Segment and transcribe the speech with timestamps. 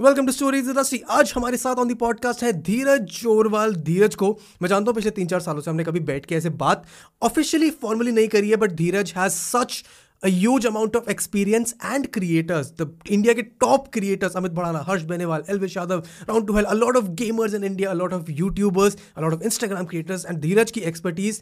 [0.00, 4.38] Welcome to story सी आज हमारे साथ ऑन दी पॉडकास्ट है धीरज जोरवाल। धीरज को
[4.62, 6.84] मैं जानता हूँ पिछले तीन चार सालों से हमने कभी बैठ के ऐसे बात
[7.22, 9.84] ऑफिशियली फॉर्मली नहीं करी है but Dheeraj has such
[10.24, 15.44] a amount of experience and creators the India के top creators Amit Bhadana Harsh Beniwal
[15.50, 19.42] Elvish Yadav round to help a lot of gamers in India a lot of YouTubers a lot of
[19.42, 21.40] Instagram creators and Dheeraj की expertise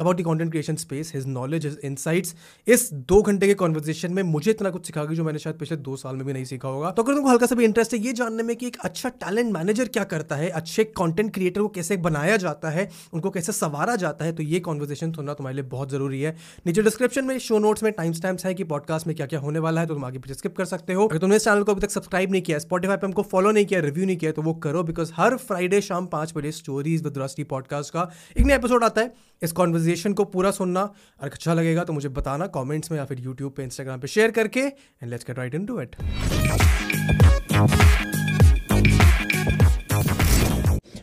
[0.00, 2.34] about the content creation space his knowledge his insights
[2.66, 5.76] इस दो घंटे के conversation में मुझे इतना कुछ सिखा गया जो मैंने शायद पिछले
[5.78, 8.00] दो साल में भी नहीं सीखा होगा। तो अगर तुमको हल्का सा भी इंटरेस्ट है,
[8.00, 11.68] ये जानने में कि एक अच्छा टैलेंट मैनेजर क्या करता है, अच्छे कॉन्टेंट क्रिएटर को
[11.68, 15.64] कैसे बनाया जाता है, उनको कैसे संवारा जाता है तो ये कॉन्वर्जेशन सुनना तुम्हारे लिए
[15.66, 19.14] बहुत ज़रूरी है। नीचे डिस्क्रिप्शन में शो नोट्स में टाइम स्टैम्प्स है कि पॉडकास्ट में
[19.16, 21.36] क्या क्या होने वाला है तो तुम आगे पीछे स्किप कर सकते हो। अगर तुमने
[21.36, 24.06] इस चैनल को अभी तक सब्सक्राइब नहीं किया स्पॉटीफाई पर हमको फॉलो नहीं किया रिव्यू
[24.06, 27.92] नहीं किया तो वो करो बिकॉज़ हर फ्राइडे शाम पाँच बजे स्टोरीज विद रस्टी पॉडकास्ट
[27.92, 30.80] का एक नया एपिसोड आता है। इस कॉन्वर्जेशन को पूरा सुनना।
[31.20, 34.30] अगर अच्छा लगेगा तो मुझे बताना कमेंट्स में या फिर यूट्यूब पे इंस्टाग्राम पे शेयर
[34.38, 35.96] करके and let's get right into it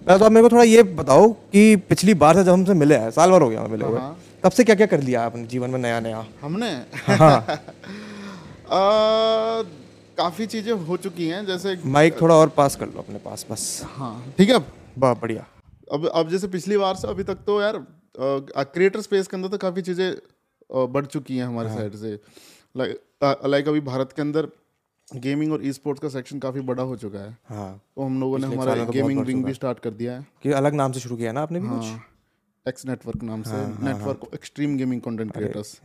[0.05, 2.95] पहले तो आप मेरे को थोड़ा ये बताओ कि पिछली बार से जब हमसे मिले
[2.97, 5.45] हैं साल भर हो गया मिले हुए हाँ। तब से क्या क्या कर लिया अपने
[5.47, 6.71] जीवन में नया नया हमने?
[7.07, 7.45] हाँ।
[10.17, 13.63] काफ़ी चीज़ें हो चुकी हैं जैसे माइक थोड़ा और पास कर लो अपने पास बस।
[13.95, 14.57] हाँ ठीक है।
[14.97, 15.45] बढ़िया।
[15.93, 17.77] अब अब जैसे पिछली बार से अभी तक तो यार
[18.15, 20.15] क्रिएटर स्पेस के अंदर तो काफ़ी चीज़ें
[20.93, 22.19] बढ़ चुकी हैं हमारे साइड हाँ। से।
[22.75, 24.47] लाइक लाइक अभी भारत के अंदर
[25.07, 28.37] गेमिंग और ई स्पोर्ट्स का सेक्शन काफ़ी बड़ा हो चुका है। हाँ। तो हम लोगों
[28.39, 31.31] ने हमारा गेमिंग विंग भी स्टार्ट कर दिया है। कि अलग नाम से शुरू किया
[31.31, 35.79] ना आपने भी हाँ, कुछ एक्स नेटवर्क नाम से। Network extreme gaming content creators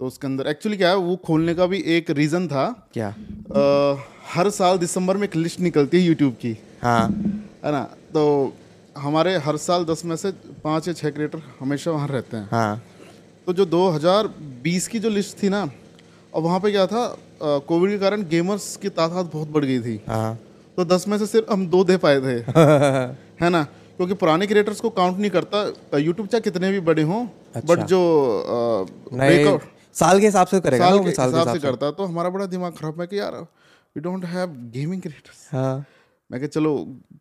[0.00, 3.08] तो उसके अंदर एक्चुअली क्या है वो खोलने का भी एक रीजन था। क्या?
[3.08, 3.96] आ,
[4.32, 7.08] हर साल दिसंबर में एक लिस्ट निकलती है यूट्यूब की। हाँ।
[7.64, 7.82] है ना?
[8.14, 8.52] तो
[8.98, 10.30] हमारे हर साल दस में से
[10.64, 12.82] पाँच या छः क्रिएटर हमेशा वहाँ रहते हैं। हाँ।
[13.46, 15.70] तो जो 2020 की जो लिस्ट थी ना
[16.34, 20.00] और वहाँ पे क्या था कोविड के कारण गेमर्स की तादाद बहुत बढ़ गई थी।
[20.08, 20.38] हाँ।
[20.76, 22.36] तो दस में से सिर्फ़ हम दो दे पाए थे।
[23.44, 23.62] है ना?
[23.96, 27.86] क्योंकि पुराने क्रिएटर्स को काउंट नहीं करता यूट्यूब चाहे कितने भी बड़े हों अच्छा। बट
[27.86, 27.98] जो
[28.40, 29.58] आ,
[29.94, 33.00] साल के हिसाब से करेगा साल के हिसाब से करता तो हमारा बड़ा दिमाग खराब
[33.00, 33.34] है कि यार
[33.96, 35.48] we don't have gaming creators
[36.30, 36.74] मैं चलो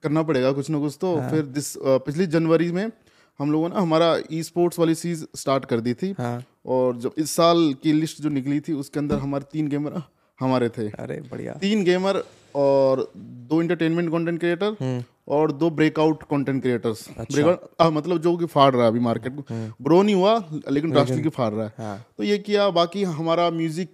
[0.03, 1.30] करना पड़ेगा कुछ ना कुछ तो। हाँ.
[1.30, 2.92] फिर दिस पिछली जनवरी में
[3.40, 6.44] हम लोगों ने हमारा ई स्पोर्ट्स वाली चीज़ स्टार्ट कर दी थी। हाँ.
[6.66, 10.02] और जब इस साल की लिस्ट जो निकली थी उसके अंदर हमारे तीन गेमर
[10.40, 12.24] हमारे थे। अरे बढ़िया। तीन गेमर
[12.56, 18.72] और दो इंटरटेनमेंट कंटेंट क्रिएटर और दो ब्रेकआउट कंटेंट क्रिएटर्स ब्रेकआउट मतलब जो कि फाड़
[18.74, 22.06] रहा है अभी मार्केट को। ग्रो हम्म। नहीं हुआ लेकिन ड्रास्टिकली फाड़ रहा है। हाँ.
[22.18, 23.91] तो ये किया बाकी हमारा म्यूज़िक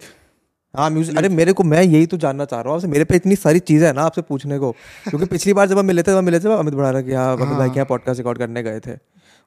[0.76, 3.36] हाँ म्यूज़िक अरे मेरे को मैं यही तो जानना चाह रहा हूँ। मेरे पे इतनी
[3.36, 4.70] सारी चीज़ें है ना आपसे पूछने को।
[5.08, 7.68] क्योंकि पिछली बार जब हम मिले थे मिले थे अमित बढ़ा कि हाँ अमित भाई
[7.68, 8.96] के यहाँ पॉडकास्ट रिकॉर्ड करने गए थे।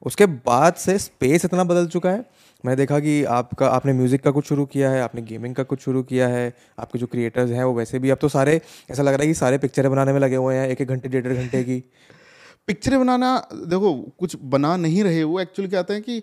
[0.02, 2.18] उसके बाद से स्पेस इतना बदल चुका है।
[2.64, 5.80] मैंने देखा कि आपका आपने म्यूज़िक का कुछ शुरू किया है आपने गेमिंग का कुछ
[5.80, 9.12] शुरू किया है आपके जो क्रिएटर्स हैं वो वैसे भी अब तो सारे ऐसा लग
[9.12, 11.62] रहा है कि सारे पिक्चरें बनाने में लगे हुए हैं एक एक घंटे डेढ़ घंटे
[11.64, 11.82] की।
[12.66, 16.18] पिक्चरें बनाना देखो कुछ बना नहीं रहे वो एक्चुअली क्या हैं कि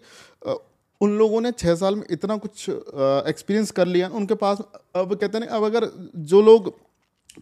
[1.01, 4.61] उन लोगों ने छः साल में इतना कुछ एक्सपीरियंस कर लिया। उनके पास
[4.95, 5.89] अब कहते हैं अब अगर
[6.27, 6.73] जो लोग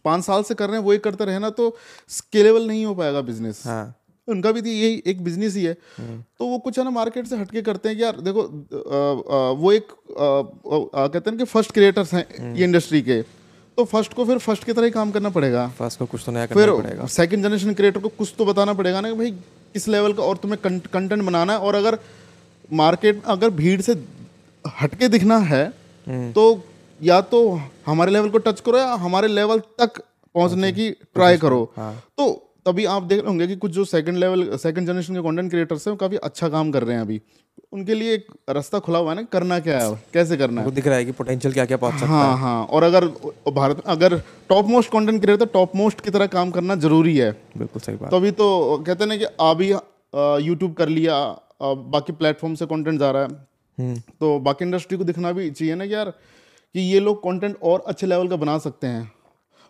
[0.05, 1.75] पाँच साल से कर रहे हैं वही करते रहे ना तो
[2.09, 3.95] स्केलेबल नहीं हो पाएगा बिज़नेस हाँ।
[4.27, 7.27] उनका भी तो यही एक बिज़नेस ही है। हम्म। तो वो कुछ है ना मार्केट
[7.27, 8.97] से हटके करते हैं कि यार देखो आ,
[9.37, 13.83] आ, वो एक आ, आ, कहते हैं कि फ़र्स्ट क्रिएटर्स हैं ये इंडस्ट्री के। तो
[13.85, 16.45] फ़र्स्ट को फिर फ़र्स्ट की तरह ही काम करना पड़ेगा। फ़र्स्ट को कुछ तो नया
[16.45, 20.13] करना पड़ेगा। सेकंड जनरेशन क्रिएटर को कुछ तो बताना पड़ेगा ना कि भाई किस लेवल
[20.13, 21.99] का और तुम्हें कंटेंट बनाना है। और अगर
[22.73, 23.93] मार्केट अगर भीड़ से
[24.65, 25.65] हटके दिखना है
[26.07, 26.63] हम्म। तो
[26.99, 27.39] या तो
[27.85, 30.01] हमारे लेवल को टच करो या हमारे लेवल तक
[30.35, 32.31] पहुँचने की ट्राई करो। हाँ। तो
[32.67, 35.87] तभी आप देख रहे होंगे कि कुछ जो सेकंड लेवल सेकंड जनरेशन के कंटेंट क्रिएटर्स
[35.87, 37.21] हैं वो काफ़ी अच्छा काम कर रहे हैं अभी।
[37.73, 40.71] उनके लिए एक रास्ता खुला हुआ है ना करना क्या है कैसे करना है?
[40.71, 43.05] दिख रहा है कि पोटेंशियल क्या क्या पहुँच सकता हाँ है। हाँ और अगर
[43.53, 44.17] भारत अगर
[44.49, 48.11] top most content creator top most की तरह काम करना ज़रूरी है। बिल्कुल सही बात।
[48.11, 49.71] तभी तो कहते हैं ना कि अभी
[50.47, 51.17] यूट्यूब कर लिया
[51.59, 53.29] बाकी प्लेटफॉर्म से कंटेंट जा रहा है।
[53.77, 57.55] हम्म। तो बाकी इंडस्ट्री को दिखना भी चाहिए ना कि यार कि ये लोग कंटेंट
[57.63, 59.11] और अच्छे लेवल का बना सकते हैं।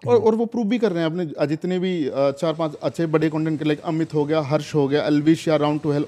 [0.02, 3.30] और और वो प्रूव भी कर रहे हैं अपने जितने भी चार पाँच अच्छे बड़े
[3.30, 6.08] कंटेंट के लाइक अमित हो गया हर्ष हो गया अलविश या राउंड टू हेल्प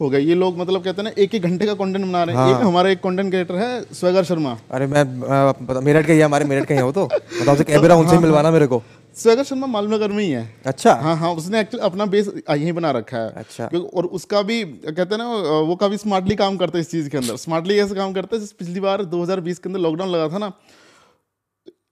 [0.00, 2.36] हो गया ये लोग मतलब कहते हैं ना एक एक घंटे का कंटेंट बना रहे
[2.36, 6.44] हैं। हाँ। हमारा एक कंटेंट क्रिएटर है स्वेगर शर्मा अरे मैं मेरठ का ही हमारे
[6.44, 8.82] मेरठ का ही हो तो। बताओ से कैमरा उनसे हाँ, मिलवाना मेरे को।
[9.16, 12.90] स्वेगर शर्मा मालनगर में ही है। अच्छा। हाँ हाँ उसने एक्चुअली अपना बेस यहीं बना
[12.90, 15.28] रखा है। अच्छा। और उसका भी कहते हैं ना
[15.62, 18.46] वो काफ़ी स्मार्टली काम करता है इस चीज़ के अंदर। स्मार्टली कैसे काम करता है
[18.58, 20.52] पिछली बार 2020 के अंदर लॉकडाउन लगा था ना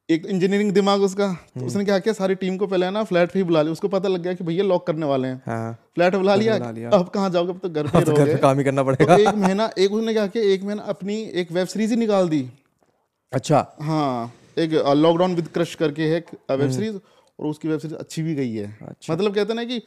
[0.08, 3.42] एक इंजीनियरिंग दिमाग उसका तो उसने क्या किया सारी टीम को पहले ना फ्लैट भी
[3.42, 6.34] बुला लिया। उसको पता लग गया कि भैया लॉक करने वाले हैं। हाँ, फ्लैट बुला
[6.34, 7.52] लिया, लिया। अब कहाँ जाओगे?
[7.52, 10.12] अब तो घर पे तो रहोगे। काम ही करना पड़ेगा। तो एक महीना एक उसने
[10.12, 12.40] क्या किया एक महीना अपनी एक वेब सीरीज़ ही निकाल दी।
[13.32, 16.96] अच्छा। हाँ। एक लॉकडाउन विद क्रश करके है वेब सीरीज़
[17.38, 19.82] और उसकी वेब सीरीज़ अच्छी भी गई है। अच्छा। मतलब कहते ना कि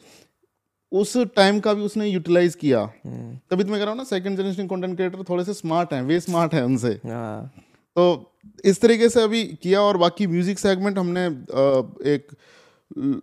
[0.92, 4.04] उस टाइम का भी उसने यूटिलाइज किया। हम्म, तभी तो मैं कह रहा हूँ ना
[4.06, 7.52] सेकंड जनरेशन कंटेंट क्रिएटर थोड़े से स्मार्ट हैं वे स्मार्ट हैं उनसे। हाँ।
[7.96, 8.32] तो
[8.64, 11.26] इस तरीके से अभी किया और बाकी म्यूज़िक सेगमेंट हमने
[12.12, 12.28] एक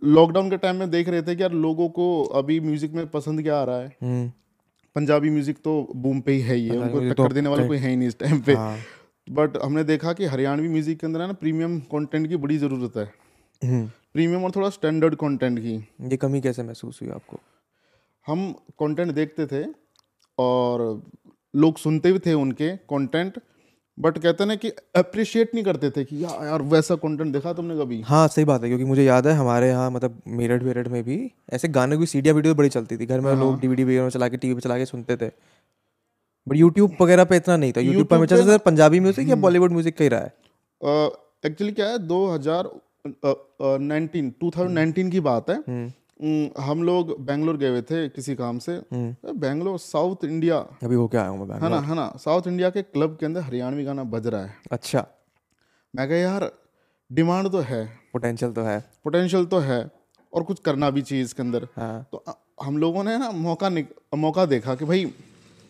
[0.06, 3.42] लॉकडाउन के टाइम में देख रहे थे कि यार लोगों को अभी म्यूज़िक में पसंद
[3.42, 4.28] क्या आ रहा है। हम्म,
[4.96, 7.78] पंजाबी म्यूज़िक तो बूम पे ही है ही है उनको टक्कर तो देने वाला कोई
[7.78, 8.78] है ही नहीं इस टाइम पे। हाँ।
[9.29, 12.97] बट हमने देखा कि हरियाणवी म्यूज़िक के अंदर है ना प्रीमियम कंटेंट की बड़ी ज़रूरत
[12.97, 13.05] है।
[13.61, 15.75] हम्म, प्रीमियम और थोड़ा स्टैंडर्ड कंटेंट की।
[16.11, 17.39] ये कमी कैसे महसूस हुई आपको?
[18.27, 19.63] हम कंटेंट देखते थे
[20.37, 20.81] और
[21.53, 23.39] लोग सुनते भी थे उनके कंटेंट
[23.97, 27.77] बट कहते ना कि अप्रिशिएट नहीं करते थे कि यार यार वैसा कंटेंट देखा तुमने
[27.77, 28.01] कभी?
[28.01, 31.19] हाँ सही बात है क्योंकि मुझे याद है हमारे यहाँ मतलब मेरठ वेरठ में भी
[31.53, 34.27] ऐसे गाने की सीडिया वीडियो बड़ी चलती थी। घर में हाँ। लोग डीवीडी वगैरह चला
[34.29, 35.29] के टीवी पे चला के सुनते थे।
[36.50, 39.72] बट यूट्यूब वगैरह पे इतना नहीं था। यूट्यूब पर हमेशा से पंजाबी म्यूज़िक या बॉलीवुड
[39.72, 40.34] म्यूज़िक का ही रहा है।
[41.46, 48.07] एक्चुअली क्या है 2019 2019 की बात है। हम्म, हम लोग बेंगलोर गए हुए थे
[48.10, 50.57] किसी काम से। हम्म। Bangalore south India.
[50.84, 53.84] अभी होके आया हूँ है ना है ना साउथ इंडिया के क्लब के अंदर हरियाणवी
[53.84, 55.06] गाना बज रहा है। अच्छा।
[55.94, 56.51] मैं कहा यार
[57.10, 59.92] डिमांड तो है। पोटेंशियल तो है। पोटेंशियल तो है
[60.34, 62.24] और कुछ करना भी चाहिए इसके अंदर। हाँ। तो
[62.63, 63.72] हम लोगों ने ना मौका
[64.18, 65.13] मौका देखा कि भाई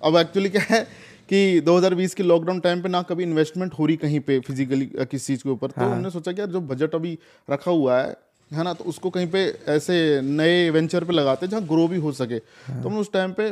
[0.02, 0.82] अब एक्चुअली क्या है
[1.30, 5.26] कि 2020 के लॉकडाउन टाइम पे ना कभी इन्वेस्टमेंट हो रही कहीं पे फिजिकली किसी
[5.26, 7.18] चीज़ के ऊपर। हाँ। तो हमने सोचा कि यार जो बजट अभी
[7.50, 8.16] रखा हुआ है
[8.52, 12.12] है ना तो उसको कहीं पे ऐसे नए वेंचर पे लगाते जहाँ ग्रो भी हो
[12.12, 13.52] सके। हाँ। तो हमने उस टाइम पे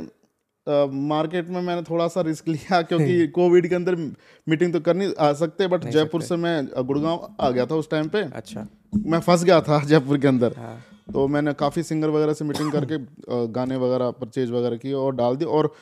[1.08, 3.96] मार्केट में मैंने थोड़ा सा रिस्क लिया क्योंकि कोविड के अंदर
[4.48, 7.90] मीटिंग तो कर नहीं आ सकते बट जयपुर से मैं गुड़गांव आ गया था उस
[7.90, 8.68] टाइम पे। अच्छा।
[9.06, 10.78] मैं फंस गया था जयपुर के अंदर। हाँ।
[11.14, 12.98] तो मैंने काफ़ी सिंगर वगैरह से मीटिंग करके
[13.54, 15.74] गाने वगैरह परचेज वगैरह किए और डाल दिए और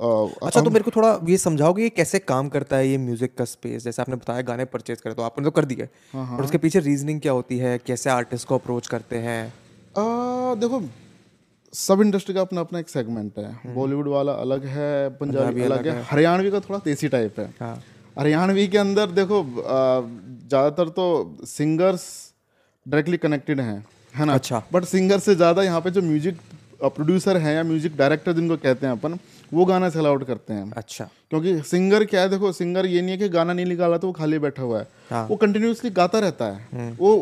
[0.00, 3.44] अच्छा तो मेरे को थोड़ा ये समझाओगे ये कैसे काम करता है ये म्यूज़िक का
[3.46, 6.58] स्पेस जैसे आपने बताया गाने परचेज करे तो आपने तो कर दिए। हाँ, और उसके
[6.58, 7.76] पीछे रीजनिंग क्या होती है?
[7.78, 9.52] कैसे आर्टिस्ट को अप्रोच करते हैं?
[10.56, 10.82] देखो
[11.72, 16.02] सब इंडस्ट्री का अपना अपना एक सेगमेंट है। बॉलीवुड वाला अलग है पंजाबी अलग है
[16.04, 17.74] हरियाणवी का थोड़ा देसी टाइप है। हाँ।
[18.18, 22.06] हरियाणवी के अंदर देखो ज़्यादातर तो सिंगर्स
[22.86, 24.34] डायरेक्टली कनेक्टेड हैं है ना?
[24.34, 26.40] अच्छा। बट सिंगर से ज़्यादा यहाँ पे जो म्यूज़िक
[26.84, 29.18] प्रोड्यूसर हैं या म्यूज़िक डायरेक्टर जिनको कहते हैं अपन
[29.52, 33.10] वो गाना सेल आउट करते हैं। अच्छा। क्योंकि सिंगर क्या है देखो सिंगर ये नहीं
[33.10, 36.18] है कि गाना नहीं निकाला तो वो खाली बैठा हुआ है। हाँ। वो कंटिन्यूसली गाता
[36.18, 37.12] रहता है। वो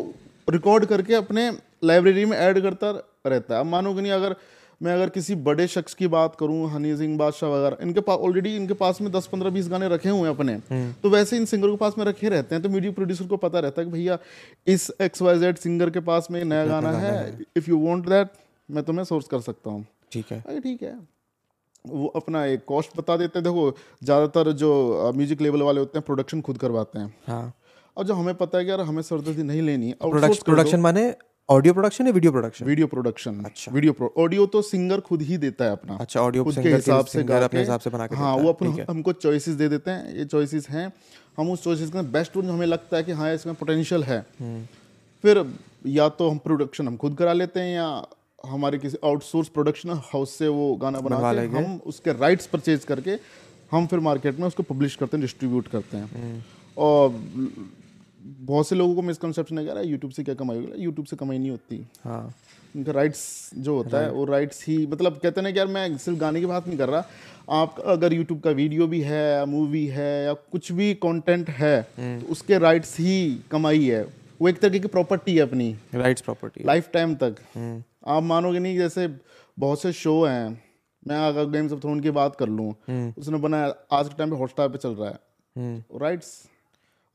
[0.47, 1.51] रिकॉर्ड करके अपने
[1.83, 2.91] लाइब्रेरी में ऐड करता
[3.27, 4.35] रहता है। अब मानो कि नहीं अगर
[4.81, 8.55] मैं अगर किसी बड़े शख्स की बात करूँ हनी सिंह बादशाह वगैरह इनके पास ऑलरेडी
[8.55, 10.55] इनके पास में दस पंद्रह बीस गाने रखे हुए हैं अपने।
[11.01, 13.59] तो वैसे इन सिंगर के पास में रखे रहते हैं तो म्यूज़िक प्रोड्यूसर को पता
[13.59, 14.17] रहता है कि भैया
[14.67, 18.31] इस एक्स वाई जेड सिंगर के पास में नया गाना है। इफ़ यू वॉन्ट दैट
[18.69, 20.97] मैं तुम्हें सोर्स कर सकता हूँ। ठीक है। अरे ठीक है।
[21.85, 23.71] वो अपना एक कॉस्ट बता देते हैं। देखो
[24.03, 27.53] ज़्यादातर जो म्यूज़िक लेवल वाले होते हैं प्रोडक्शन खुद करवाते हैं। हाँ।
[27.97, 31.13] और जो हमें पता है कि यार हमें सरदर्दी नहीं लेनी प्रोडक्शन प्रोडक्शन माने
[31.49, 35.37] ऑडियो प्रोडक्शन या वीडियो प्रोडक्शन वीडियो प्रोडक्शन अच्छा। वीडियो प्रो ऑडियो तो सिंगर खुद ही
[35.37, 38.35] देता है अपना। अच्छा ऑडियो खुद के हिसाब से अपने हिसाब से बना के हाँ
[38.37, 40.91] वो अपन हमको चॉइसेस दे देते हैं। ये चॉइसेस हैं।
[41.37, 44.63] हम उस चॉइसेस का बेस्ट जो हमें लगता है कि हाँ इसमें पोटेंशियल है। हम्म।
[45.23, 45.45] फिर
[45.87, 47.89] या तो हम प्रोडक्शन हम खुद करा लेते हैं या
[48.45, 53.17] हमारे किसी आउटसोर्स प्रोडक्शन हाउस से वो गाना बना के हम उसके राइट्स परचेज करके
[53.71, 56.41] हम फिर मार्केट में उसको पब्लिश करते हैं डिस्ट्रीब्यूट करते हैं। हम्म।
[56.77, 57.09] और
[58.23, 60.83] बहुत से लोगों को मिसकंसेप्शन है यार यूट्यूब से क्या कमाई होगी?
[60.83, 62.33] यूट्यूब से कमाई नहीं होती। हाँ।
[62.75, 65.97] उनका राइट्स जो होता है वो राइट्स ही मतलब कहते हैं ना कि यार मैं
[65.97, 67.05] सिर्फ़ गाने की बात नहीं कर रहा।
[67.49, 71.79] आप अगर यूट्यूब का वीडियो भी है या मूवी है या कुछ भी कंटेंट है
[71.97, 74.07] हम्म। तो उसके राइट्स ही कमाई है।
[74.41, 78.59] वो एक तरीके की प्रॉपर्टी है अपनी। राइट्स प्रॉपर्टी लाइफ टाइम तक। हम्म। आप मानोगे
[78.59, 79.07] नहीं जैसे
[79.59, 80.63] बहुत से शो हैं
[81.07, 82.69] मैं अगर गेम्स ऑफ़ थ्रोन की बात कर लूँ
[83.17, 85.19] उसने बनाया आज के टाइम पे हॉटस्टार पे चल रहा है।
[85.55, 86.49] हम्म। राइट्स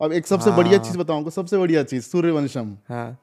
[0.01, 3.19] अब एक सबसे हाँ। बढ़िया चीज़ बताऊँगा सबसे बढ़िया चीज़ सूर्यवंशम। हाँ।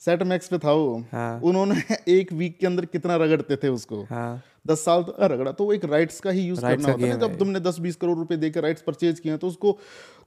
[0.00, 1.74] सेट मैक्स पे था वो। हाँ। उन्होंने
[2.08, 5.72] एक वीक के अंदर कितना रगड़ते थे उसको। हाँ। दस साल तक रगड़ा तो वो
[5.72, 8.62] एक राइट्स का ही यूज़ करना होता है जब तुमने दस बीस करोड़ रुपए देकर
[8.62, 9.78] राइट्स परचेज किए तो उसको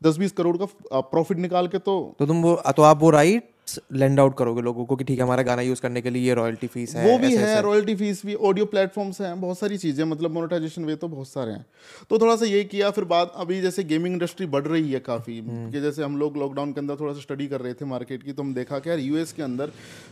[0.03, 3.56] दस बीस करोड़ का प्रॉफिट निकाल के तो तो तुम वो तो आप वो राइट्स
[3.93, 6.33] लेंड आउट करोगे लोगों को कि ठीक है हमारा गाना यूज़ करने के लिए ये
[6.33, 10.03] रॉयल्टी फ़ीस है वो भी है रॉयल्टी फ़ीस भी ऑडियो प्लेटफॉर्म्स हैं बहुत सारी चीज़ें
[10.05, 11.65] मतलब मोनेटाइजेशन वे तो बहुत सारे हैं।
[12.09, 15.37] तो थोड़ा सा ये किया फिर बाद अभी जैसे गेमिंग इंडस्ट्री बढ़ रही है काफ़ी
[15.39, 18.23] हम्म। कि जैसे हम लोग लॉकडाउन के अंदर थोड़ा सा स्टडी कर रहे थे मार्केट
[18.23, 19.71] की तो हम देखा कि यार यूएस के अंदर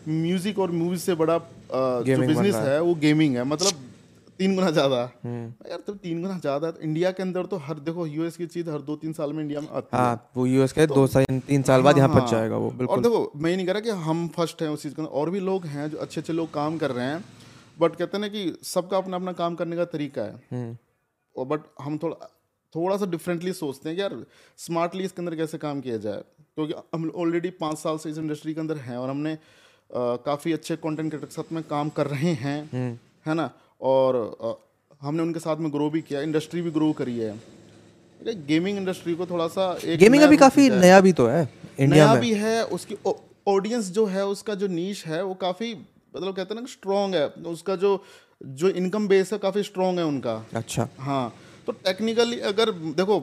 [0.10, 1.38] म्यूज़िक और मूवीज़ से बड़ा
[1.72, 3.84] जो बिज़नेस है। वो गेमिंग है मतलब
[4.40, 7.58] तीन गुना ज़्यादा। हम्म। यार तो तीन गुना ज़्यादा है। तो इंडिया के अंदर तो
[7.60, 10.32] हर देखो यूएस की चीज़ हर दो तीन साल में इंडिया में आती है हाँ।
[10.38, 13.32] वो यूएस के दो साल तीन साल बाद यहाँ पहुँच हाँ, जाएगा वो और देखो
[13.36, 15.40] मैं ये नहीं कह रहा कि हम फ़र्स्ट हैं उस चीज़ के अंदर। और भी
[15.42, 17.24] लोग हैं जो अच्छे अच्छे लोग काम कर रहे हैं
[17.78, 20.78] बट कहते हैं ना कि सबका अपना अपना काम करने का तरीका है। हम्म।
[21.36, 22.30] और बट हम थोड़ा
[22.76, 24.16] थोड़ा सा डिफरेंटली सोचते हैं कि यार
[24.60, 26.24] स्मार्टली इसके अंदर कैसे काम किया जाए?
[26.56, 29.38] क्योंकि हम ऑलरेडी पाँच साल से इस इंडस्ट्री के अंदर हैं और हमने
[30.26, 33.50] काफ़ी अच्छे कंटेंट क्रिएटर के साथ में काम कर रहे हैं। हम्म। है ना?
[33.86, 34.18] और
[35.02, 37.34] हमने उनके साथ में ग्रो भी किया इंडस्ट्री भी ग्रो करी है।
[38.48, 41.42] गेमिंग इंडस्ट्री को थोड़ा सा एक गेमिंग अभी काफ़ी नया भी तो है
[41.80, 42.98] इंडिया नया में। भी है उसकी
[43.48, 47.28] ऑडियंस जो है उसका जो नीच है वो काफ़ी मतलब कहते हैं ना स्ट्रॉन्ग है।
[47.48, 47.92] उसका जो
[48.42, 51.34] जो इनकम बेस है काफ़ी स्ट्रॉन्ग है उनका। अच्छा। हाँ
[51.68, 53.18] तो टेक्निकली अगर देखो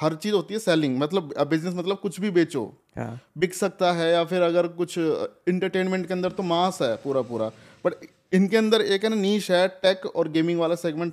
[0.00, 2.64] हर चीज़ होती है सेलिंग मतलब बिज़नेस मतलब कुछ भी बेचो।
[2.96, 7.22] हाँ। बिक सकता है या फिर अगर कुछ इंटरटेनमेंट के अंदर तो मास है पूरा
[7.22, 7.48] पूरा
[7.84, 11.12] बट इनके अंदर एक है ना नीश है टेक और गेमिंग वाला सेगमेंट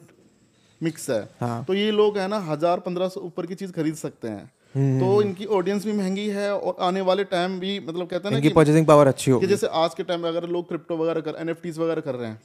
[0.82, 3.96] मिक्स है हाँ। तो ये लोग है ना हज़ार पंद्रह सौ ऊपर की चीज़ खरीद
[3.96, 8.08] सकते हैं हम्म, तो इनकी ऑडियंस भी महँगी है और आने वाले टाइम भी मतलब
[8.08, 10.30] कहते हैं ना इनकी कि परचेसिंग पावर अच्छी हो कि जैसे आज के टाइम में
[10.30, 12.40] अगर लोग क्रिप्टो वगैरह कर एन वगैरह कर रहे हैं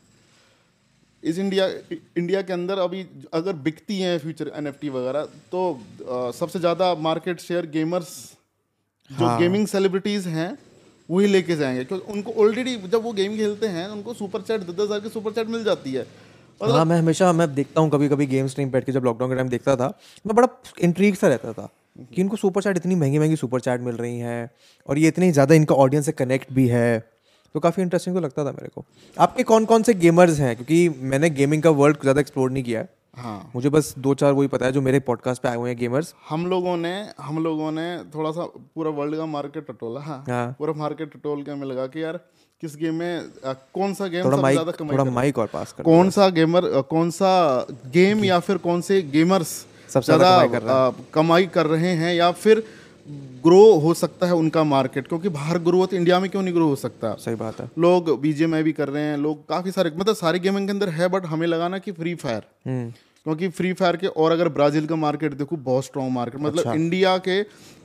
[1.23, 1.66] इस इंडिया
[2.16, 7.40] इंडिया के अंदर अभी अगर बिकती हैं फ्यूचर एनएफटी वगैरह तो अ, सबसे ज़्यादा मार्केट
[7.40, 8.11] शेयर गेमर्स
[9.11, 10.50] जो हाँ। गेमिंग सेलिब्रिटीज़ हैं
[11.09, 14.81] वही लेके जाएँगे। क्योंकि उनको ऑलरेडी जब वो गेम खेलते हैं, उनको सुपर चैट दस
[14.81, 16.07] हज़ार की सुपर चैट मिल जाती है।
[16.61, 19.37] हाँ मैं हमेशा, मैं देखता हूँ कभी कभी गेम स्ट्रीम बैठ के जब लॉकडाउन के
[19.37, 19.87] टाइम देखता था,
[20.27, 20.49] मैं बड़ा
[20.83, 24.19] इंट्रीग सा रहता था कि इनको सुपर चैट इतनी महँगी महँगी सुपर चैट मिल रही
[24.19, 24.51] हैं
[24.89, 26.99] और ये इतनी ज़्यादा इनका ऑडियंस से कनेक्ट भी है।
[27.55, 28.85] तो काफ़ी इंटरेस्टिंग तो लगता था मेरे को।
[29.17, 30.55] आपके कौन कौन से गेमर्स हैं?
[30.57, 34.32] क्योंकि मैंने गेमिंग का वर्ल्ड ज़्यादा एक्सप्लोर नहीं किया है। हाँ। मुझे बस दो चार
[34.32, 37.42] वही पता है जो मेरे पॉडकास्ट पे आए हुए हैं गेमर्स हम लोगों ने हम
[37.44, 38.44] लोगों ने थोड़ा सा
[38.75, 42.20] पूरा वर्ल्ड का मार्केट टटोला हाँ। हाँ। पूरा मार्केट टटोल के हमें लगा कि यार
[42.62, 45.46] किस गेम में अ, कौन सा गेम थोड़ा सबसे माइक ज़्यादा कमाई थोड़ा माइक और
[45.52, 47.32] पास कर कौन सा गेमर कौन सा
[47.92, 49.54] गेम या फिर कौन से गेमर्स
[49.88, 52.62] सबसे ज़्यादा कमाई कर रहे हैं। या फिर
[53.42, 56.54] ग्रो हो सकता है उनका मार्केट क्योंकि बाहर ग्रो हो तो इंडिया में क्यों नहीं
[56.54, 57.12] ग्रो हो सकता?
[57.16, 60.66] सही बात है। लोग बीजेएमआई भी कर रहे हैं लोग काफ़ी सारे मतलब सारे गेमिंग
[60.68, 62.92] के अंदर है बट हमें लगा ना कि फ्री फायर हम्म।
[63.26, 66.73] क्योंकि फ्री फायर के और अगर ब्राज़ील का मार्केट देखो बहुत स्ट्रॉन्ग मार्केट मतलब अच्छा।
[66.73, 67.40] इंडिया के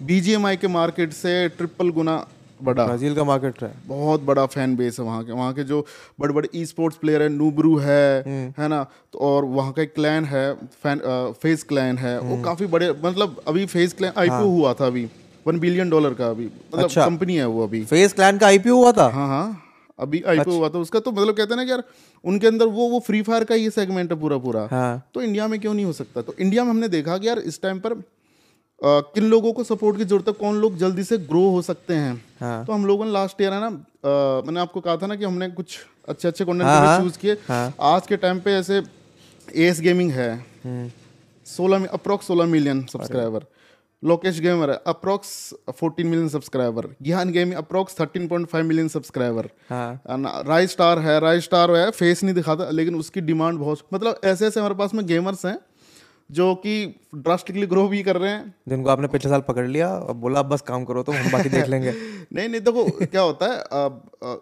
[0.05, 2.15] बीजीएमआई के मार्केट से ट्रिपल गुना
[2.63, 5.85] बड़ा। ब्राज़ील का मार्केट है। बहुत बड़ा फ़ैन बेस है वहाँ के। वहाँ के जो
[6.19, 8.23] बड़े बड़े ई स्पोर्ट्स प्लेयर है नूबरू है
[8.59, 8.83] है ना?
[9.13, 12.91] तो और वहाँ का एक क्लैन है फ़ैन आ, फेस क्लैन है। वो काफ़ी बड़े
[13.05, 15.07] मतलब अभी फेस क्लैन आईपीओ हुआ था अभी।
[15.47, 18.75] वन बिलियन डॉलर का अभी। मतलब अच्छा। कंपनी है वो अभी। फेस क्लैन का आईपीओ
[18.75, 19.09] हुआ था?
[19.09, 19.61] हाँ हाँ।
[19.99, 21.83] अभी आईपीओ हुआ था उसका तो मतलब कहते हैं ना कि यार
[22.23, 25.47] उनके अंदर वो वो फ्री फायर का ही सेगमेंट है पूरा पूरा हाँ। तो इंडिया
[25.47, 26.21] में क्यों नहीं हो सकता?
[26.21, 29.97] तो इंडिया में हमने देखा कि यार इस टाइम पर अ, किन लोगों को सपोर्ट
[29.97, 32.13] की ज़रूरत है कौन लोग जल्दी से ग्रो हो सकते हैं?
[32.39, 33.69] हाँ। तो हम लोगों ने लास्ट ईयर है ना
[34.45, 35.77] मैंने आपको कहा था ना कि हमने कुछ
[36.09, 38.81] अच्छे अच्छे कंटेंट हाँ, चूज़ किए। हाँ। आज के टाइम पे ऐसे
[39.67, 40.31] एस गेमिंग है।
[40.63, 40.89] हम्म,
[41.45, 43.45] सोलह अप्रोक्स सोलह million subscriber
[44.03, 45.31] Lokesh gamer approx
[45.79, 49.49] fourteen million subscriber Gyan gaming approx thirteen point five million subscriber.
[49.69, 54.21] हाँ। राइज स्टार है राइज स्टार है फेस नहीं दिखाता लेकिन उसकी डिमांड बहुत मतलब
[54.23, 55.57] ऐसे ऐसे हमारे पास में गेमर्स हैं
[56.29, 56.73] जो कि
[57.15, 60.49] ड्रास्टिकली ग्रो भी कर रहे हैं। जिनको आपने पिछले साल पकड़ लिया और बोला अब
[60.49, 61.91] बस काम करो तो हम बाकी देख लेंगे।
[62.33, 64.37] नहीं नहीं देखो क्या होता है अ,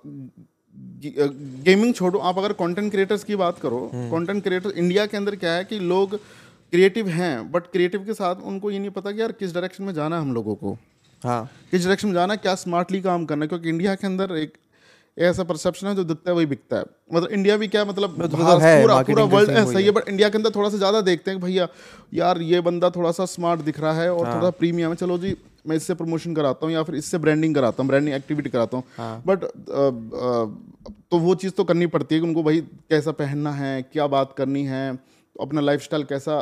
[1.66, 5.54] गेमिंग छोड़ो आप अगर कंटेंट क्रिएटर्स की बात करो कंटेंट क्रिएटर इंडिया के अंदर क्या
[5.54, 6.20] है कि लोग
[6.74, 9.94] क्रिएटिव हैं बट क्रिएटिव के साथ उनको ये नहीं पता कि यार किस डायरेक्शन में
[9.94, 10.78] जाना है हम लोगों को।
[11.22, 14.36] हाँ। किस डायरेक्शन में जाना है क्या स्मार्टली काम करना है क्योंकि इंडिया के अंदर
[14.38, 14.58] एक
[15.18, 16.84] ऐसा परसेप्शन है जो दिखता है वही बिकता है।
[17.14, 20.30] मतलब इंडिया भी क्या मतलब तो है, पूरा पूरा वर्ल्ड ऐसा ही है। बट इंडिया
[20.30, 21.68] के अंदर थोड़ा सा ज़्यादा देखते हैं भैया
[22.14, 25.18] यार ये बंदा थोड़ा सा स्मार्ट दिख रहा है और हाँ। थोड़ा प्रीमियम है। चलो
[25.18, 25.36] जी
[25.68, 28.84] मैं इससे प्रमोशन कराता हूँ या फिर इससे ब्रांडिंग कराता हूँ ब्रांडिंग एक्टिविटी कराता हूँ।
[28.98, 29.44] हाँ। बट
[31.12, 34.34] तो वो चीज़ तो करनी पड़ती है कि उनको भाई कैसा पहनना है क्या बात
[34.38, 34.90] करनी है
[35.36, 36.40] अपना लाइफ कैसा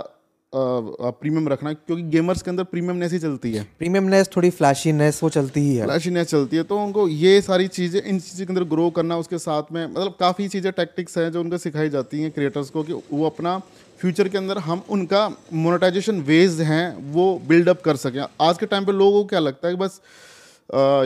[0.54, 5.60] प्रीमियम रखना क्योंकि गेमर्स के अंदर प्रीमियमनेस ही चलती है। प्रीमियमनेस थोड़ी फ्लैशीनेस वो चलती
[5.60, 8.90] ही है। फ्लैशीनेस चलती है तो उनको ये सारी चीज़ें इन चीज़ों के अंदर ग्रो
[8.92, 12.70] करना उसके साथ में मतलब काफ़ी चीज़ें टैक्टिक्स हैं जो उनको सिखाई जाती हैं क्रिएटर्स
[12.70, 13.58] को कि वो अपना
[14.00, 18.86] फ्यूचर के अंदर हम उनका मोनेटाइजेशन वेज हैं वो बिल्डअप कर सकें। आज के टाइम
[18.86, 20.02] पर लोगों को क्या लगता है कि बस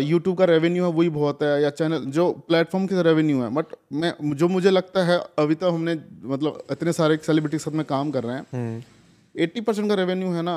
[0.03, 3.75] यूट्यूब का रेवेन्यू है वही बहुत है या चैनल जो प्लेटफॉर्म की रेवेन्यू है। बट
[3.93, 5.95] मैं जो मुझे लगता है अभी तक हमने
[6.25, 8.81] मतलब इतने सारे सेलिब्रिटी के साथ में काम कर रहे हैं। हम्म।
[9.35, 10.55] एट्टी परसेंट का रेवेन्यू है ना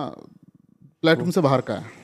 [1.02, 2.02] प्लेटफॉर्म से बाहर का है।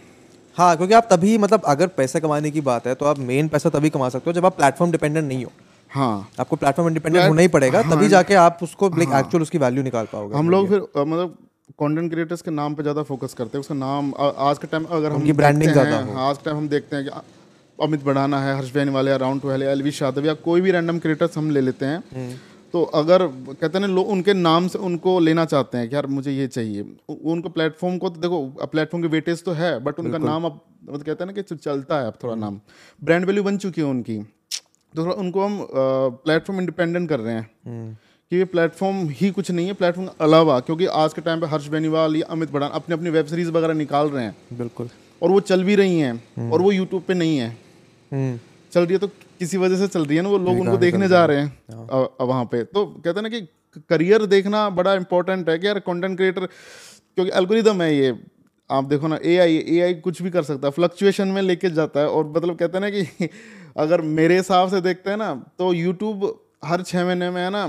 [0.56, 3.70] हाँ क्योंकि आप तभी मतलब अगर पैसे कमाने की बात है तो आप मेन पैसा
[3.70, 5.52] तभी कमा सकते हो जब आप प्लेटफॉर्म डिपेंडेंट नहीं हो।
[5.90, 9.42] हाँ। आपको प्लेटफॉर्म इंडिपेंडेंट होना ही पड़ेगा हाँ, तभी जाके आप उसको लाइक हाँ, एक्चुअल
[9.42, 11.34] उसकी वैल्यू निकाल पाओगे। हम लोग फिर मतलब
[11.80, 15.12] कंटेंट क्रिएटर्स के नाम पे ज़्यादा फोकस करते हैं उसका नाम आज के टाइम अगर
[15.12, 17.20] हम देखते ज़्यादा हाँ, आज के टाइम हम देखते हैं कि
[17.78, 20.98] अमित बढ़ाना है हर्ष वाले या राउंड टू है एलवी यादव या कोई भी रैंडम
[20.98, 22.40] क्रिएटर्स हम ले लेते हैं।
[22.72, 26.06] तो अगर कहते हैं ना लोग उनके नाम से उनको लेना चाहते हैं कि यार
[26.06, 30.18] मुझे ये चाहिए। उनको प्लेटफॉर्म को तो देखो प्लेटफॉर्म की वेटेज तो है बट उनका
[30.18, 32.60] नाम अब मतलब कहते हैं ना कि चलता है अब थोड़ा नाम।
[33.04, 34.18] ब्रांड वैल्यू बन चुकी है उनकी।
[34.94, 35.58] तो थोड़ा उनको हम
[36.24, 37.98] प्लेटफॉर्म इंडिपेंडेंट कर रहे हैं।
[38.32, 41.46] कि ये प्लेटफॉर्म ही कुछ नहीं है प्लेटफॉर्म के अलावा क्योंकि आज के टाइम पे
[41.46, 44.88] हर्ष बेनीवाल या अमित बढ़ान अपनी अपनी वेब सीरीज़ वगैरह निकाल रहे हैं। बिल्कुल।
[45.22, 47.48] और वो चल भी रही हैं और वो यूट्यूब पे नहीं है।
[48.12, 48.38] हम्म।
[48.72, 49.08] चल रही है तो
[49.40, 51.86] किसी वजह से चल रही है ना वो लोग उनको देखने जा रहे हैं।
[52.20, 53.40] अ- वहाँ पे। तो कहते हैं ना कि
[53.90, 58.10] करियर देखना बड़ा इंपॉर्टेंट है कि यार कंटेंट क्रिएटर क्योंकि एल्गोरिदम है ये।
[58.70, 61.70] आप देखो ना ए आई ए आई कुछ भी कर सकता है फ्लक्चुएशन में लेके
[61.70, 63.28] जाता है और मतलब कहते हैं ना कि
[63.76, 66.26] अगर मेरे हिसाब से देखते हैं ना तो यूट्यूब
[66.64, 67.66] हर छः महीने में है ना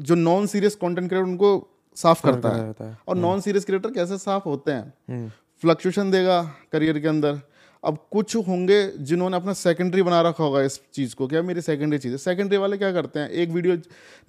[0.00, 1.50] जो नॉन सीरियस कंटेंट क्रिएटर उनको
[1.96, 5.28] साफ़ करता है। है। और नॉन सीरियस क्रिएटर कैसे साफ़ होते हैं?
[5.60, 7.40] फ्लक्चुएशन देगा करियर के अंदर।
[7.84, 11.98] अब कुछ होंगे जिन्होंने अपना सेकेंडरी बना रखा होगा इस चीज़ को क्या मेरी सेकेंडरी
[11.98, 13.28] चीज़ है। सेकेंडरी वाले क्या करते हैं?
[13.30, 13.76] एक वीडियो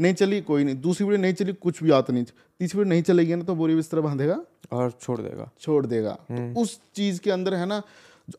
[0.01, 3.03] नहीं चली कोई नहीं। दूसरी वीडियो नहीं चली कुछ भी आता नहीं। तीसरी वीडियो नहीं
[3.03, 4.39] चलेगी ना तो बोरी बिस्तर बांधेगा?
[4.71, 7.81] और छोड़ देगा। छोड़ देगा। तो उस चीज़ के अंदर है ना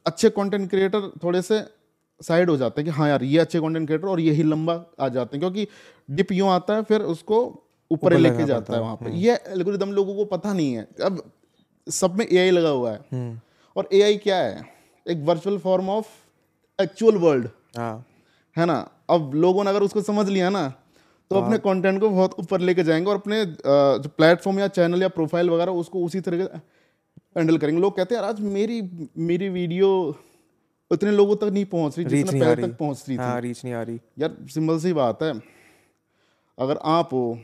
[0.06, 1.62] अच्छे कंटेंट क्रिएटर थोड़े से
[2.20, 5.08] साइड हो जाते हैं कि हाँ यार ये अच्छे कंटेंट क्रिएटर और यही लंबा आ
[5.08, 5.66] जाते हैं क्योंकि
[6.10, 7.38] डिप यूँ आता है फिर उसको
[7.90, 11.22] ऊपर लेके जाता है वहाँ पे। ये एल्गोरिदम लोगों को पता नहीं है। अब
[11.86, 13.42] सब में एआई लगा हुआ है।
[13.76, 14.79] और एआई क्या है?
[15.06, 16.08] एक virtual form of
[16.78, 18.06] actual world हाँ।
[18.56, 18.76] है ना?
[19.10, 20.68] अब लोगों ने अगर उसको समझ लिया ना
[21.30, 25.08] तो अपने कंटेंट को बहुत ऊपर लेके जाएँगे और अपने जो प्लेटफॉर्म या चैनल या
[25.08, 26.60] प्रोफ़ाइल वगैरह उसको उसी तरह
[27.38, 28.80] हैंडल करेंगे। लोग कहते हैं यार आज मेरी
[29.18, 29.90] मेरी वीडियो
[30.90, 33.74] उतने लोगों तक नहीं पहुँच रही जितना पहले तक पहुँच रही थी। हाँ रीच नहीं
[33.74, 35.32] आ रही। यार सिंपल सी बात है।
[36.58, 37.38] अगर आप हो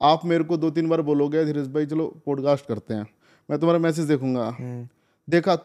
[0.00, 3.06] आप मेरे को दो तीन बार बोलोगे धीरज भाई चलो पॉडकास्ट करते हैं।
[3.48, 4.88] मैं तुम्हारा मैसेज देखूँगा। हम्म।
[5.28, 5.56] देखा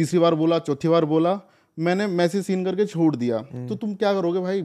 [0.00, 1.38] तीसरी बार बोला चौथी बार बोला
[1.78, 4.62] मैंने मैसेज सीन करके छोड़ दिया। हम्म। तो तुम क्या करोगे भाई?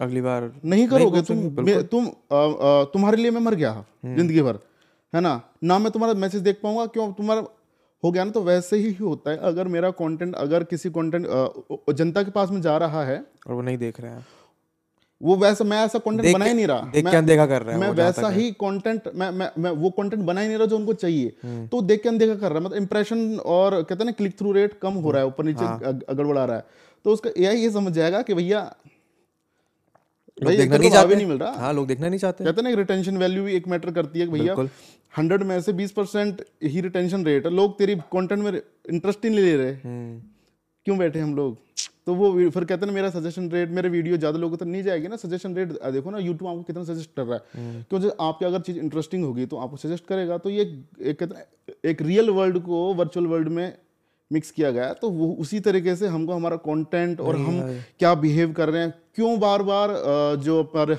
[0.00, 1.48] अगली बार नहीं करोगे तुम?
[1.84, 2.06] तुम
[2.92, 4.58] तुम्हारे लिए मैं मर गया हम्म। ज़िंदगी भर
[5.12, 5.40] है ना?
[5.64, 7.12] ना मैं तुम्हारा मैसेज देख पाऊँगा क्यों?
[7.12, 7.44] तुम्हारा
[8.02, 11.26] हो गया ना तो वैसे ही होता है। अगर मेरा कंटेंट अगर किसी कंटेंट
[11.92, 14.26] जनता के पास में जा रहा है और वो नहीं देख रहे हैं।
[15.24, 17.80] वो वैसा मैं ऐसा कंटेंट बना ही नहीं रहा। देख मैं- अनदेखा कर रहे हैं
[17.80, 20.92] मैं वैसा ही कंटेंट मैं मैं मैं वो कंटेंट बना ही नहीं रहा जो उनको
[20.92, 24.12] चाहिए। हम्म। तो देख के अनदेखा कर रहा है। मतलब इंप्रेशन और कहते हैं ना
[24.12, 25.80] क्लिक थ्रू रेट कम हो रहा है ऊपर नीचे हाँ।
[26.14, 26.64] गड़बड़ा रहा है।
[27.04, 28.76] तो उसका एआई ये समझ जाएगा कि भैया
[30.44, 32.44] भाई देखना नहीं तो भाव ही चाहते। नहीं मिल रहा। हाँ लोग देखना नहीं चाहते।
[32.44, 34.68] कहते ना रिटेंशन वैल्यू भी एक मैटर करती है भैया
[35.18, 39.30] हंड्रेड में से बीस परसेंट ही रिटेंशन रेट है। लोग तेरी कंटेंट में इंटरेस्ट ही
[39.30, 40.22] नहीं ले रहे। हम्म,
[40.84, 41.58] क्यों बैठे हम लोग?
[42.06, 45.08] तो वो फिर कहते हैं मेरा सजेशन रेट मेरे वीडियो ज़्यादा लोगों तक नहीं जाएगी
[45.08, 48.60] ना सजेशन रेट देखो ना यूट्यूब आपको कितना सजेस्ट कर रहा है। क्योंकि आपकी अगर
[48.60, 50.62] चीज़ इंटरेस्टिंग होगी तो आपको सजेस्ट करेगा तो ये
[51.02, 53.72] एक कहते एक रियल वर्ल्ड को वर्चुअल वर्ल्ड में
[54.30, 57.60] मिक्स किया गया तो वो उसी तरीके से हमको हमारा कंटेंट और हम
[57.98, 59.94] क्या बिहेव कर रहे हैं क्यों बार बार
[60.44, 60.94] जो पर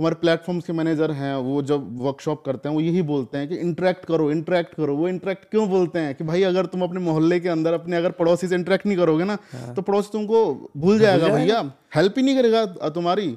[0.00, 3.56] हमारे प्लेटफॉर्म्स के मैनेजर हैं वो जब वर्कशॉप करते हैं वो यही बोलते हैं कि
[3.58, 7.38] इंटरेक्ट करो इंटरेक्ट करो। वो इंटरेक्ट क्यों बोलते हैं कि भाई अगर तुम अपने मोहल्ले
[7.40, 9.36] के अंदर अपने अगर पड़ोसी से इंटरेक्ट नहीं करोगे ना
[9.76, 11.60] तो पड़ोसी तुमको भूल जाएगा भैया
[11.96, 13.28] हेल्प ही नहीं करेगा तुम्हारी।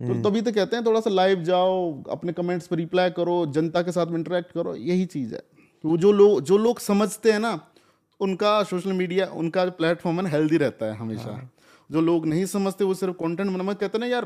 [0.00, 3.82] तो तभी तो कहते हैं थोड़ा सा लाइव जाओ अपने कमेंट्स पर रिप्लाई करो जनता
[3.82, 5.42] के साथ में इंटरेक्ट करो। यही चीज़ है।
[5.84, 7.58] वो जो लोग जो लोग समझते हैं ना
[8.20, 11.50] उनका सोशल मीडिया उनका प्लेटफॉर्म है हेल्दी रहता है हमेशा।
[11.90, 14.24] जो लोग नहीं समझते वो सिर्फ़ कंटेंट बना कहते हैं ना यार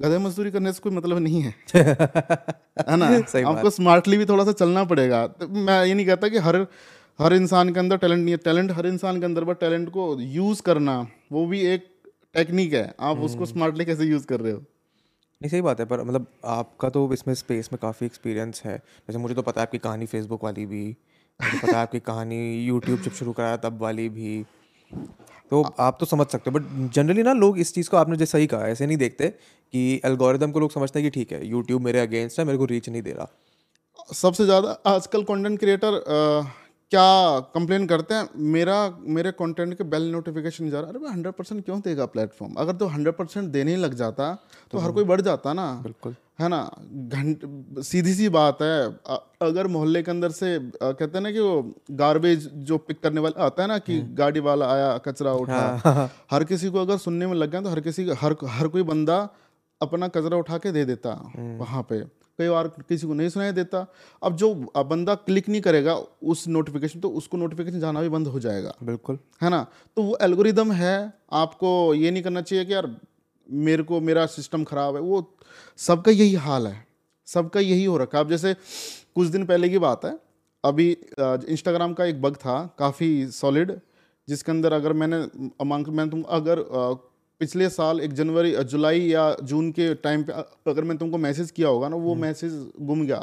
[0.00, 3.20] गधे मजदूरी करने से कोई मतलब नहीं है। है ना?
[3.20, 6.66] सही आपको स्मार्टली भी थोड़ा सा चलना पड़ेगा। तो मैं ये नहीं कहता कि हर
[7.20, 10.20] हर इंसान के अंदर टैलेंट नहीं है। टैलेंट हर इंसान के अंदर बट टैलेंट को
[10.20, 11.86] यूज़ करना वो भी एक
[12.34, 14.58] टेक्निक है। आप उसको स्मार्टली कैसे यूज़ कर रहे हो?
[15.42, 19.18] नहीं सही बात है पर मतलब आपका तो इसमें स्पेस में काफ़ी एक्सपीरियंस है। जैसे
[19.18, 20.84] मुझे तो पता है आपकी कहानी फेसबुक वाली भी
[21.40, 24.44] मुझे पता है आपकी कहानी यूट्यूब जब शुरू कराया तब वाली भी।
[25.50, 28.30] तो आप तो समझ सकते हो बट जनरली ना लोग इस चीज़ को आपने जैसे
[28.30, 31.82] सही कहा ऐसे नहीं देखते कि एल्गोरिदम को लोग समझते हैं कि ठीक है यूट्यूब
[31.82, 33.28] मेरे अगेंस्ट है मेरे को रीच नहीं दे रहा।
[34.14, 36.00] सबसे ज़्यादा आजकल कंटेंट क्रिएटर
[36.92, 38.28] क्या कंप्लेन करते हैं?
[38.52, 38.76] मेरा
[39.08, 42.06] मेरे कंटेंट के बेल नोटिफिकेशन नहीं जा रहा। है अरे भाई हंड्रेड परसेंट क्यों देगा
[42.08, 44.32] प्लेटफॉर्म अगर तो हंड्रेड परसेंट देने ही लग जाता
[44.72, 47.40] तो हर कोई बढ़ जाता ना। बिल्कुल। है ना घंट
[47.82, 51.40] सीधी सी बात है। अ- अगर मोहल्ले के अंदर से अ, कहते हैं ना कि
[51.40, 55.80] वो गार्बेज जो पिक करने वाला आता है ना कि गाड़ी वाला आया कचरा उठा।
[55.84, 58.82] हाँ। हर किसी को अगर सुनने में लग गया तो हर किसी हर हर कोई
[58.82, 59.28] बंदा
[59.82, 63.86] अपना कचरा उठा के दे देता वहाँ पे। कई बार किसी को नहीं सुनाई देता।
[64.22, 68.40] अब जो बंदा क्लिक नहीं करेगा उस नोटिफिकेशन तो उसको नोटिफिकेशन जाना भी बंद हो
[68.40, 69.66] जाएगा। बिल्कुल। है ना?
[69.96, 72.96] तो वो एल्गोरिदम है आपको ये नहीं करना चाहिए कि यार
[73.50, 75.36] मेरे को मेरा सिस्टम खराब है वो
[75.78, 76.86] सबका यही हाल है
[77.28, 78.54] सबका यही हो रखा है। अब जैसे
[79.14, 80.18] कुछ दिन पहले की बात है
[80.64, 83.72] अभी इंस्टाग्राम का एक बग था काफ़ी सॉलिड
[84.28, 85.16] जिसके अंदर अगर मैंने
[85.60, 86.64] अमांक मैं तुम अगर
[87.40, 90.32] पिछले साल एक जनवरी जुलाई या जून के टाइम पे
[90.70, 93.22] अगर मैं तुमको मैसेज किया होगा ना वो मैसेज गुम गया।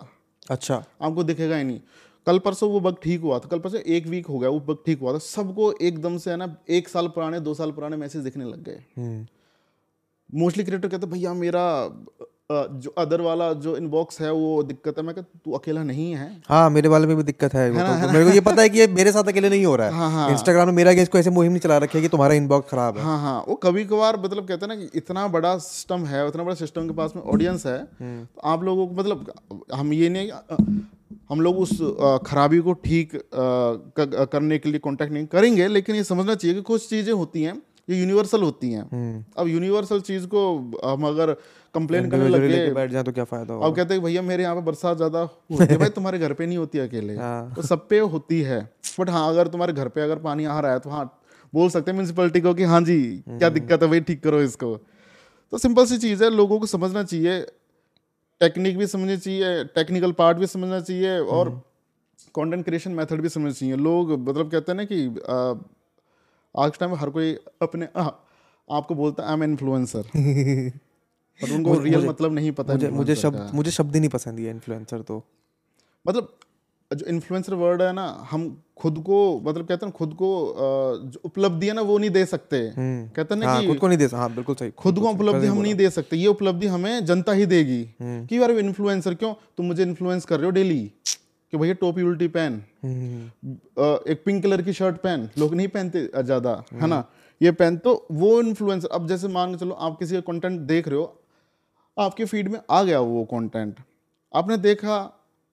[0.49, 1.79] अच्छा। आपको दिखेगा ही नहीं।
[2.27, 4.77] कल परसों वो बग ठीक हुआ था कल परसों एक वीक हो गया वो बग
[4.85, 8.23] ठीक हुआ था। सबको एकदम से है ना एक साल पुराने दो साल पुराने मैसेज
[8.23, 9.25] दिखने लग गए। हम्म।
[10.29, 11.65] मोस्टली क्रिएटर कहते भैया मेरा
[12.51, 16.29] जो अदर वाला जो इनबॉक्स है वो दिक्कत है। मैं कहता तू अकेला नहीं है?
[16.49, 18.79] हाँ मेरे वाले में भी दिक्कत है, वो तो, मेरे को ये पता है कि
[18.79, 21.29] ये मेरे साथ अकेले नहीं हो रहा है। हाँ, हाँ, इंस्टाग्राम में मेरा इसको ऐसे
[21.29, 24.19] मुहिम नहीं चला रखी है कि तुम्हारा इनबॉक्स खराब है। हाँ हाँ। वो कभी कभार
[24.19, 27.23] मतलब कहते हैं ना कि इतना बड़ा सिस्टम है उतना बड़ा सिस्टम के पास में
[27.23, 29.31] ऑडियंस है हम्म। तो आप लोगों को मतलब
[29.75, 30.31] हम ये नहीं
[31.29, 31.77] हम लोग उस
[32.25, 36.89] खराबी को ठीक करने के लिए कॉन्टेक्ट नहीं करेंगे लेकिन ये समझना चाहिए कि कुछ
[36.89, 40.41] चीज़ें होती हैं ये यूनिवर्सल होती हैं। हम्म। अब यूनिवर्सल चीज़ को
[40.85, 41.33] हम अगर
[41.75, 44.61] कंप्लेन करने लगे बैठ जाए तो क्या फ़ायदा अब कहते हैं भैया मेरे यहाँ पे
[44.61, 47.15] बरसात ज़्यादा होती है। भाई तुम्हारे घर पे नहीं होती अकेले।
[47.55, 48.59] तो सब पे होती है।
[48.99, 51.05] बट हाँ अगर तुम्हारे घर पे अगर पानी आ रहा है तो हाँ
[51.53, 54.41] बोल सकते हैं म्यूनसिपलिटी को कि हाँ जी क्या हम्म। दिक्कत है भाई ठीक करो
[54.41, 54.75] इसको।
[55.53, 57.39] तो सिंपल सी चीज़ है लोगों को समझना चाहिए।
[58.41, 61.49] टेक्निक भी समझनी चाहिए टेक्निकल पार्ट भी समझना चाहिए और
[62.35, 64.97] कंटेंट क्रिएशन मेथड भी समझना चाहिए। लोग मतलब कहते हैं ना कि
[66.55, 68.09] आज के टाइम हर कोई अपने आ,
[68.71, 70.03] आपको बोलता है आई एम इन्फ्लुएंसर
[71.39, 74.49] पर उनको रियल मतलब नहीं पता मुझे मुझे शब्द मुझे शब्द ही नहीं पसंद है
[74.49, 75.23] इन्फ्लुएंसर तो।
[76.05, 76.33] मतलब
[76.91, 80.29] जो इन्फ्लुएंसर वर्ड है ना हम खुद को मतलब कहते हैं खुद को
[81.03, 83.77] जो उपलब्धि है ना वो नहीं दे सकते। हम्म। कहते हैं ना हाँ, कि खुद
[83.77, 86.27] को नहीं दे सकते हाँ बिल्कुल सही। खुद को उपलब्धि हम नहीं दे सकते। ये
[86.27, 89.33] उपलब्धि हमें जनता ही देगी हम्म। कि यार इन्फ्लुएंसर क्यों?
[89.57, 90.91] तुम मुझे इन्फ्लुएंस कर रहे हो डेली
[91.53, 93.51] कि भैया टोपी उल्टी पहन। हम्म।
[94.11, 97.03] एक पिंक कलर की शर्ट पहन। लोग नहीं पहनते ज़्यादा है ना?
[97.41, 100.87] ये पहन तो वो इन्फ्लुएंसर अब जैसे मान के चलो आप किसी का कंटेंट देख
[100.87, 101.21] रहे हो
[101.97, 103.79] आपके फ़ीड में आ गया वो कंटेंट
[104.33, 104.95] आपने देखा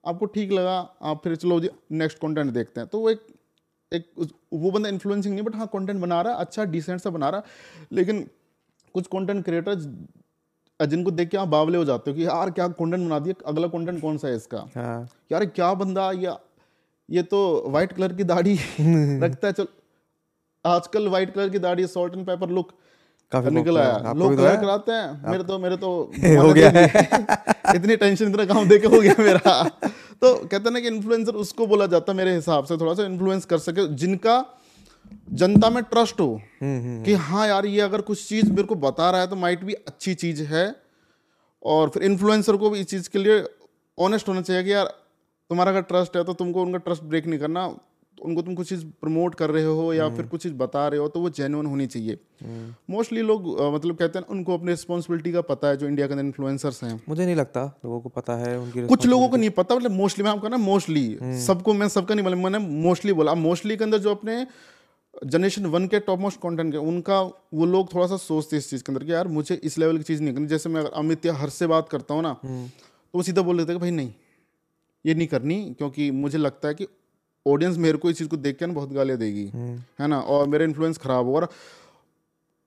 [0.05, 3.27] आपको ठीक लगा आप फिर चलो जी नेक्स्ट कंटेंट देखते हैं। तो वो एक
[3.93, 4.11] एक
[4.53, 7.43] वो बंदा इन्फ्लुएंसिंग नहीं बट हाँ कंटेंट बना रहा अच्छा डिसेंट सा बना रहा।
[7.93, 8.23] लेकिन
[8.95, 9.85] कुछ कंटेंट क्रिएटर्स
[10.81, 13.67] जिनको देख के आप बावले हो जाते हो कि यार क्या कंटेंट बना दिया अगला
[13.69, 14.65] कंटेंट कौन सा है इसका?
[14.77, 16.37] हाँ। यार क्या बंदा या
[17.09, 19.67] ये तो वाइट कलर की दाढ़ी रखता है चल।
[20.65, 22.73] आजकल वाइट कलर की दाढ़ी सॉल्ट एंड पेपर लुक
[23.33, 25.91] काफ़ी निकल आया। लोग कलर कराते हैं मेरे तो मेरे तो
[26.43, 26.69] हो गया।
[27.75, 29.63] इतनी टेंशन इतना काम देके हो गया मेरा।
[30.21, 33.45] तो कहते ना कि इन्फ्लुएंसर उसको बोला जाता है मेरे हिसाब से थोड़ा सा इन्फ्लुएंस
[33.45, 34.39] कर सके जिनका
[35.33, 36.27] जनता में ट्रस्ट हो
[36.63, 39.27] हम्म, हम्म, कि हम्म। हाँ यार ये अगर कुछ चीज़ मेरे को बता रहा है
[39.27, 40.75] तो माइट भी अच्छी चीज़ है।
[41.63, 43.43] और फिर इन्फ्लुएंसर को भी इस चीज़ के लिए
[43.99, 44.87] ऑनेस्ट होना चाहिए कि यार
[45.51, 47.67] तुम्हारा अगर ट्रस्ट है तो तुमको उनका ट्रस्ट ब्रेक नहीं करना।
[48.19, 51.09] उनको तुम कुछ चीज़ प्रमोट कर रहे हो या फिर कुछ चीज़ बता रहे हो
[51.09, 52.19] तो वो जेन्युन होनी चाहिए।
[52.91, 56.25] मोस्टली लोग मतलब कहते हैं उनको अपनी रिस्पॉन्सिबिलिटी का पता है जो इंडिया के अंदर
[56.25, 59.75] इन्फ्लुएंसर्स हैं। मुझे नहीं लगता लोगों को पता है उनकी कुछ लोगों को नहीं पता
[59.75, 61.07] मतलब मोस्टली मैं आपका ना मोस्टली
[61.47, 64.47] सबको मैं सबका नहीं बोला मैंने मोस्टली बोला। मोस्टली के अंदर जो अपने
[65.25, 68.83] जनरेशन वन के टॉप मोस्ट कंटेंट के उनका वो लोग थोड़ा सा सोचते इस चीज़
[68.83, 71.27] के अंदर कि यार मुझे इस लेवल की चीज़ नहीं करनी जैसे मैं अगर अमित
[71.27, 73.91] या हर से बात करता हूँ ना हम्म। तो वो सीधा बोल देते कि भाई
[73.93, 74.13] नहीं
[75.05, 76.87] ये नहीं करनी क्योंकि मुझे लगता है कि
[77.47, 80.21] ऑडियंस मेरे को इस चीज़ को देख के ना बहुत गालियाँ देगी हम्म। है ना
[80.21, 81.49] और मेरा इन्फ्लुएंस खराब होगा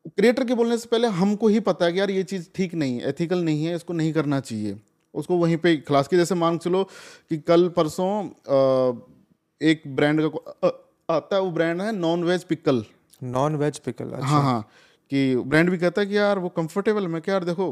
[0.07, 2.99] क्रिएटर के बोलने से पहले हमको ही पता है कि यार ये चीज़ ठीक नहीं
[2.99, 4.77] है एथिकल नहीं है इसको नहीं करना चाहिए
[5.13, 6.83] उसको वहीं पे क्लास की जैसे मान चलो
[7.29, 8.09] कि कल परसों
[9.61, 10.69] एक ब्रांड का
[11.09, 12.83] आता है वो ब्रांड है non veg pickle
[13.23, 14.61] non veg pickle अच्छा। हाँ हाँ
[15.11, 17.67] कि ब्रांड भी कहता है कि यार वो कंफर्टेबल मैं क्या यार देखो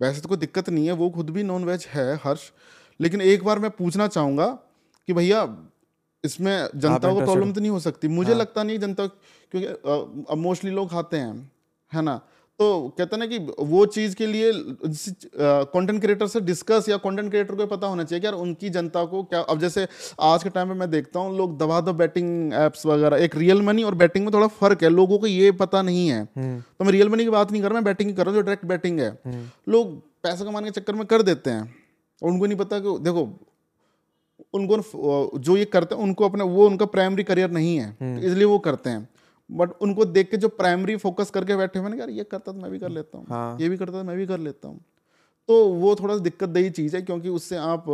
[0.00, 2.50] वैसे तो कोई दिक्कत नहीं है वो खुद भी नॉन वेज है हर्ष।
[3.00, 4.46] लेकिन एक बार मैं पूछना चाहूँगा
[5.08, 5.42] कि भैया
[6.24, 8.08] इसमें जनता को प्रॉब्लम तो नहीं हो सकती?
[8.08, 8.40] मुझे हाँ.
[8.40, 11.50] लगता नहीं जनता क्योंकि अब मोस्टली लोग खाते हैं
[11.92, 12.20] है ना?
[12.60, 12.66] तो
[12.98, 14.50] कहते हैं ना कि वो चीज़ के लिए
[15.72, 19.04] कंटेंट क्रिएटर से डिस्कस या कंटेंट क्रिएटर को पता होना चाहिए कि यार उनकी जनता
[19.04, 19.86] को क्या अब जैसे
[20.22, 23.62] आज के टाइम में मैं देखता हूँ लोग दबा दो बैटिंग एप्स वगैरह एक रियल
[23.62, 26.84] मनी और बैटिंग में थोड़ा फ़र्क है लोगों को ये पता नहीं है। हम्म। तो
[26.84, 28.64] मैं रियल मनी की बात नहीं कर रहा मैं बैटिंग कर रहा हूँ जो डायरेक्ट
[28.64, 31.74] बैटिंग है। हम्म। लोग पैसा कमाने के चक्कर में कर देते हैं।
[32.22, 33.28] उनको नहीं पता कि देखो
[34.54, 38.44] उनको जो ये करते हैं उनको अपना वो उनका प्राइमरी करियर नहीं है। तो इसलिए
[38.44, 39.08] वो करते हैं।
[39.50, 42.70] बट उनको देख के जो प्राइमरी फोकस करके बैठे हुए यार ये करता तो मैं
[42.70, 44.80] भी कर लेता हूँ हाँ। ये भी करता तो मैं भी कर लेता हूँ।
[45.48, 47.84] तो वो थोड़ा सा दिक्कत दही चीज़ है क्योंकि उससे आप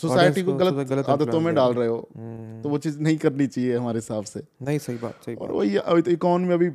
[0.00, 3.46] सोसाइटी को गलत, गलत आदतों में डाल रहे हो हम्म। तो वो चीज़ नहीं करनी
[3.46, 6.68] चाहिए हमारे हिसाब से। नहीं सही बात सही और वही अभी तो इकोनॉमी अभी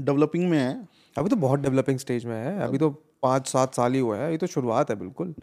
[0.00, 2.90] डेवलपिंग में है। अभी तो बहुत डेवलपिंग स्टेज में है। अभी तो
[3.22, 5.34] पाँच सात साल ही हुआ है ये तो शुरुआत है बिल्कुल।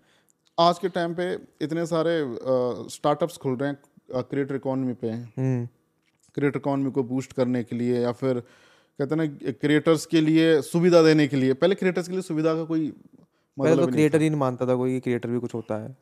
[0.57, 2.17] आज के टाइम पे इतने सारे
[2.91, 5.11] स्टार्टअप्स खुल रहे हैं क्रिएटर इकोनॉमी पे।
[6.35, 10.61] क्रिएटर इकोनॉमी को बूस्ट करने के लिए या फिर कहते हैं ना क्रिएटर्स के लिए
[10.61, 12.91] सुविधा देने के लिए। पहले क्रिएटर्स के लिए सुविधा का कोई
[13.57, 15.95] मतलब तो क्रिएटर ही नहीं मानता था कोई क्रिएटर भी कुछ होता है।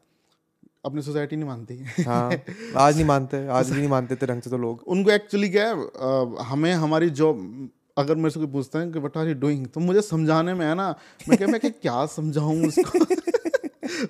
[0.85, 2.31] अपनी सोसाइटी नहीं मानती। हाँ
[2.77, 5.67] आज नहीं मानते आज भी नहीं मानते थे ढंग से तो लोग। उनको एक्चुअली क्या
[5.67, 9.65] है हमें हमारी जॉब अगर मेरे से कोई पूछता है कि वट आर यू डूइंग
[9.67, 10.89] तो मुझे समझाने में है ना
[11.29, 12.99] मैं क्या मैं क्या समझाऊं उसको?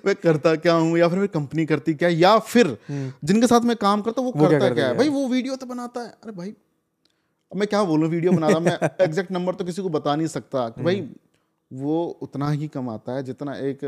[0.06, 3.60] मैं करता क्या हूँ या फिर मेरी कंपनी करती क्या या फिर हम्म। जिनके साथ
[3.60, 4.96] मैं काम करता हूँ वो, वो करता क्या, क्या है?
[4.96, 6.54] भाई वो वीडियो तो बनाता है। अरे भाई
[7.52, 10.68] मैं क्या बोलूँ वीडियो बना रहा मैं एग्जैक्ट नंबर तो किसी को बता नहीं सकता।
[10.68, 11.08] कि भाई
[11.70, 13.80] वो उतना ही कमाता है जितना एक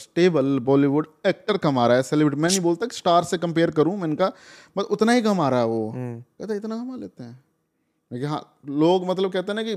[0.00, 3.96] स्टेबल बॉलीवुड एक्टर कमा रहा है। सेलिब्रिटी मैं नहीं बोलता कि स्टार से कंपेयर करूँ
[3.96, 4.32] मैं इनका
[4.76, 8.24] बस उतना ही कमा रहा है वो। कहता है इतना कमा लेते हैं?
[8.26, 9.74] हाँ लोग मतलब कहते हैं ना कि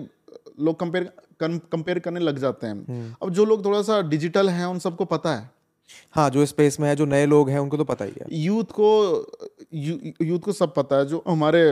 [0.60, 4.80] लोग कंपेयर कंपेयर करने लग जाते हैं। अब जो लोग थोड़ा सा डिजिटल हैं उन
[4.80, 5.50] सबको पता है।
[6.14, 8.72] हाँ जो स्पेस में है जो नए लोग हैं उनको तो पता ही है। यूथ
[8.72, 8.88] को
[9.74, 11.64] यू, यूथ को सब पता है। जो हमारे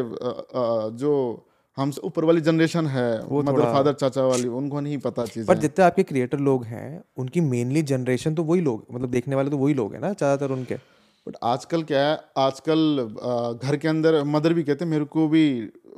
[0.97, 1.13] जो
[1.77, 5.57] हमसे ऊपर वाली जनरेशन है वो मदर फादर चाचा वाली उनको नहीं पता चीज़। पर
[5.57, 9.57] जितने आपके क्रिएटर लोग हैं उनकी मेनली जनरेशन तो वही लोग मतलब देखने वाले तो
[9.57, 10.75] वही लोग हैं ना ज़्यादातर उनके।
[11.27, 15.45] बट आजकल क्या है आजकल घर के अंदर मदर भी कहते हैं मेरे को भी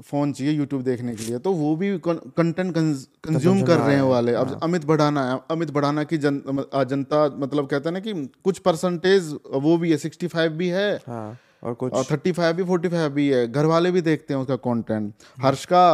[0.02, 4.34] फ़ोन चाहिए यूट्यूब देखने के लिए तो वो भी कंटेंट कंज्यूम कर रहे हैं वाले।
[4.36, 6.42] अब अमित बढ़ाना है अमित बढ़ाना की जन,
[6.86, 10.96] जनता मतलब कहते हैं ना कि कुछ परसेंटेज वो भी है सिक्सटी फाइव भी है।
[11.08, 14.34] हाँ और कुछ और थर्टी फाइव भी फोर्टी फाइव भी है। घर वाले भी देखते
[14.34, 15.86] हैं उसका कंटेंट हर्ष का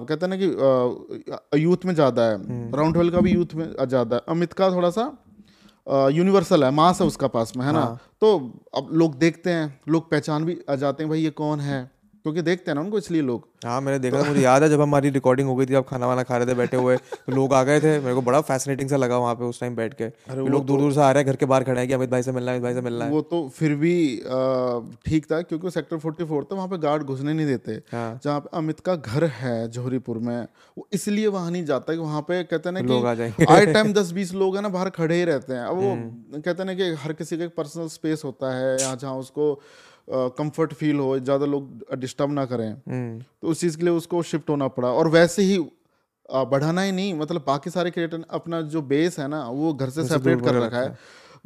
[0.00, 2.38] कहते हैं ना कि यूथ में ज़्यादा है।
[2.72, 5.04] राउंड ट्वेल्व का भी यूथ में ज़्यादा है। अमित का थोड़ा सा
[6.12, 7.86] यूनिवर्सल है मास है उसका पास में है ना?
[8.20, 8.36] तो
[8.76, 11.82] अब लोग देखते हैं लोग पहचान भी आ जाते हैं भाई ये कौन है?
[12.24, 14.80] क्योंकि देखते हैं ना उनको इसलिए लोग हाँ मैंने देखा था मुझे याद है जब
[14.80, 17.54] हमारी रिकॉर्डिंग हो गई थी आप खाना वाना खा रहे थे बैठे हुए तो लोग
[17.54, 20.08] आ गए थे मेरे को बड़ा फैसिनेटिंग सा लगा वहाँ पे उस टाइम बैठ के
[20.08, 22.10] कि लोग दूर दूर से आ रहे हैं घर के बाहर खड़े हैं कि अमित
[22.10, 23.94] भाई से मिलना है अमित भाई से मिलना है वो तो फिर भी
[25.06, 28.40] ठीक था क्योंकि सेक्टर फोर्टी फोर था वहाँ पे गार्ड घुसने नहीं देते हाँ। जहाँ
[28.40, 30.36] पे अमित का घर है जोहरीपुर में
[30.78, 33.92] वो इसलिए वहाँ नहीं जाता कि वहाँ पे कहते ना लोग आ जाएँगे। आए टाइम
[33.92, 36.74] दस बीस लोग है ना बाहर खड़े ही रहते हैं अब वो हम्म। कहते ना
[36.74, 39.52] कि हर किसी का एक पर्सनल स्पेस होता है यहाँ जहाँ उसको
[40.08, 44.22] कंफर्ट फील हो ज़्यादा लोग डिस्टर्ब ना करें। हम्म, तो उस चीज़ के लिए उसको
[44.24, 45.58] शिफ्ट होना पड़ा। और वैसे ही
[46.28, 50.04] बढ़ाना ही नहीं मतलब बाकी सारे क्रिएटर अपना जो बेस है ना वो घर से
[50.04, 50.96] सेपरेट कर रखा है।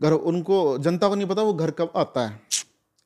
[0.01, 2.41] घर उनको जनता को नहीं पता वो घर कब आता है।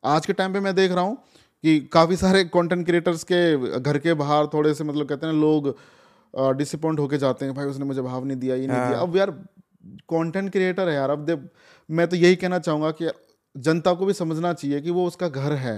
[0.05, 1.17] आज के टाइम पे मैं देख रहा हूँ
[1.65, 5.75] कि काफ़ी सारे कंटेंट क्रिएटर्स के घर के बाहर थोड़े से मतलब कहते हैं लोग
[6.59, 9.31] डिसअपॉइंट होके जाते हैं। भाई उसने मुझे भाव नहीं दिया ये नहीं दिया। अब यार
[10.11, 11.37] कंटेंट क्रिएटर है यार। अब दे
[11.88, 13.07] मैं तो यही कहना चाहूँगा कि
[13.55, 15.77] जनता को भी समझना चाहिए कि वो उसका घर है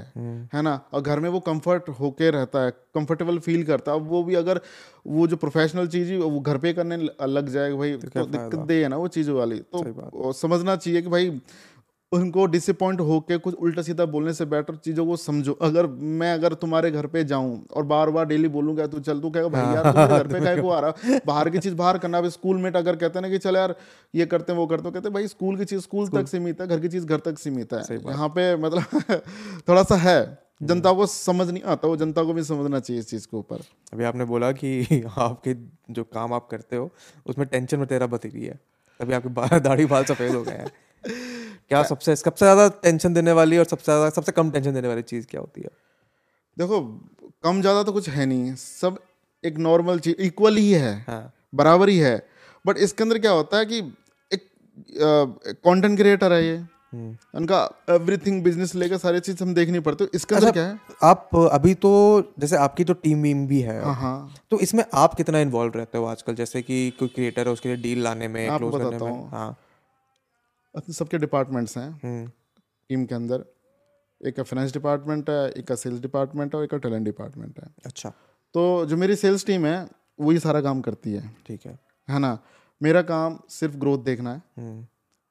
[0.55, 0.75] है ना?
[0.93, 4.61] और घर में वो कंफर्ट होके रहता है कंफर्टेबल फील करता है। वो भी अगर
[5.07, 8.83] वो जो प्रोफेशनल चीज़ ही वो घर पे करने लग जाए भाई तो दिक्कत दे
[8.83, 11.31] है ना वो चीज़ वाली। तो समझना चाहिए कि भाई
[12.15, 16.55] उनको डिसअपॉइंट होके कुछ उल्टा सीधा बोलने से बेटर चीज़ों को समझो। अगर मैं अगर
[16.55, 19.91] तुम्हारे घर पे जाऊँ और बार बार डेली बोलूँगा तू चल तू कहेगा भाई यार
[19.93, 22.97] तू घर पे काहे को आ रहा बाहर की चीज़ बाहर करना स्कूल मेट अगर
[22.97, 23.75] कहते हैं ना कि चल यार
[24.15, 26.67] ये करते हैं वो करते हैं कहते भाई स्कूल की चीज़ स्कूल तक सीमित है
[26.67, 29.21] घर की चीज़ घर तक सीमित है। यहाँ पे मतलब
[29.69, 33.09] थोड़ा सा है। जनता को समझ नहीं आता वो जनता को भी समझना चाहिए इस
[33.11, 33.57] चीज़ के ऊपर।
[33.93, 35.55] अभी आपने बोला कि आपके
[35.91, 36.91] जो काम आप करते हो
[37.27, 38.61] उसमें टेंशन में तेरा बती है।
[39.01, 40.71] तभी आपके दाढ़ी बाल सफ़ेद हो गए हैं।
[41.07, 45.03] क्या सबसे सबसे ज़्यादा टेंशन देने वाली और सबसे ज़्यादा सबसे कम टेंशन देने वाली
[45.05, 45.71] चीज़ क्या होती है?
[46.57, 46.81] देखो
[47.45, 48.99] कम ज़्यादा तो कुछ है नहीं। सब
[49.45, 52.17] एक नॉर्मल चीज़ इक्वल ही है। हाँ। बराबर ही है।
[52.65, 53.79] बट इसके अंदर क्या होता है कि
[54.31, 54.47] एक
[55.65, 56.63] कंटेंट क्रिएटर है ये।
[57.37, 57.59] उनका
[57.91, 60.79] एवरीथिंग बिज़नेस लेकर सारी चीज़ हम देखनी पड़ती है। इसके अंदर क्या है?
[61.03, 61.91] आप अभी तो
[62.41, 65.99] जैसे आपकी तो टीम वीम भी है। हाँ हाँ। तो इसमें आप कितना इन्वॉल्व रहते
[65.99, 66.35] हो आजकल?
[66.35, 69.55] जैसे कि कोई क्रिएटर है उसके लिए डील लाने में क्लोज करने में। हूँ।
[70.75, 72.31] अपने सबके डिपार्टमेंट्स हैं। हम्म,
[72.91, 73.45] टीम के अंदर
[74.21, 77.59] एक का फाइनेंस डिपार्टमेंट है एक का सेल्स डिपार्टमेंट है और एक का टैलेंट डिपार्टमेंट
[77.61, 78.13] है। अच्छा।
[78.55, 82.19] तो जो मेरी सेल्स टीम है वो वही सारा काम करती है। ठीक है। है
[82.19, 82.39] ना?
[82.81, 84.83] मेरा काम सिर्फ़ ग्रोथ देखना है। हम्म,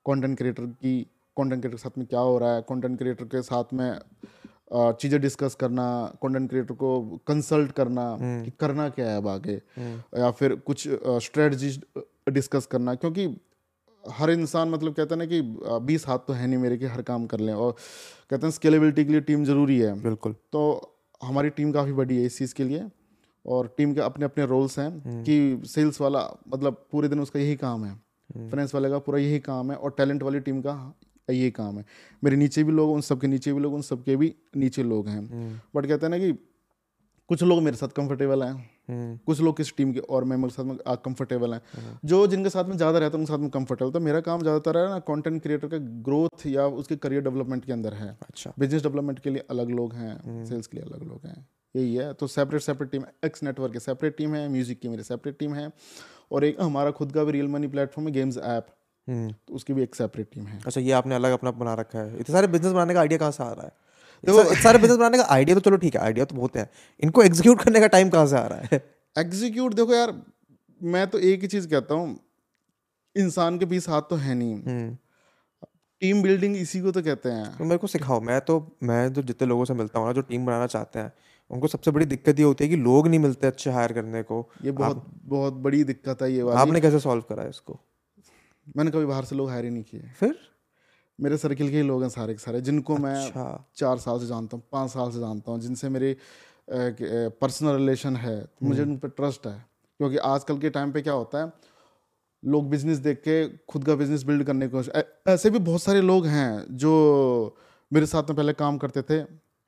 [0.06, 1.02] कंटेंट क्रिएटर की
[1.38, 4.00] कंटेंट क्रिएटर के साथ में क्या हो रहा है कंटेंट क्रिएटर के साथ में
[4.74, 5.86] चीज़ें डिस्कस करना
[6.24, 9.56] कंटेंट क्रिएटर को कंसल्ट करना कि करना क्या है अब आगे?
[10.20, 10.88] या फिर कुछ
[11.24, 11.70] स्ट्रेटजी
[12.32, 13.28] डिस्कस करना क्योंकि
[14.12, 15.42] हर इंसान मतलब कहते हैं ना कि
[15.86, 17.72] बीस हाथ तो है नहीं मेरे कि हर काम कर लें। और
[18.30, 20.62] कहते हैं स्केलेबिलिटी के लिए टीम ज़रूरी है। बिल्कुल। तो
[21.24, 22.90] हमारी टीम काफ़ी बड़ी है इस चीज़ के लिए।
[23.46, 27.56] और टीम के अपने अपने रोल्स हैं कि सेल्स वाला मतलब पूरे दिन उसका यही
[27.56, 27.94] काम है।
[28.30, 30.74] फाइनेंस वाले का पूरा यही काम है और टैलेंट वाली टीम का
[31.30, 31.86] यही काम है।
[32.24, 35.62] मेरे नीचे भी लोग उन सबके नीचे भी लोग उन सबके भी नीचे लोग हैं।
[35.76, 36.32] बट कहते हैं ना कि
[37.30, 38.54] कुछ लोग मेरे साथ कंफर्टेबल हैं।
[38.90, 42.50] हम्म, कुछ लोग किस टीम के और मेंबर के साथ में कंफर्टेबल हैं। जो जिनके
[42.50, 45.00] साथ में ज़्यादा रहता है उनके साथ में कंफर्टेबल तो मेरा काम ज़्यादातर है ना
[45.08, 49.30] कंटेंट क्रिएटर का ग्रोथ या उसके करियर डेवलपमेंट के अंदर है। अच्छा। बिज़नेस डेवलपमेंट के
[49.30, 52.92] लिए अलग लोग हैं सेल्स के लिए अलग लोग हैं। यही है। तो separate separate
[52.92, 55.72] team X network की सेपरेट टीम है म्यूज़िक की मेरी सेपरेट टीम है।
[56.32, 58.68] और एक हमारा खुद का भी रियल मनी प्लेटफॉर्म है गेम्स ऐप
[59.08, 62.00] हम्म, तो उसकी भी एक सेपरेट टीम है। अच्छा ये आपने अलग अपना बना रखा
[62.00, 63.72] है। इतने सारे बिज़नेस बनाने का आइडिया कहाँ से आ रहा है?
[64.24, 67.24] देखो सारे बिज़नेस बनाने का आइडिया तो चलो ठीक है आइडिया तो बहुत है। इनको
[67.24, 68.82] एग्जीक्यूट करने का टाइम कहाँ से आ रहा है?
[69.16, 70.14] एग्जीक्यूट देखो यार
[70.82, 72.20] मैं तो एक ही चीज़ कहता हूँ
[73.16, 74.96] इंसान के बीस हाथ तो है नहीं। हम्म,
[76.02, 79.22] टीम बिल्डिंग इसी को तो कहते हैं। तो मेरे को सिखाओ मैं तो मैं जो
[79.24, 81.12] जितने लोगों से मिलता हूँ ना जो टीम बनाना चाहते हैं
[81.52, 84.48] उनको सबसे बड़ी दिक्कत ये होती है कि लोग नहीं मिलते अच्छे हायर करने को।
[84.64, 87.80] ये बहुत बहुत बड़ी दिक्कत है ये वाली। आपने कैसे सॉल्व करा इसको?
[88.78, 90.36] मैंने कभी बाहर से लोग हायर ही नहीं किए। फिर?
[91.20, 94.28] मेरे सर्किल के ही लोग हैं सारे के सारे जिनको अच्छा। मैं चार साल से
[94.28, 96.16] जानता हूँ पाँच साल से जानता हूँ जिनसे मेरी
[96.70, 99.66] पर्सनल रिलेशन है तो मुझे उन पर ट्रस्ट है।
[100.00, 101.52] क्योंकि आजकल के टाइम पे क्या होता है
[102.44, 106.02] लोग बिज़नेस देख के खुद का बिज़नेस बिल्ड करने की कोशिश ऐसे भी बहुत सारे
[106.02, 106.94] लोग हैं जो
[107.92, 109.20] मेरे साथ में पहले काम करते थे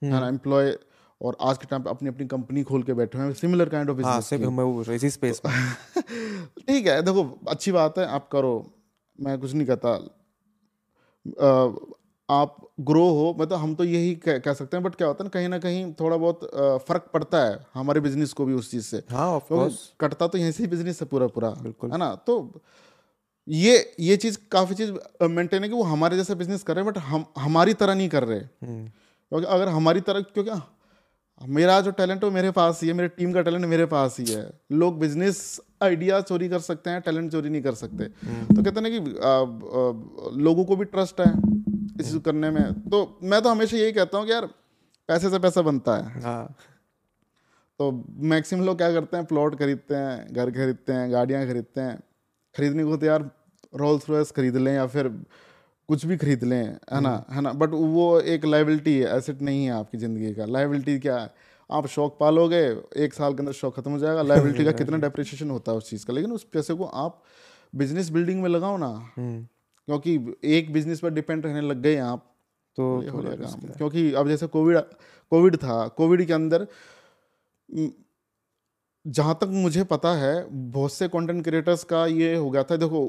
[0.02, 0.78] है एम्प्लॉय
[1.22, 3.90] और आज के टाइम पे अपनी अपनी कंपनी खोल के बैठे हुए हैं सिमिलर काइंड
[3.90, 4.16] ऑफ़ बिज़नेस
[4.90, 8.54] इसी स्पेस ठीक है देखो अच्छी बात है आप करो
[9.20, 9.98] मैं कुछ नहीं कहता
[12.30, 15.26] आप ग्रो हो मतलब हम तो यही कह, कह सकते हैं बट क्या होता है
[15.26, 16.40] ना कहीं ना कहीं थोड़ा बहुत
[16.88, 20.52] फ़र्क पड़ता है हमारे बिज़नेस को भी उस चीज़ से। हाँ तो कटता तो यहीं
[20.52, 22.14] से ही बिज़नेस है पूरा पूरा बिल्कुल। है ना?
[22.16, 22.62] तो
[23.48, 24.92] ये ये चीज़ काफ़ी चीज़
[25.24, 28.10] मेंटेन है कि वो हमारे जैसा बिज़नेस कर रहे हैं बट हम हमारी तरह नहीं
[28.10, 28.86] कर रहे। हम्म,
[29.32, 30.60] क्योंकि अगर हमारी तरह क्योंकि आ,
[31.42, 34.16] मेरा जो टैलेंट है वो मेरे पास ही है मेरे टीम का टैलेंट मेरे पास
[34.20, 35.40] ही है। लोग बिज़नेस
[35.84, 38.98] आइडिया चोरी कर सकते हैं टैलेंट चोरी नहीं कर सकते। तो कहते हैं ना कि
[38.98, 41.32] आ, आ, लोगों को भी ट्रस्ट है
[42.00, 44.46] इस चीज़ करने में। तो मैं तो हमेशा यही कहता हूँ कि यार
[45.10, 46.56] पैसे से पैसा बनता है। हाँ।
[47.80, 47.92] तो
[48.26, 51.98] मैक्सिमम लोग क्या करते हैं प्लॉट खरीदते हैं घर खरीदते हैं गाड़ियाँ खरीदते हैं।
[52.56, 53.30] खरीदने को तो यार
[53.76, 55.08] रोल्स रॉयस खरीद लें या फिर
[55.90, 59.66] कुछ भी खरीद लें है ना है ना बट वो एक लाइबिलिटी है एसेट नहीं
[59.66, 61.34] है आपकी ज़िंदगी का। लाइबिलिटी क्या है?
[61.70, 62.62] आप शौक पालोगे
[63.04, 65.90] एक साल के अंदर शौक खत्म हो जाएगा लाइबिलिटी का कितना डेप्रिसिएशन होता है उस
[65.90, 67.22] चीज़ का। लेकिन उस पैसे को आप
[67.76, 69.42] बिज़नेस बिल्डिंग में लगाओ ना हम्म,
[69.88, 72.32] क्योंकि एक बिज़नेस पर डिपेंड रहने लग गए आप
[72.78, 74.78] तो हो जाएगा क्योंकि अब जैसे कोविड
[75.32, 76.68] कोविड था कोविड के अंदर
[79.06, 83.00] जहाँ तक मुझे पता है बहुत से कंटेंट क्रिएटर्स का ये हो गया था देखो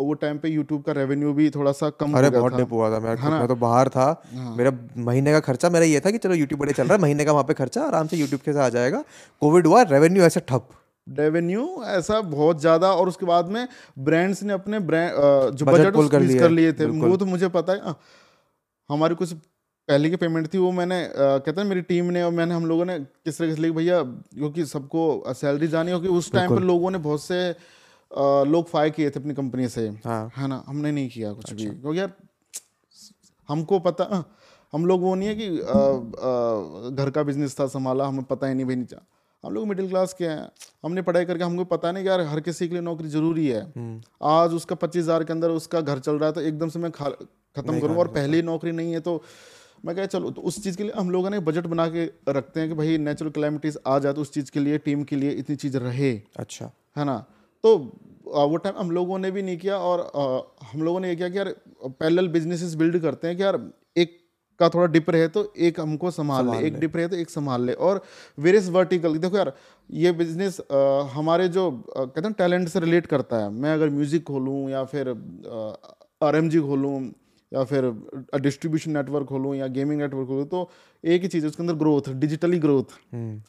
[0.00, 2.72] वो टाइम पे यूट्यूब का रेवेन्यू भी थोड़ा सा कम अरे हो गया बहुत डिप
[2.72, 3.30] हुआ था मेरा है?
[3.30, 4.72] मैं तो बाहर था। हाँ। मेरा
[5.06, 7.32] महीने का खर्चा मेरा ये था कि चलो यूट्यूब बड़े चल रहा है महीने का
[7.32, 9.02] वहाँ पे खर्चा आराम से यूट्यूब के साथ आ जाएगा।
[9.42, 10.68] कोविड हुआ रेवेन्यू ऐसे ठप।
[11.06, 13.66] रेवेन्यू ऐसा बहुत ज़्यादा और उसके बाद में
[14.00, 15.10] ब्रांड्स ने अपने ब्रांड
[15.52, 17.94] जो बजट कर है, लिए। थे वो तो मुझे पता है। अ,
[18.90, 19.34] हमारी कुछ
[19.88, 22.66] पहले की पेमेंट थी वो मैंने अ, कहते हैं मेरी टीम ने और मैंने हम
[22.66, 25.02] लोगों ने किस तरह से भैया क्योंकि सबको
[25.34, 29.20] सैलरी जानी क्योंकि उस टाइम पर लोगों ने बहुत से अ, लोग फायर किए थे
[29.20, 30.62] अपनी कंपनी से। हाँ। है ना?
[30.66, 32.12] हमने नहीं किया कुछ भी। क्योंकि यार
[33.48, 34.24] हमको पता
[34.72, 38.46] हम लोग वो नहीं है कि अ, अ, घर का बिज़नेस था संभाला हमें पता
[38.46, 38.96] ही नहीं भाई नहीं
[39.44, 40.48] हम लोग मिडिल क्लास के हैं।
[40.84, 43.60] हमने पढ़ाई करके हमको पता नहीं कि यार हर किसी के लिए नौकरी ज़रूरी है।
[44.30, 46.90] आज उसका पच्चीस हज़ार के अंदर उसका घर चल रहा है तो एकदम से मैं
[46.90, 49.22] खा खत्म करूँगा और पहले ही नौकरी नहीं है तो
[49.84, 52.60] मैं कह चलो तो उस चीज़ के लिए हम लोगों ने बजट बना के रखते
[52.60, 55.30] हैं कि भाई नेचुरल क्लैमिटीज आ जाए तो उस चीज़ के लिए टीम के लिए
[55.32, 57.16] इतनी चीज़ रहे। अच्छा। है ना?
[57.64, 57.76] तो
[58.26, 61.28] वो टाइम हम लोगों ने भी नहीं किया और आ, हम लोगों ने ये किया
[61.28, 63.60] कि यार पैरेलल बिजनेसेस बिल्ड करते हैं कि यार
[63.96, 64.18] एक
[64.60, 67.62] का थोड़ा डिप रहे तो एक हमको संभाल ले एक डिप रहे तो एक संभाल
[67.62, 68.02] ले और
[68.38, 69.52] वेरियस वर्टिकल देखो यार
[69.90, 70.60] ये बिज़नेस
[71.12, 74.84] हमारे जो आ, कहते हैं टैलेंट से रिलेट करता है। मैं अगर म्यूज़िक खोलूँ या
[74.84, 75.08] फिर
[76.22, 76.98] आर एम जी खोलूँ
[77.52, 77.84] या फिर
[78.40, 80.68] डिस्ट्रीब्यूशन नेटवर्क खोलूँ या गेमिंग नेटवर्क खोलूँ तो
[81.04, 82.94] एक ही चीज़ है उसके अंदर ग्रोथ डिजिटली ग्रोथ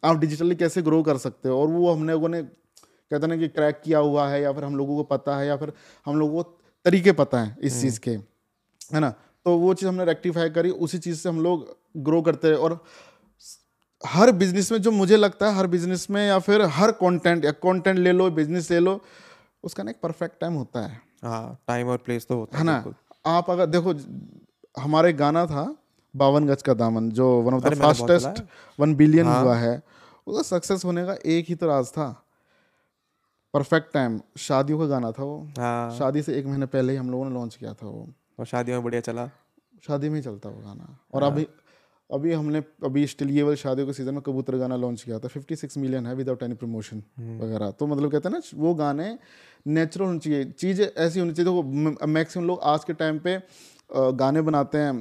[0.04, 1.60] आप डिजिटली कैसे ग्रो कर सकते हो?
[1.62, 4.76] और वो हमने लोगों ने कहते ना कि क्रैक किया हुआ है या फिर हम
[4.78, 5.72] लोगों को पता है या फिर
[6.06, 6.50] हम लोगों को
[6.86, 9.10] तरीके पता है इस चीज़ के है ना?
[9.46, 11.66] तो वो चीज़ हमने रेक्टिफाई करी उसी चीज़ से हम लोग
[11.98, 12.80] ग्रो करते रहे और
[14.04, 17.52] हर बिज़नेस में जो मुझे लगता है हर बिज़नेस में या फिर हर कंटेंट या
[17.64, 19.00] कंटेंट ले लो बिज़नेस ले लो
[19.64, 22.80] उसका ना एक परफेक्ट टाइम होता है। हाँ टाइम और प्लेस तो होता है ना।
[23.28, 23.94] आप अगर देखो
[24.82, 25.76] हमारा एक गाना था
[26.16, 27.74] बावन गज का दामन जो one of the.
[27.82, 28.44] Fastest
[28.80, 29.82] one billion हुआ है
[30.28, 32.24] उसका सक्सेस होने का एक ही तो राज था।
[33.54, 37.12] परफेक्ट टाइम शादियों का गाना था वो। हाँ। शादी से एक महीने पहले ही हम
[37.12, 38.08] लोगों ने लॉन्च किया था वो।
[38.40, 39.28] और शादियों में बढ़िया चला।
[39.88, 41.48] शादी में ही चलता वो गाना। और हाँ। अभी
[42.10, 45.28] अभी हमने अभी स्टिल ये वाले शादियों के सीज़न में कबूतर गाना लॉन्च किया था।
[45.28, 47.04] 56 मिलियन है विदाउट एनी प्रमोशन।
[47.42, 49.18] वगैरह। तो मतलब कहते हैं ना वो गाने
[49.68, 53.38] नेचुरल होनी चाहिए। चीज़ें ऐसी होनी चाहिए देखो मैक्सिमम लोग आज के टाइम पे
[54.16, 54.94] गाने बनाते हैं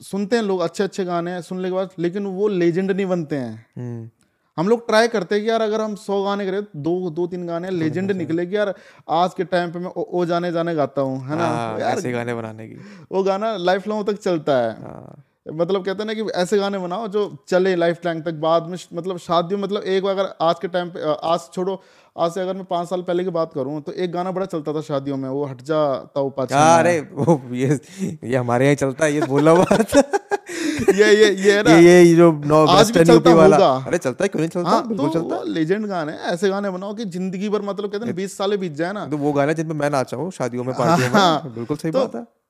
[0.00, 3.36] सुनते हैं लोग अच्छे अच्छे गाने हैं सुनने के बाद लेकिन वो लेजेंड नहीं बनते
[3.36, 4.08] हैं। हम्म।
[4.56, 7.26] हम लोग ट्राई करते हैं कि यार अगर हम सौ गाने करें तो दो दो
[7.26, 8.74] तीन गाने। लेजेंड निकले कि यार
[9.10, 11.46] आज के टाइम पे मैं ओ, ओ जाने जाने गाता हूँ है ना?
[11.46, 12.74] हाँ, यार ऐसे गाने बनाने की।
[13.12, 16.78] वो गाना लाइफ लॉन्ग तक चलता है। हाँ। मतलब कहते हैं ना कि ऐसे गाने
[16.78, 20.58] बनाओ जो चले लाइफ टाइम तक बाद में मतलब शादियों मतलब एक बार अगर आज
[20.58, 21.80] के टाइम पे आज छोड़ो
[22.16, 24.72] आज से अगर मैं पाँच साल पहले की बात करूँ तो एक गाना बड़ा चलता
[24.72, 25.80] था शादियों में वो हट जा
[26.14, 27.78] ताऊ हाँ, अरे वो ये
[28.24, 30.02] ये हमारे यहाँ चलता है ये बोला हुआ था।
[30.94, 31.76] ये ये ये ना?
[31.78, 34.70] ये ये जो नौ आज भी चलता वाला। अरे चलता है क्यों नहीं चलता?
[34.70, 38.14] हाँ बिल्कुल तो चलता लेजेंड गाने ऐसे गाने बनाओ कि ज़िंदगी भर मतलब कहते हैं
[38.14, 41.10] बीस साल बीत जाए ना। तो वो गाने जिनमें मैं नाचा हूँ शादियों में पार्टियों
[41.10, 42.43] हाँ, में बिल्कुल सही तो- बात है।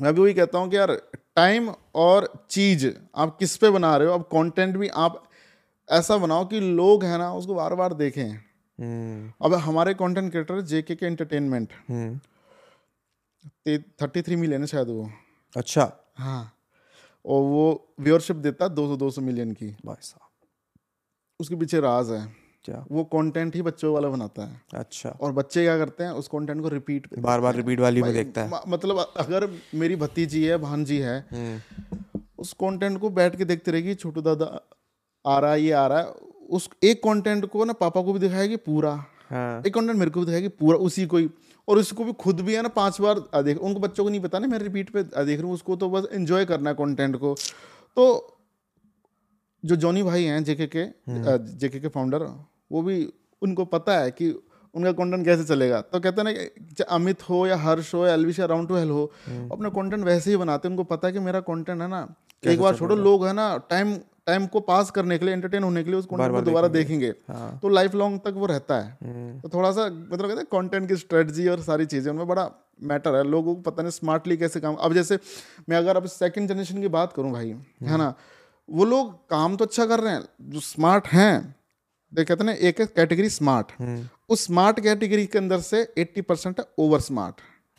[0.00, 0.94] मैं भी वही कहता हूँ कि यार
[1.36, 2.86] टाइम और चीज़
[3.16, 4.14] आप किस पे बना रहे हो?
[4.14, 5.22] अब कंटेंट भी आप
[5.88, 10.60] ऐसा बनाओ कि लोग हैं ना उसको बार बार देखें। हम्म। अब हमारे कंटेंट क्रिएटर
[10.60, 11.72] जेके के एंटरटेनमेंट
[14.02, 15.10] थर्टी थ्री मिलियन है शायद वो।
[15.56, 16.52] अच्छा। हाँ।
[17.26, 20.28] और वो व्यूअरशिप देता है दो सौ दो सौ मिलियन की। भाई साहब।
[21.40, 22.84] उसके पीछे राज है। क्या?
[22.90, 26.62] वो कंटेंट ही बच्चों वाला बनाता है। अच्छा। और बच्चे क्या करते हैं उस कंटेंट
[26.62, 30.98] को रिपीट बार बार रिपीट वाली में देखता है। मतलब अगर मेरी भतीजी है भांजी
[30.98, 31.90] है हम्म।
[32.38, 34.46] उस कंटेंट को बैठ के देखते रहेगी छोटू दादा
[35.24, 36.12] आ रहा है ये आ रहा है।
[36.50, 38.92] उस एक कंटेंट को ना पापा को भी दिखाएगी पूरा।
[39.30, 41.28] हाँ। एक कंटेंट मेरे को भी दिखाएगी पूरा उसी को ही।
[41.68, 44.38] और उसको भी खुद भी है ना पाँच बार देख उनको बच्चों को नहीं पता
[44.38, 47.34] ना मैं रिपीट पे देख रहा हूँ उसको तो बस एंजॉय करना है कंटेंट को।
[47.96, 48.36] तो
[49.64, 50.84] जो जॉनी भाई हैं जेके के
[51.58, 52.22] जेके के फाउंडर
[52.70, 53.02] वो भी
[53.42, 54.30] उनको पता है कि
[54.74, 58.06] उनका कंटेंट कैसे चलेगा। तो कहते हैं ना कि चाहे अमित हो या हर्ष हो
[58.06, 59.04] या एलविश या राउंड टू हेल हो
[59.52, 62.06] अपना कंटेंट वैसे ही बनाते हैं। उनको पता है कि मेरा कंटेंट है ना
[62.42, 63.96] एक बार छोड़ो लोग है ना टाइम
[64.26, 67.08] टाइम को पास करने के लिए एंटरटेन होने के लिए उस कंटेंट को दोबारा देखेंगे।
[67.28, 70.88] हाँ। तो लाइफ लॉन्ग तक वो रहता है। तो थोड़ा सा मतलब कहते हैं कंटेंट
[70.88, 72.50] की स्ट्रेटजी और सारी चीज़ें उनमें बड़ा
[72.82, 75.18] मैटर है। लोगों को पता नहीं स्मार्टली कैसे काम अब जैसे
[75.68, 78.12] मैं अगर अब सेकंड जनरेशन की बात करूँ भाई है ना
[78.68, 81.54] वो लोग काम तो अच्छा कर रहे हैं जो स्मार्ट हैं
[82.14, 83.66] देख कहते हैं ना एक कैटेगरी स्मार्ट
[84.28, 87.34] उस स्मार्ट कैटेगरी के अंदर से 80 परसेंट ओवर स्मार्ट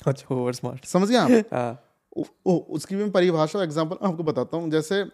[0.07, 1.31] अच्छा ओवर स्मार्ट समझ गए आप?
[1.53, 1.83] हाँ।
[2.17, 5.05] उ- उ- उसकी भी परिभाषा एग्जांपल आपको बताता हूँ। जैसे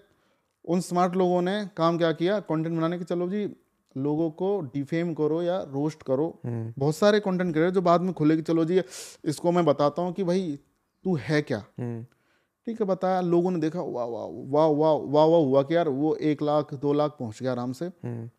[0.65, 2.39] उन स्मार्ट लोगों ने काम क्या किया?
[2.39, 3.55] कंटेंट बनाने के चलो जी
[3.97, 6.39] लोगों को डिफेम करो या रोस्ट करो।
[6.79, 8.81] बहुत सारे कंटेंट क्रिएटर जो बाद में खुले कि चलो जी
[9.25, 10.59] इसको मैं बताता हूँ कि भाई
[11.03, 11.65] तू है क्या?
[11.79, 12.03] हम्म।
[12.65, 15.89] ठीक है बताया। लोगों ने देखा वाह वाह वाह वाह वाह वाह हुआ कि यार
[15.89, 18.29] वो एक लाख दो लाख पहुँच गया आराम से। हम्म।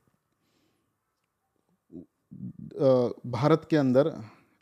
[2.79, 4.13] भारत के अंदर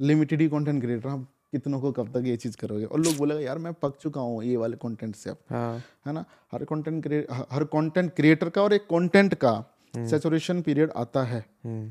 [0.00, 2.84] लिमिटेड ही कंटेंट क्रिएटर हम कितनों को कब तक ये चीज़ करोगे?
[2.84, 6.12] और लोग बोलेगा यार मैं पक चुका हूँ ये वाले कंटेंट से अब। हाँ। है
[6.12, 6.24] ना?
[6.52, 9.52] हर कंटेंट क्रिएट हर कंटेंट क्रिएटर का और एक कंटेंट का
[9.94, 11.88] सेचुरेशन पीरियड आता है। हम्म।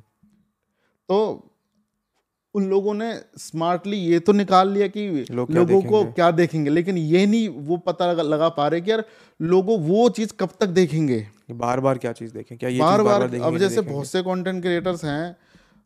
[1.09, 1.51] तो
[2.55, 6.69] उन लोगों ने स्मार्टली ये तो निकाल लिया कि लोग क्या लोगों को क्या देखेंगे?
[6.69, 9.03] लेकिन ये नहीं वो पता लगा, लगा पा रहे कि यार
[9.39, 11.28] लोगों वो चीज़ कब तक देखेंगे?
[11.53, 12.57] बार बार क्या चीज़ देखें?
[12.57, 15.36] क्या ये बार बार बार देखेंगे अब जैसे बहुत से कंटेंट क्रिएटर्स हैं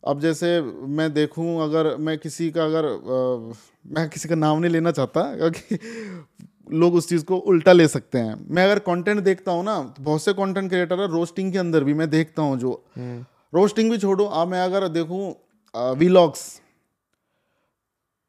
[0.04, 3.54] अब जैसे मैं देखूँ अगर मैं किसी का अगर आ,
[3.88, 5.80] मैं किसी का नाम नहीं लेना चाहता क्योंकि
[6.74, 10.04] लोग उस चीज़ को उल्टा ले सकते हैं। मैं अगर कंटेंट देखता हूँ ना तो
[10.04, 12.72] बहुत से कंटेंट क्रिएटर है रोस्टिंग के अंदर भी मैं देखता हूँ जो
[13.54, 15.34] रोस्टिंग भी छोड़ो। अब मैं अगर देखूँ
[15.98, 16.42] वीलॉग्स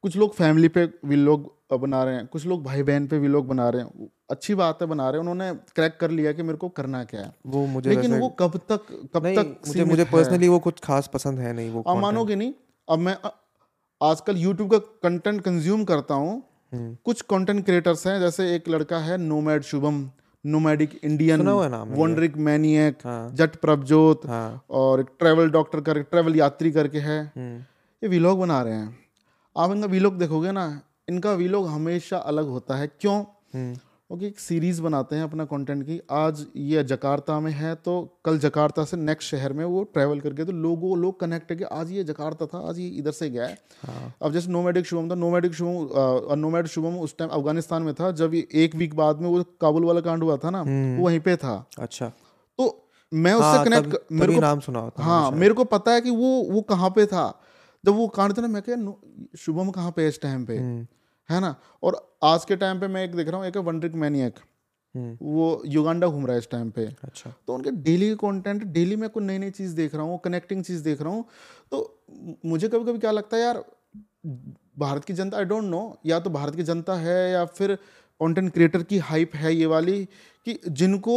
[0.04, 3.68] कुछ लोग फैमिली पे वीलॉग बना रहे हैं। कुछ लोग भाई बहन पे वीलॉग बना
[3.68, 6.68] रहे हैं। अच्छी बात है बना रहे हैं। उन्होंने क्रैक कर लिया कि मेरे को
[6.68, 10.58] करना क्या है। वो मुझे लेकिन वो कब तक कब तक मुझे मुझे पर्सनली वो
[10.58, 12.52] कुछ खास पसंद है नहीं वो मानोगे नहीं?
[12.88, 13.16] अब मैं
[14.00, 16.42] आजकल यूट्यूब का कंटेंट कंज्यूम करता हूँ।
[16.72, 20.10] हम्म। कुछ कंटेंट क्रिएटर्स हैं जैसे एक लड़का है नोमैड शुभम
[20.44, 22.98] नोमैडिक इंडियन। वंडरिक मैनियक।
[23.34, 27.58] जट प्रभजोत हाँ। और एक ट्रैवल डॉक्टर कर ट्रैवल यात्री करके है। हम्म।
[28.02, 28.98] ये वीलॉग बना रहे हैं।
[29.56, 30.64] आप इनका वीलॉग देखोगे ना
[31.10, 33.22] इनका वीलॉग हमेशा अलग होता है। क्यों?
[33.54, 37.92] हम्म। क्योंकि एक सीरीज़ बनाते हैं अपना कंटेंट की। आज ये जकार्ता में है तो
[38.24, 41.64] कल जकार्ता से नेक्स्ट शहर में वो ट्रैवल करके तो लोगों लोग कनेक्ट है कि
[41.72, 45.10] आज ये जकार्ता था आज ये इधर से गया है। हाँ। अब जैसे नोमैडिक शुभम
[45.10, 49.20] था नोमैडिक शुभम नोमैड शुभम उस टाइम अफ़गानिस्तान में था जब ये एक वीक बाद
[49.20, 52.08] में वो काबुल वाला कांड हुआ था ना वो वहीं पे था। अच्छा।
[52.58, 52.70] तो
[53.12, 56.10] मैं उससे हाँ कनेक्ट मेरे को नाम सुना होता हाँ मेरे को पता है कि
[56.12, 57.26] वो वो कहाँ पे था।
[57.84, 58.76] जब वो कांड था ना मैं क्या
[59.38, 60.56] शुभम कहाँ पे इस टाइम पे?
[60.58, 60.86] हम्म।
[61.30, 61.54] है ना?
[61.82, 64.38] और आज के टाइम पे मैं एक देख रहा हूँ एक है वनड्रिक मैनियक
[64.94, 68.96] हम्म। वो युगांडा घूम रहा है इस टाइम पे। अच्छा। तो उनके डेली कंटेंट डेली
[68.96, 71.24] मैं कोई नई नई चीज़ देख रहा हूँ कनेक्टिंग चीज़ देख रहा हूँ।
[71.72, 72.02] तो
[72.44, 73.62] मुझे कभी कभी क्या लगता है यार
[74.78, 78.52] भारत की जनता आई डोंट नो या तो भारत की जनता है या फिर कंटेंट
[78.52, 80.04] क्रिएटर की हाइप है ये वाली
[80.46, 81.16] कि जिनको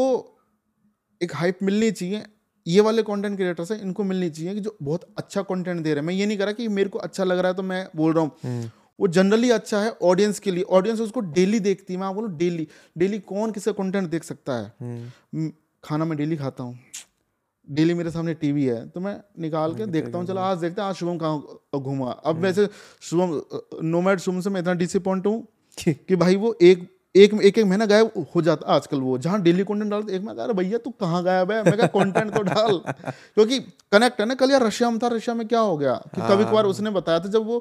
[1.21, 2.23] एक हाइप मिलनी चाहिए
[2.65, 5.99] ये वाले कंटेंट क्रिएटर्स हैं इनको मिलनी चाहिए कि जो बहुत अच्छा कंटेंट दे रहे
[5.99, 7.85] हैं। मैं ये नहीं कह रहा कि मेरे को अच्छा लग रहा है तो मैं
[7.95, 11.99] बोल रहा हूँ। वो जनरली अच्छा है ऑडियंस के लिए। ऑडियंस उसको डेली देखती है।
[11.99, 12.67] मैं बोलूँ डेली
[12.97, 14.73] डेली कौन किसका कंटेंट देख सकता है?
[14.81, 15.51] हम्म।
[15.83, 16.79] खाना मैं डेली खाता हूँ।
[17.67, 20.89] डेली मेरे सामने टीवी है। तो मैं निकाल के देखता हूँ। चलो आज देखते हैं।
[20.89, 22.67] आज शुभम कहाँ घूमा। अब वैसे
[23.01, 23.41] शुभम
[23.87, 27.85] नोमैड शुभम से मैं इतना डिसअपॉइंट हूँ कि भाई वो एक एक एक एक महीना
[27.85, 30.89] गायब हो जाता आजकल वो। जहाँ डेली कंटेंट डालते एक मैं कह रहा भैया तू
[30.89, 31.63] कहाँ गायब है?
[31.63, 32.77] मैं कंटेंट तो डाल।
[33.35, 33.59] क्योंकि
[33.91, 36.43] कनेक्ट है ना कल यार रशिया में था। रशिया में क्या हो गया कि कभी
[36.43, 37.57] कभार उसने बताया था जब वो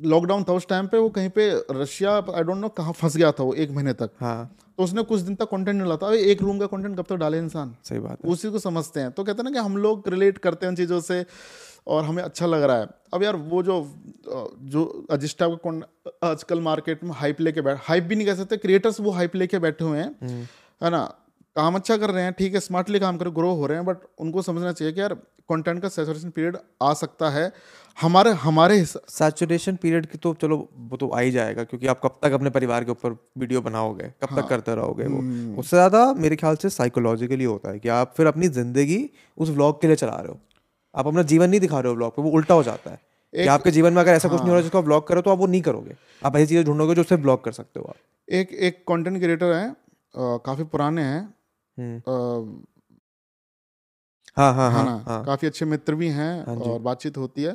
[0.00, 3.32] लॉकडाउन था उस टाइम पे वो कहीं पे रशिया आई डोंट नो कहाँ फंस गया
[3.32, 6.12] था वो एक महीने तक। हाँ। तो उसने कुछ दिन तक कंटेंट नहीं डाला था
[6.14, 7.74] एक रूम का कंटेंट कब तक तो डाले इंसान?
[7.84, 10.38] सही बात है। उसी को समझते हैं। तो कहते हैं ना कि हम लोग रिलेट
[10.38, 11.24] करते हैं उन चीज़ों से
[11.86, 13.76] और हमें अच्छा लग रहा है। अब यार वो जो
[14.26, 18.56] जो जिस टाइप का आजकल मार्केट में हाइप लेके बैठ हाइप भी नहीं कह सकते
[18.56, 20.48] क्रिएटर्स वो हाइप लेके बैठे हुए हैं।
[20.82, 21.02] है ना?
[21.56, 23.96] काम अच्छा कर रहे हैं ठीक है स्मार्टली काम कर ग्रो हो रहे हैं बट
[24.20, 25.14] उनको समझना चाहिए कि यार
[25.50, 27.52] कंटेंट का सैचुरेशन पीरियड आ सकता है।
[27.96, 32.18] हमारे हमारे सैचुरेशन पीरियड की तो चलो वो तो आ ही जाएगा क्योंकि आप कब
[32.22, 35.76] तक अपने परिवार के ऊपर वीडियो बनाओगे कब हाँ। तक करते रहोगे वो हम्म। उससे
[35.76, 39.86] ज़्यादा मेरे ख्याल से साइकोलॉजिकली होता है कि आप फिर अपनी ज़िंदगी उस व्लॉग के
[39.86, 40.40] लिए चला रहे हो
[40.94, 43.00] आप अपना जीवन नहीं दिखा रहे हो व्लॉग पे वो उल्टा हो जाता है
[43.32, 45.20] कि आपके जीवन में अगर ऐसा कुछ नहीं हो हाँ। रहा जिसको आप व्लॉग करो
[45.20, 47.86] तो आप वो नहीं करोगे आप ऐसी चीज़ें ढूंढोगे जो उससे ब्लॉग कर सकते हो
[47.86, 49.74] आप एक एक कंटेंट क्रिएटर हैं
[50.40, 51.22] काफ़ी पुराने हैं
[51.76, 52.62] हम्म।
[54.36, 57.52] हाँ हाँ है हाँ हाँ। काफ़ी अच्छे मित्र भी हैं हाँ और बातचीत होती है।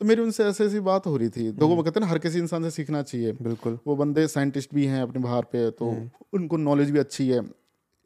[0.00, 2.10] तो मेरी उनसे ऐसी ऐसी बात हो रही थी। तो हम्म। वो कहते हैं ना
[2.12, 5.70] हर किसी इंसान से सीखना चाहिए। बिल्कुल। वो बंदे साइंटिस्ट भी हैं अपने बाहर पे
[5.70, 7.40] तो हम्म। उनको नॉलेज भी अच्छी है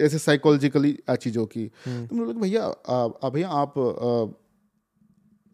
[0.01, 3.75] ऐसे साइकोलॉजिकली चीज़ों की। हम्म। तो मैंने बोला भैया भैया आप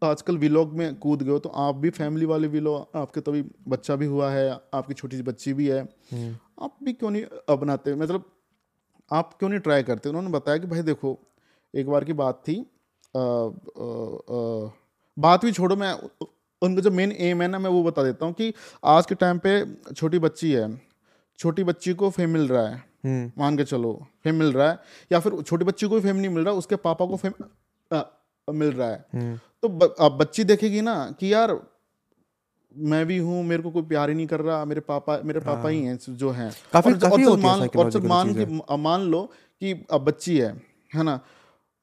[0.03, 3.97] आजकल विलॉग में कूद गए हो तो आप भी फैमिली वाले विलॉग आपके तभी बच्चा
[3.97, 5.81] भी हुआ है आपकी छोटी सी बच्ची भी है।
[6.63, 8.25] आप भी क्यों नहीं अ, बनाते मतलब
[9.11, 10.09] आप क्यों नहीं ट्राई करते?
[10.09, 11.19] उन्होंने बताया कि भाई देखो
[11.77, 14.71] एक बार की बात थी। अ, अ, अ,
[15.19, 15.93] बात भी छोड़ो मैं
[16.63, 18.55] उनका जो मेन एम है ना मैं वो बता देता हूँ कि
[18.85, 20.81] आज के टाइम पे छोटी बच्ची है
[21.39, 22.75] छोटी बच्ची को फेम मिल रहा है।
[23.05, 24.79] हम्म। मान के चलो फेम मिल रहा है
[25.13, 27.33] या फिर छोटी बच्ची को भी फेम नहीं मिल रहा उसके पापा को फेम
[27.93, 28.03] अ,
[28.53, 31.61] मिल रहा है। हम्म। तो ब, अब बच्ची देखेगी ना कि यार
[32.77, 35.69] मैं भी हूँ मेरे को कोई प्यार ही नहीं कर रहा मेरे पापा मेरे पापा
[35.69, 38.29] ही हैं जो हैं। काफी- और और काफ़ी है मान और मान
[38.71, 39.23] अब मान लो
[39.61, 40.63] कि अब बच्ची है
[40.95, 41.21] है ना?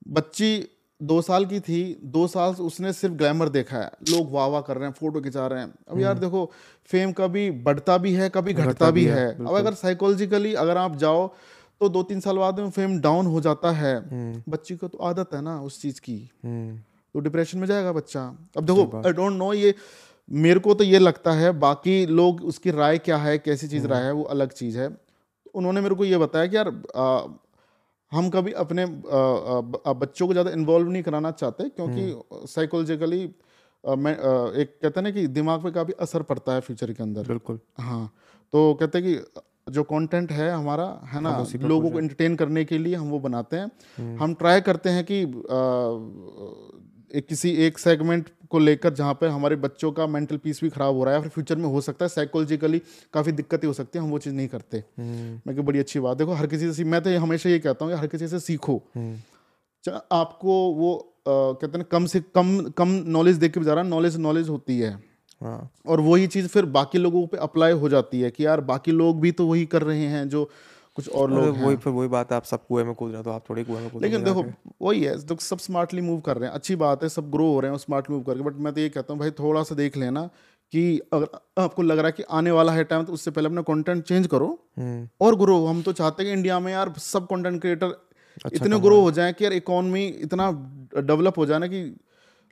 [0.08, 0.68] बच्ची
[1.02, 4.62] दो साल की थी दो साल से उसने सिर्फ़ ग्लैमर देखा है। लोग वाह वाह
[4.62, 6.46] कर रहे हैं फ़ोटो खिंचा रहे हैं। अब यार देखो
[6.90, 11.28] फेम कभी बढ़ता भी है कभी घटता भी है। अब अगर साइकोलॉजिकली अगर आप जाओ
[11.82, 13.96] तो दो तीन साल बाद में फेम डाउन हो जाता है।
[14.50, 18.26] बच्ची को तो आदत है ना उस चीज़ की। हम्म। तो डिप्रेशन में जाएगा बच्चा।
[18.58, 19.74] अब देखो आई डोंट नो ये
[20.30, 24.04] मेरे को तो ये लगता है बाकी लोग उसकी राय क्या है कैसी चीज़ राय
[24.04, 24.90] है वो अलग चीज़ है।
[25.54, 26.70] उन्होंने मेरे को ये बताया कि यार
[28.14, 33.22] हम कभी अपने बच्चों को ज़्यादा इन्वॉल्व नहीं कराना चाहते क्योंकि साइकोलॉजिकली
[33.84, 34.14] मैं
[34.62, 37.60] एक कहते हैं ना कि दिमाग पे काफ़ी असर पड़ता है फ्यूचर के अंदर। बिल्कुल।
[37.80, 38.06] हाँ
[38.54, 39.42] तो कहते हैं कि
[39.72, 43.58] जो कंटेंट है हमारा है ना लोगों को एंटरटेन करने के लिए हम वो बनाते
[43.58, 45.62] हैं। हम ट्राई करते हैं कि आ,
[47.18, 50.96] एक किसी एक सेगमेंट को लेकर जहाँ पे हमारे बच्चों का मेंटल पीस भी खराब
[50.96, 52.82] हो रहा है फिर फ्यूचर में हो सकता है साइकोलॉजिकली
[53.14, 56.00] काफ़ी दिक्कतें हो सकती है हम वो चीज़ नहीं करते। हम्म। मैं कि बड़ी अच्छी
[56.00, 58.40] बात देखो हर किसी से मैं तो हमेशा ये कहता हूँ कि हर किसी से
[58.42, 60.92] सीखो। हम्म। आपको वो
[61.28, 64.80] कहते हैं कम से कम कम नॉलेज देख के भी जा रहा नॉलेज नॉलेज होती
[64.80, 64.92] है।
[65.42, 68.92] हाँ। और वही चीज़ फिर बाकी लोगों पे अप्लाई हो जाती है कि यार बाकी
[68.92, 70.50] लोग भी तो वही कर रहे हैं जो
[70.96, 73.24] कुछ और लोग वही फिर वही बात है आप सब कुएँ में कूद रहे हो
[73.24, 74.46] तो आप थोड़ी कुएँ में कूदोगे लेकिन देखो
[74.82, 77.60] वही है तो सब स्मार्टली मूव कर रहे हैं अच्छी बात है सब ग्रो हो
[77.60, 79.98] रहे हैं स्मार्ट मूव करके बट मैं तो ये कहता हूँ भाई थोड़ा सा देख
[79.98, 80.30] लेना
[80.74, 81.28] कि अगर
[81.62, 84.28] आपको लग रहा है कि आने वाला है टाइम तो उससे पहले अपना कंटेंट चेंज
[84.28, 87.88] करो। हम्म। और ग्रो हम तो चाहते हैं कि इंडिया में यार सब कंटेंट क्रिएटर
[87.88, 90.50] अच्छा इतने ग्रो हो जाए कि यार इकोनॉमी इतना
[90.98, 91.84] डेवलप हो जाए ना कि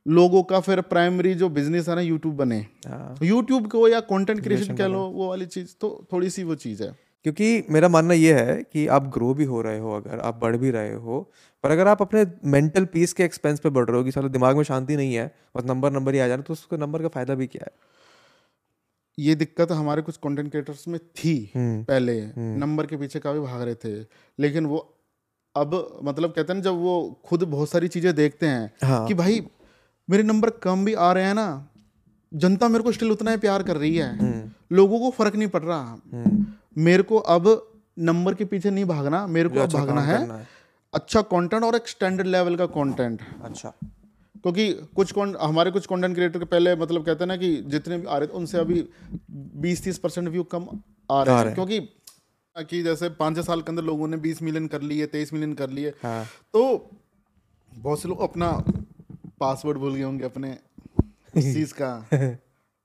[0.08, 4.44] लोगों का फिर प्राइमरी जो बिज़नेस है ना यूट्यूब बने। हाँ। यूट्यूब को या कंटेंट
[4.44, 8.14] क्रिएशन कह लो वो वाली चीज़ तो थोड़ी सी वो चीज़ है। क्योंकि मेरा मानना
[8.14, 11.32] यह है कि आप ग्रो भी हो रहे हो अगर आप बढ़ भी रहे हो
[11.64, 14.56] पर अगर आप अपने मेंटल पीस के एक्सपेंस पे बढ़ रहे हो कि साला दिमाग
[14.58, 17.08] में शांति नहीं है बस नंबर नंबर ही आ जा रहा तो उसको नंबर का
[17.08, 17.72] फ़ायदा भी क्या है?
[19.20, 23.62] ये दिक्कत हमारे कुछ कंटेंट क्रिएटर्स में थी हम्म पहले। नंबर के पीछे काफ़ी भाग
[23.62, 24.06] रहे थे
[24.40, 24.78] लेकिन वो
[25.56, 29.14] अब मतलब कहते हैं ना जब वो खुद बहुत सारी चीज़ें देखते हैं हाँ। कि
[29.14, 29.42] भाई
[30.10, 31.68] मेरे नंबर कम भी आ रहे हैं ना
[32.34, 35.48] जनता मेरे को स्टिल उतना ही प्यार कर रही है। हम्म। लोगों को फ़र्क नहीं
[35.48, 36.41] पड़ रहा। हम्म।
[36.78, 37.68] मेरे को अब
[38.00, 40.48] नंबर के पीछे नहीं भागना मेरे को अब अच्छा भागना है। है।
[40.94, 43.74] अच्छा कंटेंट और एक स्टैंडर्ड लेवल का कंटेंट अच्छा।
[44.44, 47.98] क्योंकि कुछ कौन हमारे कुछ कंटेंट क्रिएटर के पहले मतलब कहते हैं ना कि जितने
[47.98, 48.90] भी आ रहे थे उनसे अभी
[49.32, 50.68] बीस तीस परसेंट व्यू कम
[51.12, 51.80] आ रहे हैं। क्योंकि
[52.56, 55.54] कि जैसे पाँच छः साल के अंदर लोगों ने 20 मिलियन कर लिए 23 मिलियन
[55.54, 56.90] कर लिए। हाँ। तो
[57.78, 58.52] बहुत से लोग अपना
[59.40, 60.58] पासवर्ड भूल गए होंगे अपने
[61.42, 61.92] चीज़ का।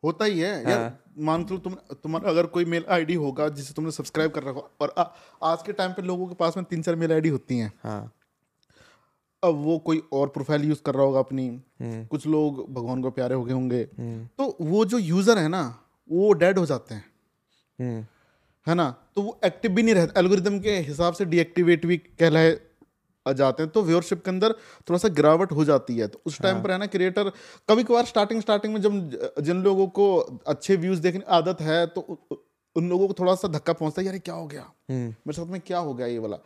[0.04, 3.74] होता ही है। यार हाँ। मान लो तुम तुम्हारा अगर कोई मेल आईडी होगा जिसे
[3.74, 5.02] तुमने सब्सक्राइब कर रखा हो, और आ,
[5.42, 8.12] आज के टाइम पे लोगों के पास में तीन चार मेल आईडी होती हैं। हाँ।
[9.44, 11.48] अब वो कोई और प्रोफ़ाइल यूज़ कर रहा होगा अपनी।
[11.80, 15.48] हम्म। कुछ लोग भगवान को प्यारे हो गए होंगे। हम्म। तो वो जो यूज़र है
[15.48, 15.78] ना
[16.10, 17.04] वो डेड हो जाते हैं।
[17.80, 18.06] हम्म।
[18.66, 18.94] है ना?
[19.14, 22.60] तो वो एक्टिव भी नहीं रहता। एल्गोरिदम के हिसाब से डीएक्टिवेट भी कहलाए
[23.32, 24.52] जाते हैं तो व्यूअरशिप के अंदर
[24.88, 27.30] थोड़ा सा गिरावट हो जाती है। तो उस टाइम हाँ। पर है ना क्रिएटर
[27.68, 30.14] कभी कभार स्टार्टिंग स्टार्टिंग में जब जिन लोगों को
[30.46, 32.00] अच्छे व्यूज़ देखने आदत है तो
[32.76, 34.62] उन लोगों को थोड़ा सा धक्का पहुँचता है यार क्या हो गया?
[34.90, 36.36] हम्म। मेरे साथ में क्या हो गया ये वाला?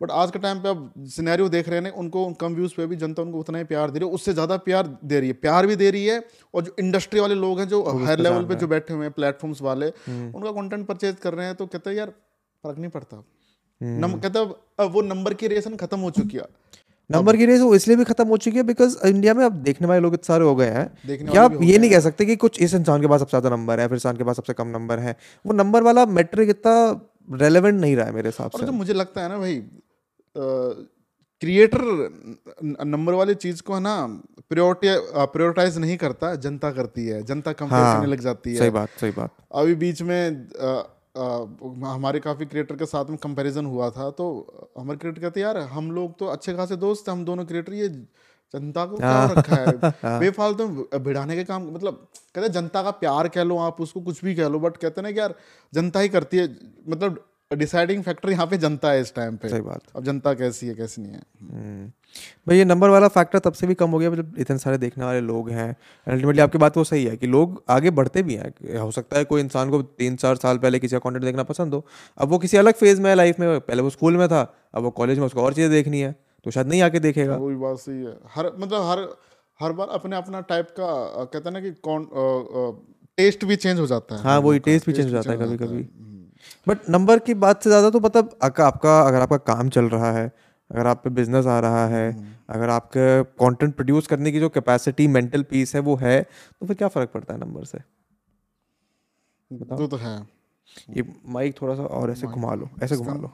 [0.00, 2.96] बट आज के टाइम पे अब सिनेरियो देख रहे हैं उनको कम व्यूज़ पे भी
[2.96, 5.66] जनता उनको उतना ही प्यार दे रही है उससे ज़्यादा प्यार दे रही है। प्यार
[5.66, 6.18] भी दे रही है
[6.54, 9.62] और जो इंडस्ट्री वाले लोग हैं जो हायर लेवल पे जो बैठे हुए हैं प्लेटफॉर्म्स
[9.62, 12.10] वाले उनका कंटेंट परचेज कर रहे हैं तो कहते हैं यार
[12.64, 13.22] फ़र्क नहीं पड़ता।
[13.82, 14.40] नम कहता
[14.78, 16.46] अब वो नंबर की रेस है ना खत्म हो चुकी है।
[17.10, 19.88] नंबर की रेस वो इसलिए भी खत्म हो चुकी है बिकॉज़ इंडिया में अब देखने
[19.88, 22.36] वाले लोग इतने सारे हो गए हैं। देखने कि आप ये नहीं कह सकते कि
[22.36, 24.68] कुछ इस इंसान के पास सबसे ज़्यादा नंबर है फिर इंसान के पास सबसे कम
[24.70, 26.74] नंबर है। वो नंबर वाला मैट्रिक इतना
[27.38, 29.62] रेलेवेंट नहीं रहा है मेरे हिसाब से। जो मुझे लगता है ना भाई
[31.42, 31.82] क्रिएटर
[32.86, 33.94] नंबर वाली चीज़ को है ना
[34.50, 34.88] प्रायोरिटी
[35.28, 39.10] प्रायोरिटाइज नहीं करता जनता करती है। जनता कम हाँ, लग जाती है। सही बात सही
[39.10, 40.46] बात। अभी बीच में
[41.14, 44.26] हमारे काफ़ी क्रिएटर के साथ में कंपैरिजन हुआ था तो
[44.78, 47.88] हमारे क्रिएटर कहते यार हम लोग तो अच्छे खासे दोस्त हैं हम दोनों क्रिएटर ये
[48.54, 50.18] जनता को क्या रखा है?
[50.20, 54.00] बेफालतू तो भिड़ाने के काम मतलब कहते हैं जनता का प्यार कह लो आप उसको
[54.00, 55.34] कुछ भी कह लो बट कहते ना कि यार
[55.72, 56.48] जनता ही करती है
[56.88, 57.24] मतलब
[57.54, 60.74] डिसाइडिंग फैक्टर यहाँ पे जनता है इस टाइम पे। सही बात। अब जनता कैसी है
[60.74, 61.86] कैसी नहीं है। हम्म।
[62.48, 65.04] भाई ये नंबर वाला फैक्टर तब से भी कम हो गया मतलब इतने सारे देखने
[65.04, 65.68] वाले लोग हैं।
[66.06, 69.24] अल्टीमेटली आपकी बात वो सही है कि लोग आगे बढ़ते भी हैं। हो सकता है
[69.24, 71.84] कोई इंसान को तीन चार साल पहले किसी का कंटेंट देखना पसंद हो।
[72.18, 74.42] अब वो किसी अलग फ़ेज़ में है लाइफ में पहले वो स्कूल में था
[74.74, 76.14] अब वो कॉलेज में उसको और चीज़ें देखनी है
[76.46, 79.06] तो शायद नहीं आके देखेगा। वही बात सही है। हर मतलब हर
[79.60, 80.86] हर बार अपने अपना टाइप का
[81.24, 82.08] कहते हैं ना कि कौन
[83.18, 85.56] टेस्ट भी चेंज हो जाता है। हाँ वही टेस्ट भी चेंज हो जाता है कभी
[85.56, 85.82] कभी
[86.66, 90.26] बट नंबर की बात से ज़्यादा तो मतलब आपका अगर आपका काम चल रहा है
[90.70, 92.04] अगर आप पे बिज़नेस आ रहा है
[92.50, 96.76] अगर आपके कंटेंट प्रोड्यूस करने की जो कैपेसिटी मेंटल पीस है वो है तो फिर
[96.76, 97.78] क्या फ़र्क पड़ता है नंबर से?
[99.50, 100.16] तो तो है।
[100.96, 103.30] ये माइक थोड़ा सा और ऐसे घुमा लो ऐसे घुमा लो।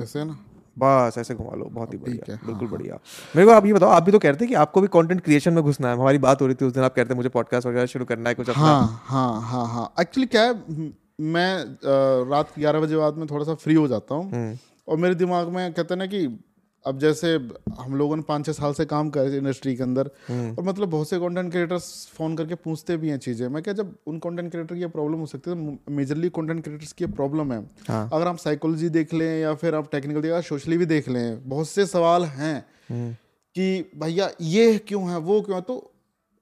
[0.00, 0.38] ऐसे ना?
[0.76, 2.98] बस ऐसे घुमा लो बहुत ही बढ़िया है, हाँ, बिल्कुल बढ़िया।
[3.36, 5.52] मेरे को आप ये बताओ आप भी तो कहते थे कि आपको भी कंटेंट क्रिएशन
[5.52, 7.66] में घुसना है हमारी बात हो रही थी उस दिन आप कहते हैं मुझे पॉडकास्ट
[7.66, 10.52] वगैरह शुरू करना है कुछ अपना। हाँ हाँ हाँ हाँ। एक्चुअली क्या है
[11.20, 11.76] म-
[12.30, 14.58] रात ग्यारह बजे बाद में थोड़ा सा फ्री हो जाता हूँ।
[14.88, 16.26] और मेरे दिमाग में कहते हैं ना कि
[16.84, 17.34] अब जैसे
[17.78, 21.08] हम लोगों ने पाँच छः साल से काम कर इंडस्ट्री के अंदर और मतलब बहुत
[21.08, 24.74] से कंटेंट क्रिएटर्स फ़ोन करके पूछते भी हैं चीज़ें। मैं क्या जब उन कंटेंट क्रिएटर
[24.74, 28.36] की प्रॉब्लम हो सकती है तो मेजरली कंटेंट क्रिएटर्स की प्रॉब्लम है। हाँ। अगर आप
[28.36, 32.24] साइकोलॉजी देख लें या फिर आप टेक्निकल या सोशली भी देख लें बहुत से सवाल
[32.24, 32.64] हैं
[33.56, 35.62] कि भैया ये क्यों है वो क्यों है?
[35.62, 35.89] तो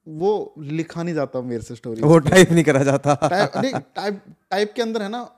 [0.09, 4.23] वो लिखा नहीं जाता मेरे से स्टोरी वो टाइप नहीं करा जाता। टाइप नहीं टाइप
[4.51, 5.29] टाइप के अंदर है ना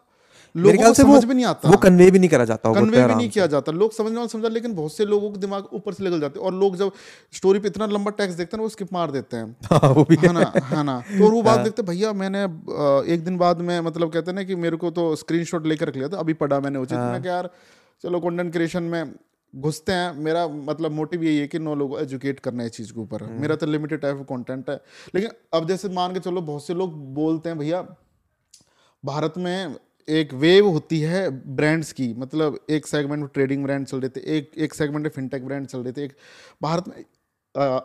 [0.55, 3.29] लोगों को समझ भी नहीं आता। वो कन्वे भी नहीं करा जाता कन्वे भी नहीं
[3.31, 6.21] किया जाता। लोग समझने वाले समझा लेकिन बहुत से लोगों के दिमाग ऊपर से निकल
[6.21, 6.93] जाते हैं और लोग जब
[7.33, 10.17] स्टोरी पे इतना लंबा टेक्स्ट देखते हैं वो स्किप मार देते हैं। हाँ, वो भी
[10.17, 12.43] है। ना है ना। तो और वो बात देखते भैया मैंने
[13.15, 16.09] एक दिन बाद में मतलब कहते ना कि मेरे को तो स्क्रीनशॉट लेकर रख लिया
[16.09, 17.51] था अभी पढ़ा मैंने उचित। मैं यार
[18.05, 19.15] चलो कंटेंट क्रिएशन में
[19.55, 22.93] घुसते हैं। मेरा मतलब मोटिव यही है कि नो लोगों एजुकेट करना है इस चीज़
[22.93, 24.77] के ऊपर। मेरा तो लिमिटेड टाइप ऑफ़ कंटेंट है।
[25.15, 27.83] लेकिन अब जैसे मान के चलो बहुत से लोग बोलते हैं भैया
[29.05, 29.75] भारत में
[30.09, 34.21] एक वेव होती है ब्रांड्स की। मतलब एक सेगमेंट में ट्रेडिंग ब्रांड चल रहे थे
[34.37, 36.17] एक एक सेगमेंट में फिनटेक ब्रांड चल रहे थे। एक
[36.63, 37.05] भारत में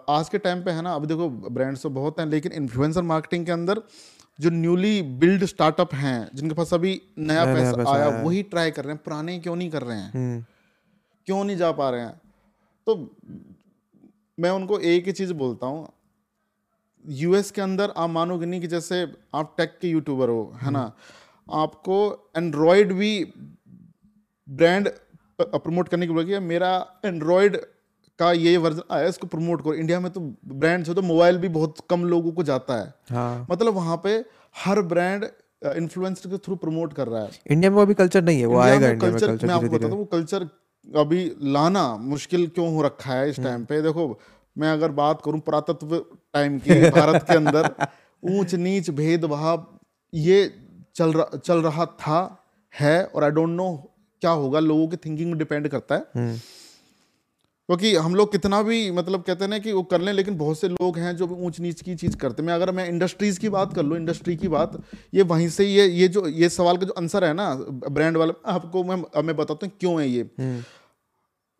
[0.10, 3.46] आज के टाइम पे है ना अब देखो ब्रांड्स तो बहुत हैं लेकिन इन्फ्लुएंसर मार्केटिंग
[3.46, 3.82] के अंदर
[4.40, 8.94] जो न्यूली बिल्ड स्टार्टअप हैं जिनके पास अभी नया पैसा आया वही ट्राई कर रहे
[8.94, 10.12] हैं पुराने क्यों नहीं कर रहे हैं?
[10.12, 10.44] हम्म,
[11.28, 12.22] क्यों नहीं जा पा रहे हैं?
[12.88, 12.96] तो
[14.38, 15.88] मैं उनको एक ही चीज़ बोलता हूँ।
[17.06, 19.02] यूएस के अंदर आप मानोगे नहीं कि जैसे
[19.36, 20.92] आप टेक के यूट्यूबर हो है ना?
[21.54, 23.12] आपको एंड्रॉयड भी
[24.48, 24.90] ब्रांड
[25.42, 26.70] प्रमोट करने की बोलेगी मेरा
[27.06, 27.58] एंड्रॉयड
[28.20, 31.48] का ये वर्जन आया इसको प्रमोट करो। इंडिया में तो ब्रांड्स हो तो मोबाइल भी
[31.50, 34.14] बहुत कम लोगों को जाता है। हाँ। मतलब वहाँ पे
[34.56, 35.26] हर ब्रांड
[35.68, 38.60] इन्फ्लुएंसर के थ्रू प्रमोट कर रहा है। इंडिया में वो अभी कल्चर नहीं है वो
[38.60, 40.48] आएगा इंडिया में कल्चर मैं आपको बताता हूँ वो कल्चर
[40.86, 43.82] अभी लाना मुश्किल क्यों हो रखा है इस टाइम पे?
[43.82, 44.20] देखो
[44.58, 45.98] मैं अगर बात करूँ पुरातत्व
[46.34, 47.74] टाइम की भारत के अंदर
[48.24, 49.66] ऊंच नीच भेदभाव
[50.14, 50.54] ये
[50.96, 52.20] चल रहा चल रहा था
[52.74, 53.72] है और आई डोंट नो
[54.22, 56.40] क्या होगा लोगों की थिंकिंग में डिपेंड करता है। हम्म,
[57.70, 60.60] क्योंकि हम लोग कितना भी मतलब कहते हैं ना कि वो कर लें लेकिन बहुत
[60.60, 63.50] से लोग हैं जो ऊंच नीच की चीज़ करते हैं। मैं अगर मैं इंडस्ट्रीज़ की
[63.50, 64.78] बात कर लूँ इंडस्ट्री की बात
[65.14, 67.54] ये वहीं से ये ये जो ये सवाल का जो आंसर है ना
[67.90, 70.62] ब्रांड वाला आपको मैं मैं बताता हूँ क्यों है ये। हम्म,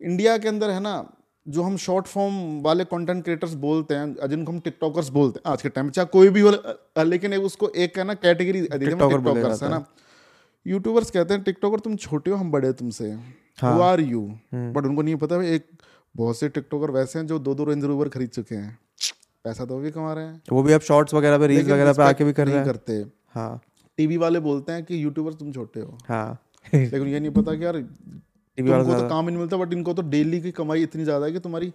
[0.00, 0.94] इंडिया के अंदर है ना
[1.46, 5.62] जो हम शॉर्ट फॉर्म वाले कंटेंट क्रिएटर्स बोलते हैं जिनको हम टिकटॉकर्स बोलते हैं आज
[5.62, 6.50] के टाइम में चाहे कोई भी हो
[7.04, 9.84] लेकिन एक उसको एक है ना कैटेगरी टिकटॉकर्स है ना।
[10.66, 13.10] यूट्यूबर्स कहते हैं टिकटॉकर तुम छोटे हो हम बड़े तुमसे।
[13.62, 14.20] हु। आर यू
[14.54, 15.66] बट उनको नहीं पता एक
[16.16, 18.78] बहुत से टिकटॉकर वैसे हैं जो दो दो रेंज रोवर खरीद चुके हैं।
[19.44, 22.02] पैसा तो भी कमा रहे हैं। वो भी अब शॉर्ट्स वगैरह पे रील्स वगैरह पे
[22.02, 23.04] आके भी कर रहे हैं। करते।
[23.34, 23.60] हाँ।
[23.98, 26.38] टीवी वाले बोलते हैं कि यूट्यूबर्स तुम छोटे हो। हाँ।
[26.74, 27.80] लेकिन ये नहीं पता कि यार
[28.58, 31.04] टीवी वाला तुमको तो काम ही नहीं मिलता बट इनको तो डेली की कमाई इतनी
[31.04, 31.72] ज़्यादा है कि तुम्हारी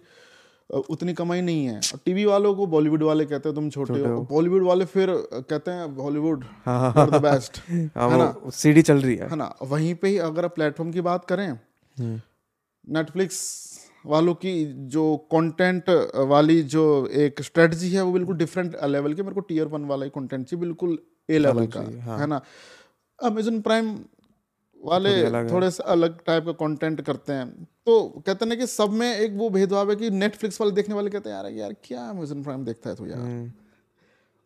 [0.90, 4.20] उतनी कमाई नहीं है। और टीवी वालों को बॉलीवुड वाले कहते हैं तुम छोटे हो।
[4.30, 7.60] बॉलीवुड वाले फिर कहते हैं हॉलीवुड द बेस्ट
[7.96, 8.08] हाँ
[8.44, 9.54] वो सीडी चल रही है। है ना?
[9.62, 11.48] वहीं पे ही अगर आप प्लेटफॉर्म की बात करें
[11.96, 13.40] नेटफ्लिक्स
[14.04, 14.52] वालों की
[14.88, 15.90] जो कंटेंट
[16.28, 16.84] वाली जो
[17.16, 20.46] एक स्ट्रेटजी है वो बिल्कुल डिफरेंट लेवल की। मेरे को टीयर वन वाला ही कंटेंट
[20.46, 20.98] चाहिए बिल्कुल
[21.28, 22.40] ए लेवल का हाँ। है ना?
[23.18, 23.94] अमेजन प्राइम
[24.80, 25.10] वाले
[25.50, 27.48] थोड़ी से अलग टाइप का कंटेंट करते हैं।
[27.86, 30.94] तो कहते हैं ना कि सब में एक वो भेदभाव है कि नेटफ्लिक्स वाले देखने
[30.94, 33.52] वाले कहते हैं यार यार क्या अमेजन प्राइम देखता है तू यार?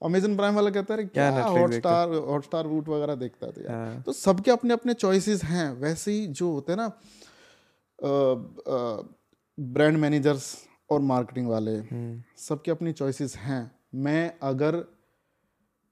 [0.02, 4.02] अमेजन प्राइम वाला कहता है क्या। हॉटस्टार हॉटस्टार रूट वगैरह देखता है तो यार। हाँ।
[4.02, 6.88] तो सबके अपने अपने चॉइसेस हैं। वैसे ही जो होते हैं ना
[9.60, 10.56] ब्रांड मैनेजर्स
[10.90, 14.76] और मार्केटिंग वाले हम्म। सबके अपनी चॉइसेस हैं। मैं अगर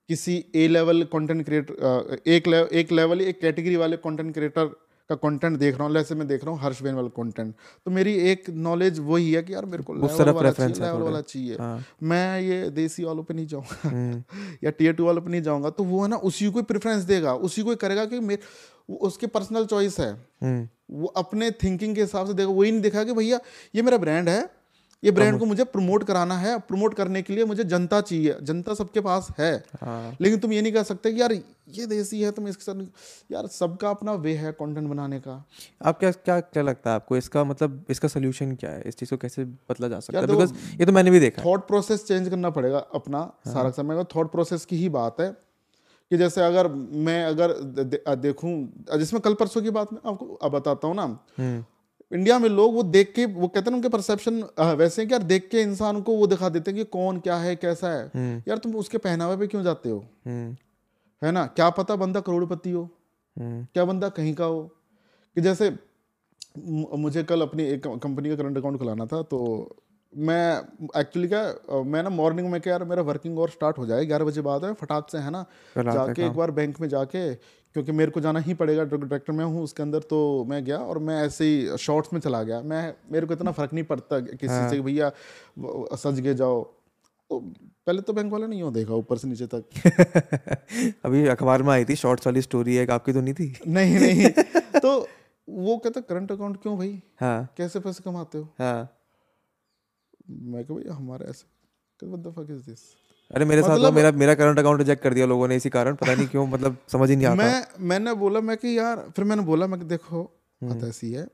[0.09, 4.67] किसी ए लेवल कंटेंट क्रिएटर एक लेवल एक लेवल एक कैटेगरी वाले कंटेंट क्रिएटर
[5.09, 7.55] का कंटेंट देख रहा हूँ जैसे मैं देख रहा हूँ हर्ष बेन वाला कंटेंट
[7.85, 11.21] तो मेरी एक नॉलेज वही है कि यार मेरे को लेवल वाला चाहिए लेवल वाला
[11.21, 14.23] चाहिए। हाँ। मैं ये देसी वालों पे नहीं जाऊँगा। हम्म।
[14.65, 17.35] या टीयर टू वालों पे नहीं जाऊँगा। तो वो है ना उसी को प्रेफरेंस देगा
[17.35, 18.43] उसी को ही करेगा कि मेरे
[19.01, 20.13] उसकी पर्सनल चॉइस है।
[20.43, 23.41] हम्म। वो अपने थिंकिंग के हिसाब से देखा वही नहीं देखा कि भैया
[23.75, 24.65] ये मेरा ब्रांड है।
[25.03, 28.75] ये ब्रांड को मुझे प्रमोट कराना है। प्रमोट करने के लिए मुझे जनता चाहिए। जनता
[28.75, 31.33] सबके पास है। हाँ। लेकिन तुम ये नहीं कह सकते कि यार
[31.69, 32.81] ये देसी है तुम इसके साथ
[33.33, 35.45] यार सबका अपना वे है कंटेंट बनाने का।
[35.85, 37.17] आप क्या क्या क्या लगता है आपको?
[37.17, 38.83] इसका मतलब इसका सोल्यूशन क्या है?
[38.87, 40.27] इस चीज़ को कैसे बदला जा सकता है?
[40.27, 43.97] बिकॉज़ ये तो मैंने भी देखा है। थॉट प्रोसेस चेंज करना पड़ेगा अपना सारा समय
[43.97, 45.37] का। थॉट प्रोसेस की ही बात है।
[46.11, 50.53] कि जैसे अगर मैं अगर दे, देखूँ जिसमें कल परसों की बात मैं आपको अब
[50.53, 51.03] बताता हूँ ना।
[51.39, 51.65] हम्म।
[52.13, 55.23] इंडिया में लोग वो देख के वो कहते हैं उनके परसेप्शन वैसे हैं कि यार
[55.23, 58.11] देख के इंसान को वो दिखा देते हैं कि कौन क्या है कैसा है।
[58.49, 59.99] यार तुम उसके पहनावे पे क्यों जाते हो?
[60.27, 60.57] हम्म।
[61.27, 61.47] है ना?
[61.47, 62.89] क्या पता बंदा करोड़पति हो?
[63.39, 64.63] हम्म। क्या बंदा कहीं का हो?
[65.35, 65.77] कि जैसे
[66.99, 69.41] मुझे कल अपनी एक कंपनी का करंट अकाउंट खुलाना था तो
[70.17, 70.59] मैं
[71.01, 74.25] एक्चुअली क्या मैं ना मॉर्निंग में क्या यार मेरा वर्किंग और स्टार्ट हो जाए ग्यारह
[74.25, 75.47] बजे बाद है फटाक से है ना?
[75.79, 79.63] जाके एक बार बैंक में जाके क्योंकि मेरे को जाना ही पड़ेगा डायरेक्टर में हूँ
[79.63, 83.27] उसके अंदर तो मैं गया और मैं ऐसे ही शॉर्ट्स में चला गया। मैं मेरे
[83.27, 85.13] को इतना फ़र्क नहीं पड़ता किसी हाँ। से भैया
[85.97, 86.63] सज के जाओ।
[87.31, 87.41] तो
[87.87, 89.65] पहले तो बैंक वाले नहीं हो देखा ऊपर से नीचे तक।
[91.05, 93.59] अभी अखबार में आई थी शॉर्ट्स वाली स्टोरी है आपकी तो नहीं थी?
[93.69, 94.31] नहीं नहीं।
[94.81, 95.09] तो
[95.49, 97.03] वो कहता करंट अकाउंट क्यों भाई?
[97.21, 98.45] हाँ। कैसे पैसे कमाते हो?
[98.45, 98.97] हाँ।
[100.27, 102.81] मैं कहा भैया हमारा ऐसे what the fuck is this
[103.31, 105.71] अरे मेरे साथ तो मतलब- मेरा मेरा करंट अकाउंट रिजेक्ट कर दिया लोगों ने इसी
[105.71, 109.05] कारण पता नहीं क्यों मतलब समझ ही नहीं आता। मैं मैंने बोला मैं कि यार
[109.17, 111.27] फिर मैंने बोला मैं कि देखो हम्म। बात ऐसी है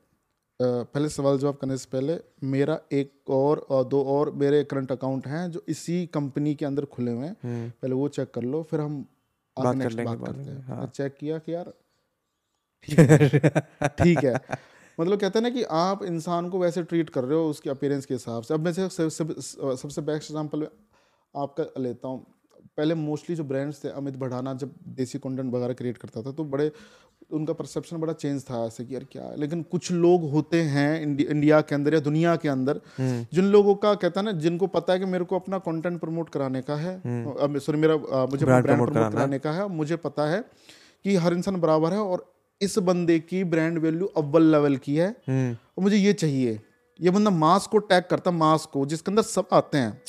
[0.59, 2.17] पहले सवाल जवाब करने से पहले
[2.47, 6.85] मेरा एक और और दो और मेरे करंट अकाउंट हैं जो इसी कंपनी के अंदर
[6.85, 8.99] खुले हुए हैं। हम्म। पहले वो चेक कर लो फिर हम
[9.57, 11.73] बात कर लेंगे बात करते हैं। हाँ। चेक किया कि यार
[12.83, 14.39] ठीक है।
[15.01, 18.05] मतलब कहते हैं ना कि आप इंसान को वैसे ट्रीट कर रहे हो उसके अपीयरेंस
[18.05, 20.67] के हिसाब से। अब मैं से सबसे बेस्ट एग्ज़ाम्पल
[21.35, 22.25] आपका लेता हूँ।
[22.77, 26.43] पहले मोस्टली जो ब्रांड्स थे अमित बढ़ाना जब देसी कंटेंट वगैरह क्रिएट करता था तो
[26.45, 26.71] बड़े
[27.31, 31.01] उनका परसेप्शन बड़ा चेंज था ऐसे कि यार क्या है। लेकिन कुछ लोग होते हैं
[31.01, 34.31] इंडि, इंडिया के अंदर या दुनिया के अंदर हम्म। जिन लोगों का कहता है ना
[34.39, 38.25] जिनको पता है कि मेरे को अपना कंटेंट प्रमोट कराने का है सॉरी मेरा अ,
[38.25, 40.43] मुझे ब्रांड प्रमोट। कराने का है। मुझे पता है
[41.05, 42.30] कि हर इंसान बराबर है और
[42.61, 46.59] इस बंदे की ब्रांड वैल्यू अव्वल लेवल की है। हम्म। और मुझे ये चाहिए
[46.99, 50.01] ये बंदा मास को टैग करता मास को जिसके अंदर सब आते हैं।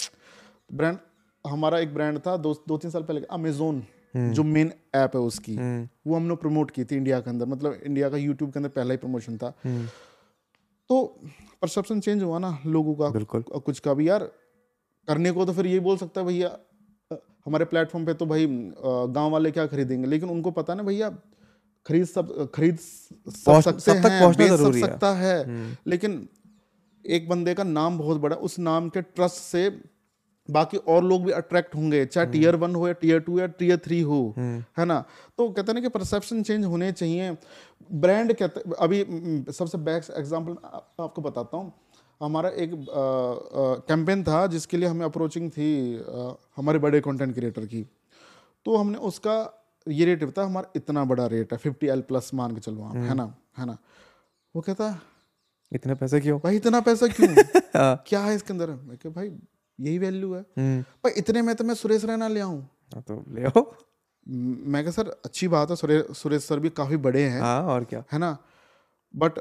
[0.72, 0.98] ब्रांड
[1.44, 3.82] हमारा एक ब्रांड था दो दो तीन साल पहले अमेजोन
[4.14, 7.78] जो मेन ऐप है उसकी। हम्म। वो हमने प्रमोट की थी इंडिया के अंदर मतलब
[7.84, 9.86] इंडिया का यूट्यूब के अंदर पहला ही प्रमोशन था। हम्म।
[10.90, 11.04] तो
[11.62, 14.28] परसेप्शन चेंज हुआ ना लोगों का। बिल्कुल। कुछ का भी यार
[15.08, 16.56] करने को तो फिर यही बोल सकता है भैया
[17.46, 20.06] हमारे प्लेटफॉर्म पे तो भाई गाँव वाले क्या खरीदेंगे?
[20.06, 21.08] लेकिन उनको पता ना भैया
[21.86, 25.76] खरीद सब खरीद सब सकते सब तक हैं बेच सब ज़रूरी है। हम्म। सकता है
[25.86, 26.26] लेकिन
[27.04, 29.68] एक बंदे का नाम बहुत बड़ा उस नाम के ट्रस्ट से
[30.48, 33.46] बाकी और लोग भी अट्रैक्ट होंगे चाहे हम्म। टीयर वन हो या टीयर टू या
[33.58, 34.98] टीयर थ्री हो है ना
[35.38, 37.36] तो कहते हैं ना कि परसेप्शन चेंज होने चाहिए
[37.96, 39.02] ब्रांड कहते अभी
[39.52, 40.56] सबसे बेस्ट एग्जांपल
[41.00, 41.72] आपको बताता हूँ
[42.20, 42.70] हमारा एक
[43.88, 47.82] कैंपेन था जिसके लिए हमें अप्रोचिंग थी अ, हमारे बड़े कंटेंट क्रिएटर की
[48.66, 49.36] तो हमने उसका
[49.88, 52.96] ये रेट था हमारा इतना बड़ा रेट है फिफ्टी एल प्लस मान के चलो आप
[52.96, 53.78] है ना है ना।
[54.56, 55.00] वो कहता
[55.72, 56.38] इतने पैसे क्यों?
[56.38, 57.28] भाई इतना पैसा क्यों?
[57.76, 58.70] हाँ। क्या है इसके अंदर?
[58.70, 59.30] मैं कहा भाई
[59.80, 62.60] यही वैल्यू है। हम्म। भाई इतने में तो मैं सुरेश रैना ले आऊँ।
[62.94, 63.74] हाँ, तो ले आओ।
[64.28, 67.84] मैं कहा सर अच्छी बात है सुरेश सुरेश सर भी काफ़ी बड़े हैं। हाँ और
[67.84, 68.04] क्या?
[68.12, 68.38] है ना?
[69.16, 69.32] बट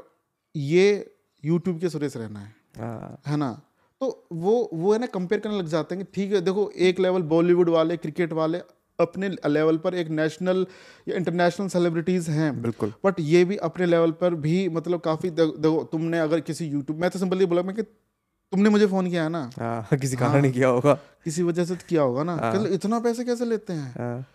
[0.56, 1.14] ये
[1.44, 3.62] यूट्यूब के सुरेश रैना है। हाँ। है ना?
[4.00, 7.00] तो वो वो है ना कंपेयर करने लग जाते हैं कि ठीक है देखो एक
[7.00, 8.58] लेवल बॉलीवुड वाले क्रिकेट वाले
[9.02, 10.66] अपने लेवल पर एक नेशनल
[11.08, 15.88] या इंटरनेशनल सेलिब्रिटीज हैं। बिल्कुल। बट ये भी अपने लेवल पर भी मतलब काफ़ी देखो
[15.92, 19.28] तुमने अगर किसी यूट्यूब मैं तो सिंपली बोला मैं कि तुमने मुझे फ़ोन किया है
[19.28, 19.50] ना?
[19.58, 20.94] हाँ किसी कारण नहीं किया होगा।
[21.24, 22.36] किसी वजह से तो किया होगा ना?
[22.36, 23.94] कहते, इतना पैसे कैसे लेते हैं?
[23.98, 24.26] हाँ।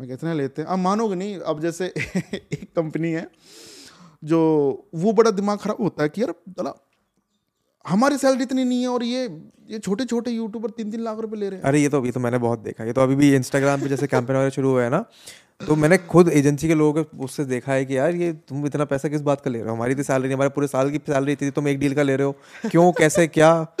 [0.00, 1.86] मैं कहते हैं लेते हैं। अब मानोगे नहीं अब जैसे
[2.34, 3.30] एक कंपनी है
[4.24, 4.40] जो
[4.94, 6.34] वो बड़ा दिमाग खराब होता है कि यार
[7.88, 9.24] हमारी सैलरी इतनी नहीं है और ये
[9.70, 12.10] ये छोटे छोटे यूट्यूबर तीन तीन लाख रुपए ले रहे हैं। अरे ये तो अभी
[12.10, 14.82] तो मैंने बहुत देखा ये तो अभी भी इंस्टाग्राम पे जैसे कैंपेन वगैरह शुरू हुआ
[14.82, 15.04] है ना
[15.66, 18.84] तो मैंने खुद एजेंसी के लोगों को उससे देखा है कि यार ये तुम इतना
[18.84, 19.74] पैसा किस बात का ले रहे हो?
[19.74, 22.16] हमारी तो सैलरी नहीं हमारे पूरे साल की सैलरी थी तुम एक डील का ले
[22.16, 22.32] रहे हो?
[22.70, 23.54] क्यों कैसे क्या?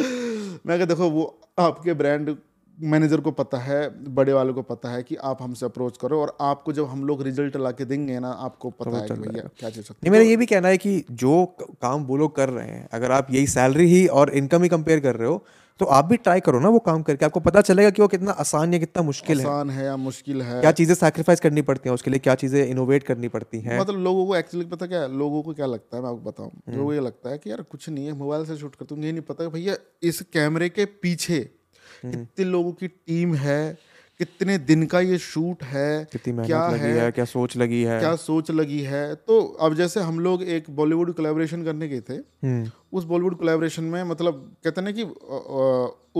[0.66, 2.36] मैं कहा देखो वो आपके ब्रांड
[2.82, 6.36] मैनेजर को पता है बड़े वालों को पता है कि आप हमसे अप्रोच करो और
[6.40, 9.70] आपको जब हम लोग रिज़ल्ट ला के देंगे ना आपको पता है कि भैया क्या
[9.70, 11.44] चीज़ सकते मेरा ये भी कहना है कि जो
[11.82, 15.00] काम वो लोग कर रहे हैं अगर आप यही सैलरी ही और इनकम ही कंपेयर
[15.00, 15.44] कर रहे हो
[15.80, 18.30] तो आप भी ट्राई करो ना वो काम करके। आपको पता चलेगा कि वो कितना
[18.30, 21.88] आसान या कितना मुश्किल है। आसान है या मुश्किल है। क्या चीज़ें सैक्रिफाइस करनी पड़ती
[21.88, 25.00] हैं उसके लिए क्या चीज़ें इनोवेट करनी पड़ती हैं। मतलब लोगों को एक्चुअली पता क्या
[25.00, 27.38] है लोगों को क्या लगता है मैं आपको बताऊँ। हम्म। लोगों को ये लगता है
[27.38, 30.68] कि यार कुछ नहीं है मोबाइल से शूट करते ये नहीं पता भैया इस कैमरे
[30.68, 31.61] के पीछे।
[32.04, 33.78] कितने लोगों की टीम है
[34.20, 38.14] कितने दिन का ये शूट है क्या लगी है है क्या सोच लगी है। क्या
[38.16, 42.70] सोच लगी है। तो अब जैसे हम लोग एक बॉलीवुड कोलैबोरेशन करने गए थे हम्म।
[42.92, 45.02] उस बॉलीवुड कोलैबोरेशन में मतलब कहते हैं ना कि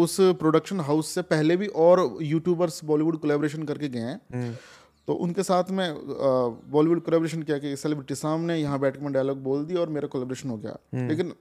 [0.01, 4.55] उस प्रोडक्शन हाउस से पहले भी और यूट्यूबर्स बॉलीवुड कोलैबोरेशन करके गए हैं। हम्म।
[5.09, 5.95] तो उनके साथ में
[6.72, 10.09] बॉलीवुड कोलैबोरेशन किया कि सेलिब्रिटी सामने यहाँ बैठ के मैं डायलॉग बोल दी और मेरा
[10.09, 11.33] कोलैबोरेशन हो गया। लेकिन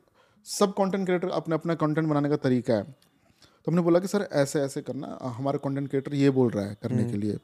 [0.48, 3.11] सब कंटेंट क्रिएटर अपना अपना कंटेंट बनाने का तरीका है।
[3.66, 6.78] तो हमने बोला कि सर ऐसे ऐसे करना। हमारा कंटेंट क्रिएटर ये बोल रहा है
[6.84, 7.38] करने के लिए।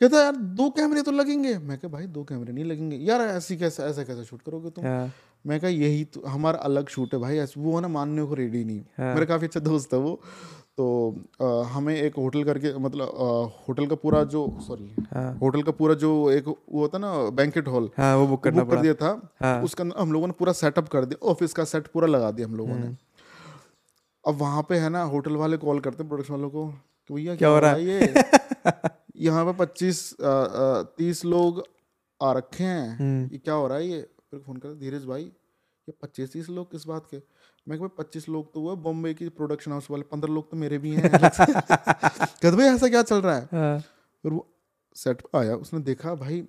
[0.00, 3.56] कहता यार दो कैमरे तो लगेंगे। मैं कहा भाई दो कैमरे नहीं लगेंगे। यार ऐसी
[3.56, 4.84] कैसे ऐसा कैसे शूट करोगे तुम?
[4.86, 5.12] हाँ,
[5.46, 8.64] मैं कहा यही तो हमारा अलग शूट है भाई। वो है ना मानने को रेडी
[8.64, 10.20] नहीं। मेरा काफ़ी अच्छा दोस्त है वो।
[10.76, 10.86] तो
[11.40, 15.72] अ, हमें एक होटल करके मतलब अ, होटल का पूरा जो सॉरी हाँ। होटल का
[15.72, 18.94] पूरा जो एक वो होता ना बैंकेट हॉल हाँ वो बुक करना बुक कर दिया
[18.94, 19.10] था।
[19.40, 22.30] हाँ। उसके अंदर हम लोगों ने पूरा सेटअप कर दिया ऑफ़िस का सेट पूरा लगा
[22.30, 22.96] दिया हम लोगों हम्म। ने
[24.28, 27.34] अब वहाँ पे है ना होटल वाले कॉल करते हैं प्रोडक्शन वालों को कि भैया
[27.36, 27.84] क्या हो रहा है?
[27.84, 28.14] ये?
[29.26, 30.00] यहाँ पे पच्चीस
[30.98, 31.62] तीस लोग
[32.20, 34.00] आ रखे हैं। हम्म। ये क्या हो रहा है ये?
[34.30, 37.16] फिर फ़ोन कर धीरज भाई ये पच्चीस तीस लोग किस बात के?
[37.66, 40.78] मैं भाई पच्चीस लोग तो हुआ बॉम्बे की प्रोडक्शन हाउस वाले पंद्रह लोग तो मेरे
[40.78, 43.48] भी हैं। कहते भाई ऐसा क्या चल रहा है?
[43.52, 43.78] हाँ,
[44.24, 44.46] फिर वो
[44.96, 46.40] सेट आया उसने देखा भाई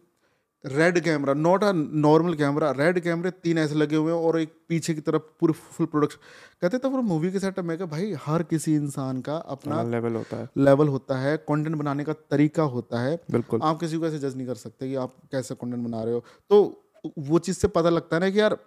[0.66, 4.54] red camera not a normal camera red कैमरे तीन ऐसे लगे हुए हैं और एक
[4.70, 6.18] पीछे की तरफ़ पूरे फुल प्रोडक्शन
[6.62, 10.16] कहते तो फिर मूवी के सेटअप में कहा भाई हर किसी इंसान का अपना लेवल
[10.16, 14.08] होता है। लेवल होता है कंटेंट बनाने का तरीका होता है। बिल्कुल। आप किसी को
[14.08, 17.58] ऐसे जज नहीं कर सकते कि आप कैसे कंटेंट बना रहे हो। तो वो चीज़
[17.58, 18.58] से पता लगता है ना कि यार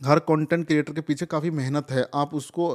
[0.00, 2.70] हर कंटेंट क्रिएटर के पीछे काफ़ी मेहनत है। आप उसको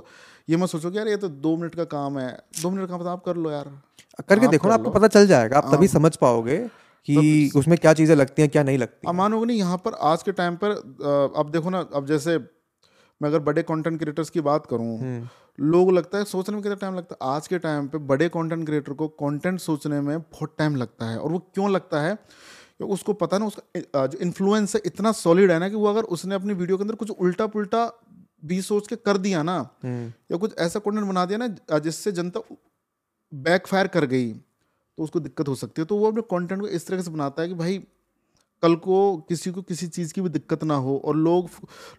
[0.50, 2.32] ये मत सोचो कि यार ये तो दो मिनट का काम है।
[2.62, 3.72] दो मिनट का काम तो आप कर लो यार।
[4.30, 6.60] करके देखो ना आपको पता चल जाएगा। आप तभी समझ पाओगे
[7.10, 10.32] कि उसमें क्या चीज़ें लगती हैं क्या नहीं लगती मानोगे नहीं यहाँ पर आज के
[10.32, 10.72] टाइम पर
[11.38, 12.38] अब देखो ना अब जैसे
[13.22, 15.28] मैं अगर बड़े कंटेंट क्रिएटर्स की बात करूँ हम्म।
[15.60, 17.36] लोग लगता है सोचने में कितना टाइम लगता है?
[17.36, 21.18] आज के टाइम पे बड़े कंटेंट क्रिएटर को कंटेंट सोचने में बहुत टाइम लगता है।
[21.18, 22.16] और वो क्यों लगता है?
[22.16, 26.04] क्योंकि उसको पता ना उसका जो इन्फ्लुएंस है इतना सॉलिड है ना कि वो अगर
[26.04, 27.86] उसने अपनी वीडियो के अंदर कुछ उल्टा पुल्टा
[28.46, 32.12] भी सोच के कर दिया ना हम्म, या कुछ ऐसा कंटेंट बना दिया ना जिससे
[32.12, 32.42] जनता
[33.34, 34.32] बैकफायर कर गई।
[35.00, 37.42] तो उसको दिक्कत हो सकती है। तो वो अपने कंटेंट को इस तरह से बनाता
[37.42, 37.78] है कि भाई
[38.64, 38.96] कल को
[39.30, 41.50] किसी को किसी चीज़ की भी दिक्कत ना हो और लोग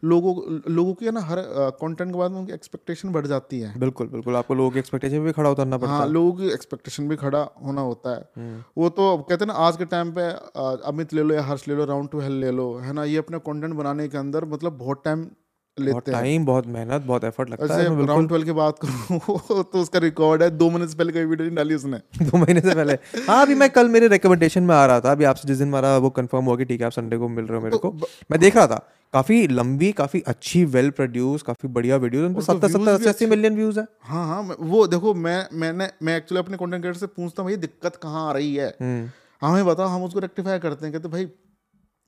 [0.05, 0.33] लोगों
[0.71, 1.39] लोगों की है ना हर
[1.81, 5.25] कंटेंट के बाद में उनकी एक्सपेक्टेशन बढ़ जाती है। बिल्कुल बिल्कुल। आपको लोगों की एक्सपेक्टेशन
[5.25, 8.89] भी खड़ा उतरना पड़ता हाँ लोगों की एक्सपेक्टेशन भी खड़ा होना होता है। हम्म, वो
[8.91, 10.29] तो अब कहते हैं ना आज के टाइम पे
[10.89, 13.05] अमित ले लो या हर्ष ले लो राउंड टू हेल ले लो है ना?
[13.05, 15.27] ये अपने कॉन्टेंट बनाने के अंदर मतलब बहुत टाइम
[15.79, 19.65] लेते हैं। टाइम बहुत मेहनत बहुत एफर्ट लगता है बिल्कुल। राउंड ट्वेल्व की बात करूँ
[19.65, 22.61] तो उसका रिकॉर्ड है दो महीने से पहले कोई वीडियो नहीं डाली उसने। दो महीने
[22.61, 22.93] से पहले।
[23.29, 25.97] हाँ अभी मैं कल मेरे रिकमेंडेशन में आ रहा था अभी आपसे जिस दिन हमारा
[25.97, 27.93] वो कंफर्म हुआ कि ठीक है आप संडे को मिल रहे हो मेरे को
[28.31, 32.89] मैं देख रहा था काफ़ी लंबी काफ़ी अच्छी वेल प्रोड्यूस काफ़ी बढ़िया उन सत्तर सत्तर
[32.89, 36.83] अस्सी अस्सी मिलियन व्यूज़ है। हाँ हाँ वो देखो मैं मैंने मैं एक्चुअली अपने कंटेंट
[36.83, 38.69] क्रिएटर से पूछता हूँ भाई दिक्कत कहाँ आ रही है?
[38.83, 39.09] हम्म,
[39.43, 41.25] हमें बताओ हम उसको रेक्टिफाई करते हैं कहते भाई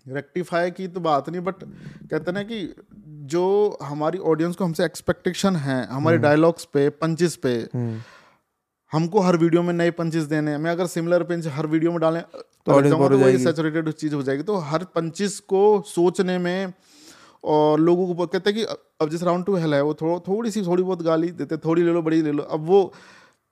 [0.09, 1.55] रेक्टिफाई की तो बात नहीं बट
[2.11, 2.74] कहते ना कि
[3.32, 8.00] जो हमारी ऑडियंस को हमसे एक्सपेक्टेशन है हमारे डायलॉग्स पे पंचेस पे हम्म,
[8.92, 12.00] हमको हर वीडियो में नए पंचेस देने हैं। मैं अगर सिमिलर पंच हर वीडियो में
[12.00, 13.44] डालें तो वही जाएगी।
[13.92, 16.72] चीज़ हो जाएगी। तो हर पंचेस को सोचने में
[17.44, 18.64] और लोगों को कहते हैं कि
[19.00, 21.82] अब जिस राउंड टू हेल है वो थोड़ा थोड़ी सी थोड़ी बहुत गाली देते थोड़ी
[21.82, 22.92] ले लो बड़ी ले लो अब वो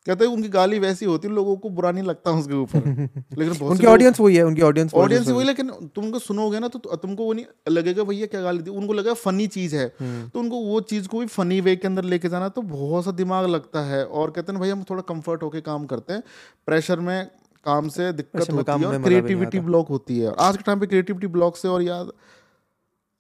[0.07, 2.79] कहते हैं उनकी गाली वैसी होती है लोगों को बुरा नहीं लगता उसके ऊपर।
[3.39, 7.25] लेकिन उनकी ऑडियंस वही है उनकी ऑडियंस ऑडियंस वही लेकिन तुमको सुनोगे ना तो तुमको
[7.25, 8.71] वो नहीं लगेगा भैया क्या गाली दी?
[8.71, 11.89] उनको लगेगा फनी चीज़ है। हम्म। तो उनको वो चीज़ को भी फनी वे के
[11.89, 15.03] अंदर लेके जाना तो बहुत सा दिमाग लगता है। और कहते हैं भैया हम थोड़ा
[15.03, 16.23] कंफर्ट होके काम करते हैं।
[16.67, 17.31] प्रेशर में
[17.67, 21.27] काम से दिक्कत होती है और क्रिएटिविटी ब्लॉक होती है। आज के टाइम पे क्रिएटिविटी
[21.27, 22.13] ब्लॉक से और याद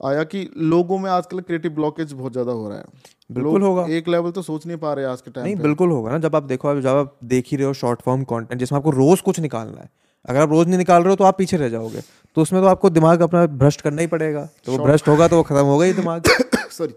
[0.00, 2.84] आया कि लोगों में आजकल क्रिएटिव ब्लॉकेज बहुत ज़्यादा हो रहा है।
[3.30, 6.10] बिल्कुल होगा। एक लेवल तो सोच नहीं पा रहे आज के टाइम पे। बिल्कुल होगा
[6.10, 8.90] ना। जब आप देखो जब आप देख ही रहे हो शॉर्ट फॉर्म कंटेंट जिसमें आपको
[8.92, 9.88] रोज कुछ निकालना है
[10.24, 12.00] अगर आप रोज नहीं निकाल रहे हो तो आप पीछे रह जाओगे।
[12.36, 15.36] तो उसमें तो आपको दिमाग अपना भ्रष्ट करना ही पड़ेगा। तो वो भ्रष्ट होगा तो
[15.36, 16.28] वो खत्म होगा ही दिमाग।
[16.70, 16.94] सॉरी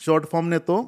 [0.00, 0.82] शॉर्ट फॉर्म ने तो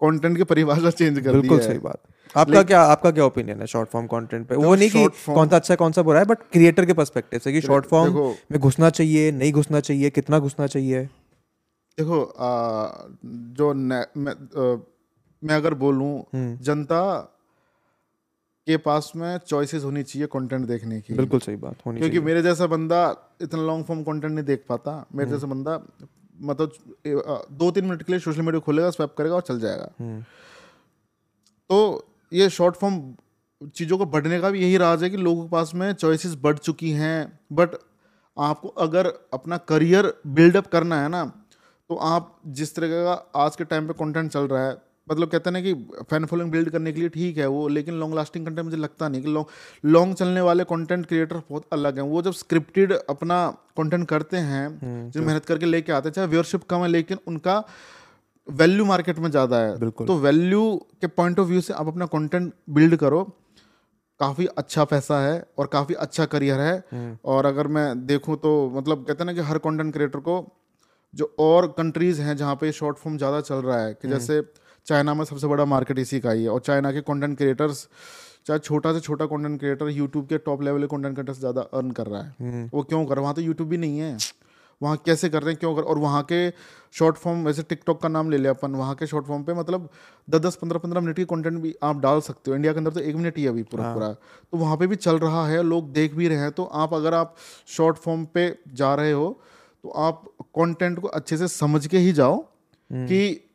[0.00, 1.98] कंटेंट की परिभाषा चेंज कर बिल्कुल सही बात।
[2.34, 4.56] आपका क्या आपका क्या ओपिनियन है शॉर्ट फॉर्म कंटेंट पे?
[4.56, 7.52] वो नहीं कि कौन सा अच्छा कौन सा बुरा है बट क्रिएटर के पर्सपेक्टिव से
[7.52, 8.16] कि शॉर्ट फॉर्म
[8.52, 11.08] में घुसना चाहिए नहीं घुसना चाहिए कितना घुसना चाहिए।
[11.98, 12.50] देखो आ,
[13.58, 14.76] जो ने- मैं आ,
[15.42, 17.00] मैं अगर बोलूँ हम्म। जनता
[18.66, 22.42] के पास में चॉइसेस होनी चाहिए कंटेंट देखने की बिल्कुल सही बात होनी क्योंकि मेरे
[22.42, 23.00] जैसा बंदा
[23.42, 25.82] इतना लॉन्ग फॉर्म कंटेंट नहीं देख पाता मेरे हम्म। जैसा बंदा
[26.42, 26.72] मतलब
[27.52, 30.20] दो तीन मिनट के लिए सोशल मीडिया खोलेगा स्वैप करेगा और चल जाएगा हम्म।
[31.70, 33.02] तो ये शॉर्ट फॉर्म
[33.68, 36.58] चीज़ों को बढ़ने का भी यही राज है कि लोगों के पास में चॉइसेस बढ़
[36.58, 37.76] चुकी हैं बट
[38.36, 41.22] आपको अगर अपना करियर बिल्डअप करना है ना
[41.94, 44.76] तो आप जिस तरह का आज के टाइम पे कंटेंट चल रहा है
[45.08, 45.72] मतलब कहते हैं ना कि
[46.10, 49.08] फ़ैन फॉलोइंग बिल्ड करने के लिए ठीक है वो लेकिन लॉन्ग लास्टिंग कंटेंट मुझे लगता
[49.08, 49.46] नहीं कि लॉन्ग
[49.84, 53.36] लॉन्ग चलने वाले कंटेंट क्रिएटर बहुत अलग हैं। वो जब स्क्रिप्टेड अपना
[53.76, 57.62] कंटेंट करते हैं जो मेहनत करके लेके आते हैं चाहे व्यूअरशिप कम है लेकिन उनका
[58.48, 60.64] वैल्यू मार्केट में ज़्यादा है। तो वैल्यू
[61.00, 63.22] के पॉइंट ऑफ़ व्यू से आप अपना कंटेंट बिल्ड करो।
[64.20, 69.06] काफ़ी अच्छा पैसा है और काफ़ी अच्छा करियर है। और अगर मैं देखूँ तो मतलब
[69.06, 70.40] कहते हैं ना कि हर कंटेंट क्रिएटर को
[71.14, 74.42] जो और कंट्रीज़ हैं जहाँ पे शॉर्ट फॉर्म ज़्यादा चल रहा है कि जैसे
[74.86, 77.88] चाइना में सबसे बड़ा मार्केट इसी का ही है और चाइना के कंटेंट क्रिएटर्स
[78.46, 81.60] चाहे छोटा से छोटा कंटेंट क्रिएटर यूट्यूब के टॉप लेवल के कंटेंट क्रिएटर से ज़्यादा
[81.74, 83.22] अर्न कर रहा है। वो क्यों कर रहा है?
[83.22, 84.16] वहाँ तो यूट्यूब भी नहीं है।
[84.80, 85.58] वहाँ कैसे कर रहे हैं?
[85.60, 86.50] क्यों कर और वहाँ के
[86.94, 89.88] शॉर्ट फॉर्म वैसे टिकटॉक का नाम ले लिया अपन वहाँ के शॉर्ट फॉर्म पे मतलब
[90.28, 92.92] दस दस पंद्रह पंद्रह मिनट की कंटेंट भी आप डाल सकते हो। इंडिया के अंदर
[92.92, 95.92] तो एक मिनट ही अभी पूरा पूरा। तो वहाँ पे भी चल रहा है लोग
[95.92, 97.34] देख भी रहे हैं। तो आप अगर आप
[97.68, 99.40] शॉर्ट फॉर्म पे जा रहे हो
[99.84, 100.24] तो आप
[100.56, 102.36] कंटेंट को अच्छे से समझ के ही जाओ
[102.90, 103.50] कि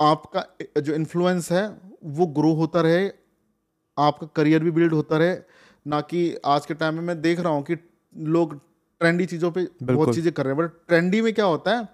[0.00, 0.44] आपका
[0.80, 1.62] जो इन्फ्लुएंस है
[2.04, 3.08] वो ग्रो होता रहे
[3.96, 5.36] आपका करियर भी बिल्ड होता रहे
[5.86, 7.76] ना कि आज के टाइम में मैं देख रहा हूँ कि
[8.16, 8.54] लोग
[9.00, 11.88] ट्रेंडी चीज़ों पे बहुत चीज़ें कर रहे हैं। बट ट्रेंडी में क्या होता है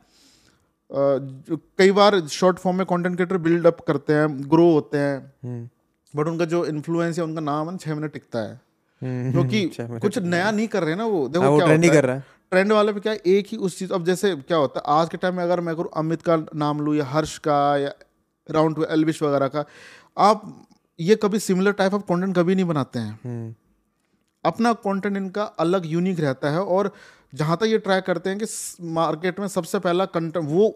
[1.79, 5.69] कई बार शॉर्ट फॉर्म में कंटेंट क्रिएटर बिल्ड अप करते हैं ग्रो होते हैं हम्म।
[6.15, 8.61] बट उनका जो इन्फ्लुएंस है उनका नाम है छह मिनट टिकता है।
[9.03, 9.65] हम्म, क्योंकि
[10.03, 12.73] कुछ नया नहीं कर रहे ना वो। हाँ, देखो वो क्या कर रहा है। ट्रेंड
[12.73, 15.17] वाले पे क्या है, एक ही उस चीज़ अब जैसे क्या होता है आज के
[15.17, 17.93] टाइम में अगर मैं करूँ अमित का नाम लूँ या हर्ष का या
[18.47, 19.65] राउंड टू एलविश वगैरह का
[20.17, 20.43] आप
[20.99, 23.55] ये कभी सिमिलर टाइप ऑफ़ कंटेंट कभी नहीं बनाते हैं। हम्म,
[24.45, 26.93] अपना कंटेंट इनका अलग यूनिक रहता है और
[27.33, 28.47] जहाँ तक ये ट्राई करते हैं कि
[28.93, 30.73] मार्केट में सबसे पहला कंटेंट वो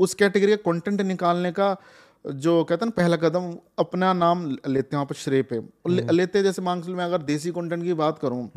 [0.00, 1.76] उस कैटेगरी का कंटेंट निकालने का
[2.24, 5.58] जो कहते हैं ना पहला कदम अपना नाम लेते हैं वहाँ पर श्रेय पे।
[5.88, 8.48] ले, लेते जैसे लो मैं अगर देसी कंटेंट की बात करूँ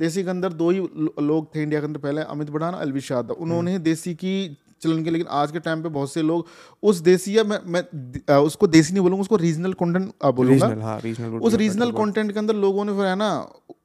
[0.00, 0.78] देसी के अंदर दो ही
[1.22, 4.36] लोग थे इंडिया के अंदर पहले अमित बढ़ान अलविश यादव। उन्होंने देसी की
[4.82, 6.46] चलन के लेकिन आज के टाइम पे बहुत से लोग
[6.82, 10.98] उस देसी या मैं मैं उसको देसी नहीं बोलूँगा उसको रीजनल कंटेंट बोलूँगा। हाँ
[11.40, 13.30] उस रीजनल कंटेंट के अंदर लोगों ने फिर है ना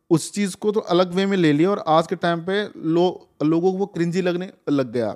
[0.09, 3.05] उस चीज़ को तो अलग वे में ले लिया और आज के टाइम पे लो
[3.43, 5.15] लोगों को वो क्रिंजी लगने लग गया।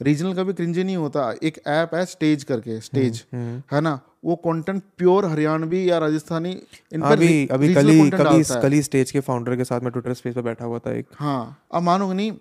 [0.00, 3.98] रीजनल कभी क्रिंजी नहीं होता। एक ऐप है स्टेज करके स्टेज है ना?
[4.24, 6.50] वो कंटेंट प्योर हरियाणवी या राजस्थानी
[6.92, 10.34] इन पर अभी अभी कल कल। कल स्टेज के फाउंडर के साथ मैं ट्विटर स्पेस
[10.34, 12.32] पे बैठा हुआ था एक। हाँ अब मानोगे नहीं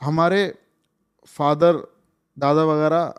[0.00, 0.46] हमारे
[1.28, 1.82] फादर
[2.36, 3.14] दादा वगैरह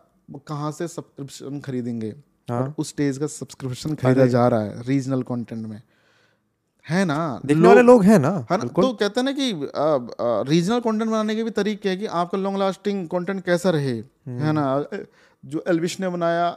[0.47, 2.13] कहाँ से सब्सक्रिप्शन खरीदेंगे?
[2.49, 5.81] हाँ। और उस स्टेज का सब्सक्रिप्शन खरीदा जा रहा है रीजनल कंटेंट में।
[6.87, 7.17] है ना?
[7.45, 9.51] देखने वाले लोग हैं ना है ना तो कहते हैं ना कि
[10.49, 13.95] रीजनल कंटेंट बनाने के भी तरीके हैं कि आपका लॉन्ग लास्टिंग कंटेंट कैसा रहे
[14.39, 14.65] है ना?
[15.43, 16.49] जो एलविश ने बनाया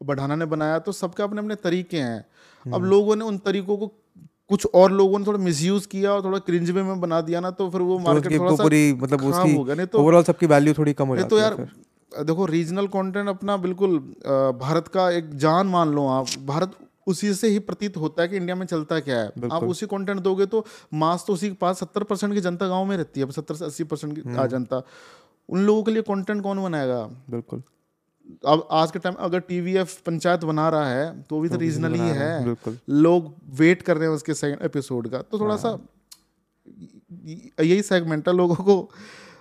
[0.00, 2.24] बढ़ाना ने बनाया तो सबके अपने अपने तरीके हैं।
[2.64, 3.86] अब लोगों ने उन तरीकों को
[4.50, 7.50] कुछ और लोगों ने थोड़ा मिसयूज किया और थोड़ा क्रिंज वे में बना दिया ना
[7.52, 10.22] तो फिर वो तो मार्केट थोड़ा सा पूरी मतलब उसकी हो गया। नहीं तो ओवरऑल
[10.24, 13.98] सबकी वैल्यू थोड़ी कम हो नहीं जाती तो यार देखो रीजनल कंटेंट अपना बिल्कुल
[14.58, 16.76] भारत का एक जान मान लो आप। भारत
[17.06, 20.20] उसी से ही प्रतीत होता है कि इंडिया में चलता क्या है। आप उसी कंटेंट
[20.20, 23.30] दोगे तो मास तो उसी के पास सत्तर परसेंट की जनता गाँव में रहती है
[23.32, 24.82] सत्तर से अस्सी परसेंट की आ जनता।
[25.48, 27.02] उन लोगों के लिए कंटेंट कौन बनाएगा?
[27.30, 27.62] बिल्कुल।
[28.46, 32.08] अब आज के टाइम अगर टीवीएफ पंचायत बना रहा है तो भी तो रीजनल ही
[32.10, 32.56] है।
[32.90, 35.78] लोग वेट कर रहे हैं उसके सेकंड एपिसोड का। तो थोड़ा सा
[37.26, 38.80] यही सेगमेंट है लोगों को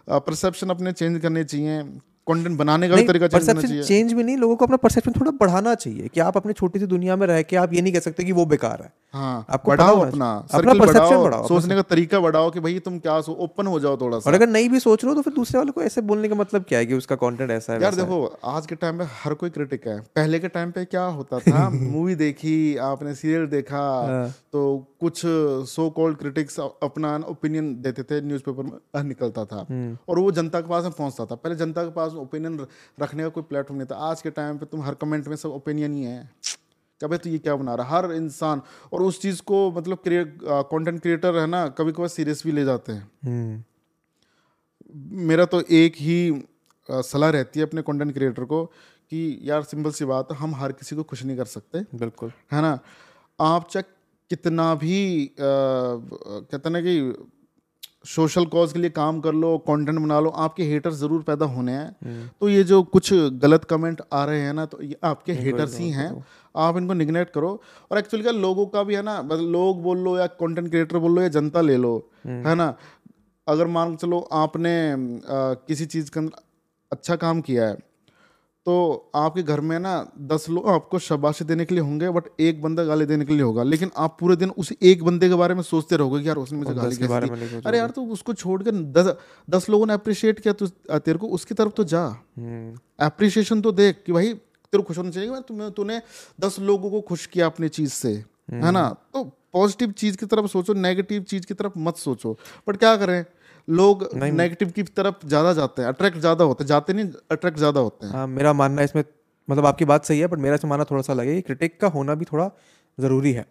[0.09, 1.81] परसेप्शन अपने चेंज करने चाहिए।
[2.27, 5.11] कंटेंट बनाने का भी तरीका चेंज करना परसेप्शन चेंज भी नहीं लोगों को अपना परसेप्शन
[5.11, 7.93] थोड़ा बढ़ाना चाहिए कि आप अपनी छोटी सी दुनिया में रह के आप ये नहीं
[7.93, 11.81] कह सकते कि वो बेकार है। हाँ आपको बढ़ाओ अपना अपना perception बढ़ाओ, सोचने का
[11.81, 14.69] तरीका बढ़ाओ कि भाई तुम क्या सो ओपन हो जाओ थोड़ा सा। और अगर नहीं
[14.69, 16.85] भी सोच रहे हो तो फिर दूसरे वाले को ऐसे बोलने का मतलब क्या है
[16.85, 19.99] कि उसका कंटेंट ऐसा है यार देखो आज के टाइम पे हर कोई क्रिटिक है।
[20.15, 24.63] पहले के टाइम पे क्या होता था मूवी देखी आपने सीरियल देखा हाँ। तो
[24.99, 25.21] कुछ
[25.69, 30.59] सो कॉल्ड क्रिटिक्स अपना ओपिनियन देते थे न्यूज़पेपर में निकलता था। हम्म। और वो जनता
[30.61, 32.59] के पास में पहुँचता था। पहले जनता के पास ओपिनियन
[32.99, 35.49] रखने का कोई प्लेटफॉर्म नहीं था। आज के टाइम पे तुम हर कमेंट में सब
[35.51, 36.29] ओपिनियन ही है।
[37.01, 38.61] क्या भाई तू ये क्या बना रहा हर इंसान
[38.93, 42.91] और उस चीज़ को मतलब कंटेंट क्रिएटर है ना कभी कभी सीरियस भी ले जाते
[42.91, 43.63] हैं। हम्म।
[45.27, 46.43] मेरा तो एक ही
[46.89, 48.65] सलाह रहती है अपने कंटेंट क्रिएटर को
[49.11, 52.31] कि यार सिंपल सी बात है हम हर किसी को खुश नहीं कर सकते। बिल्कुल।
[52.51, 52.79] है ना?
[53.39, 53.83] आप चाहे
[54.29, 54.95] कितना भी
[55.39, 56.99] कहते ना कि
[58.03, 61.71] सोशल कॉज के लिए काम कर लो कंटेंट बना लो आपके हेटर ज़रूर पैदा होने
[61.71, 65.79] हैं। तो ये जो कुछ गलत कमेंट आ रहे हैं ना तो ये आपके हेटर्स
[65.79, 66.09] ही हैं।
[66.55, 67.49] आप इनको निग्नेक्ट करो।
[67.91, 70.97] और एक्चुअली क्या लोगों का भी है ना मतलब लोग बोल लो या कंटेंट क्रिएटर
[70.97, 71.95] बोल लो या जनता ले लो
[72.27, 72.75] है ना?
[73.47, 76.41] अगर मान चलो आपने आ, किसी चीज़ के अंदर
[76.91, 77.77] अच्छा काम किया है
[78.65, 82.61] तो आपके घर में ना दस लोग आपको शाबाशी देने के लिए होंगे बट एक
[82.61, 85.55] बंदा गाली देने के लिए होगा। लेकिन आप पूरे दिन उसी एक बंदे के बारे
[85.55, 88.33] में सोचते रहोगे कि यार उसने मुझे गाली के बारे में अरे यार तो उसको
[88.33, 89.13] छोड़ कर दस
[89.49, 90.67] दस लोगों ने अप्रिशिएट किया तो
[90.99, 94.97] तेरे को उसकी तरफ़ तो जा। हम्म, अप्रिशिएशन तो देख कि भाई तेरे को खुश
[94.97, 96.01] होना चाहिए कि तुम्हें तूने
[96.39, 98.13] दस लोगों को खुश किया अपनी चीज़ से
[98.53, 98.89] है ना?
[99.13, 102.37] तो पॉजिटिव चीज़ की तरफ़ सोचो नेगेटिव चीज़ की तरफ़ मत सोचो।
[102.67, 103.25] बट क्या करें?
[103.67, 107.79] लोग नेगेटिव की तरफ़ ज़्यादा जाते हैं अट्रैक्ट ज़्यादा होते हैं जाते नहीं अट्रैक्ट ज़्यादा
[107.79, 109.03] होते हैं। हाँ मेरा मानना है इसमें
[109.47, 112.25] मतलब आपकी बात सही है बट मेरा मानना थोड़ा सा लगे क्रिटिक का होना भी
[112.25, 112.49] थोड़ा
[112.97, 113.45] ज़रूरी है।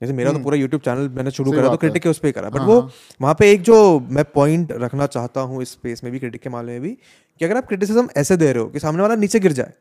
[0.00, 2.08] जैसे मेरा तो पूरा यूट्यूब चैनल मैंने शुरू हम्म। करा तो है। हाँ, क्रिटिक के
[2.08, 2.80] उस पर ही करा। बट वो
[3.20, 3.76] वहाँ पे एक जो
[4.10, 6.90] मैं पॉइंट रखना चाहता हूँ इस स्पेस में भी क्रिटिक के मामले में भी
[7.40, 9.72] कि अगर आप क्रिटिसिज्म ऐसे दे रहे हो कि सामने वाला नीचे गिर जाए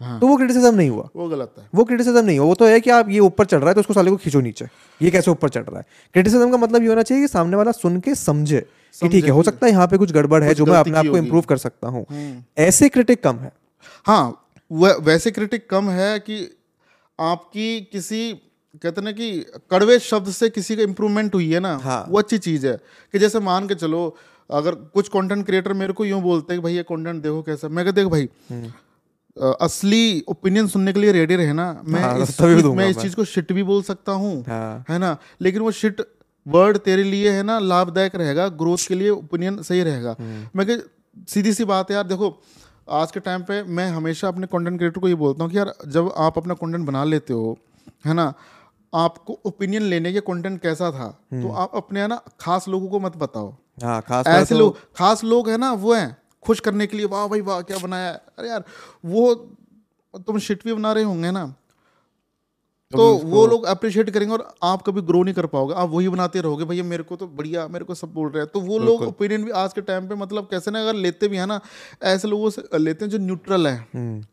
[0.00, 2.66] हाँ। तो वो क्रिटिसिज्म नहीं हुआ। वो गलत है। वो क्रिटिसिज्म नहीं हो वो तो
[2.66, 4.66] है कि आप ये ऊपर चढ़ रहा है तो उसको साले को खींचो नीचे।
[5.00, 5.84] ये कैसे ऊपर चढ़ रहा है?
[6.14, 8.60] क्रिटिसिज्म का मतलब ये होना चाहिए कि सामने वाला सुन के समझे
[8.94, 11.04] कि ठीक है हो सकता है यहाँ पे कुछ गड़बड़ है जो मैं अपने आप
[11.04, 13.52] की इम्प्रूव कर सकता हूँ। हम्म। ऐसे क्रिटिक कम है।
[14.06, 14.40] हाँ
[14.70, 16.36] वैसे क्रिटिक कम है कि
[17.18, 18.32] आपकी किसी
[18.82, 19.30] कहते ना कि
[19.70, 22.76] कड़वे शब्द से किसी का इम्प्रूवमेंट हुई है ना हाँ। वो अच्छी चीज़ है
[23.14, 24.00] कि जैसे मान के चलो
[24.50, 27.68] अगर कुछ कंटेंट क्रिएटर मेरे को यूँ बोलते हैं कि भाई ये कंटेंट देखो कैसा
[27.68, 28.72] मैं कहता देख भाई हम्म।
[29.38, 33.16] असली ओपिनियन सुनने के लिए रेडी रहे ना। मैं हाँ, इस चीज- मैं इस चीज़
[33.16, 35.16] को शिट भी बोल सकता हूँ हाँ। है ना?
[35.40, 36.02] लेकिन वो शिट
[36.46, 40.16] वर्ड तेरे लिए है ना लाभदायक रहेगा ग्रोथ के लिए ओपिनियन सही रहेगा।
[40.56, 40.76] मैं कह
[41.28, 42.42] सीधी सी बात है यार देखो
[42.90, 45.74] आज के टाइम पे मैं हमेशा अपने कंटेंट क्रिएटर को ये बोलता हूँ कि यार
[45.86, 47.58] जब आप अपना कंटेंट बना लेते हो
[48.06, 48.34] है ना
[48.94, 53.00] आपको ओपिनियन लेने के कंटेंट कैसा था तो आप अपने है ना खास लोगों को
[53.00, 56.16] मत बताओ। हाँ खास ऐसे लोग खास लोग है ना वो हैं।
[56.46, 58.64] खुश करने के लिए वाह भाई वाह क्या बनाया। अरे यार
[59.04, 59.34] वो
[60.26, 61.44] तुम शिट भी बना रहे होंगे ना।
[62.92, 66.40] तो वो लोग अप्रिशिएट करेंगे और आप कभी ग्रो नहीं कर पाओगे। आप वही बनाते
[66.40, 69.02] रहोगे भैया मेरे को तो बढ़िया मेरे को सब बोल रहे हैं। तो वो लोग
[69.02, 71.60] ओपिनियन भी आज के टाइम पे मतलब कैसे ना अगर लेते भी है ना
[72.02, 74.24] ऐसे लोगों से लेते हैं जो न्यूट्रल है। हम्म,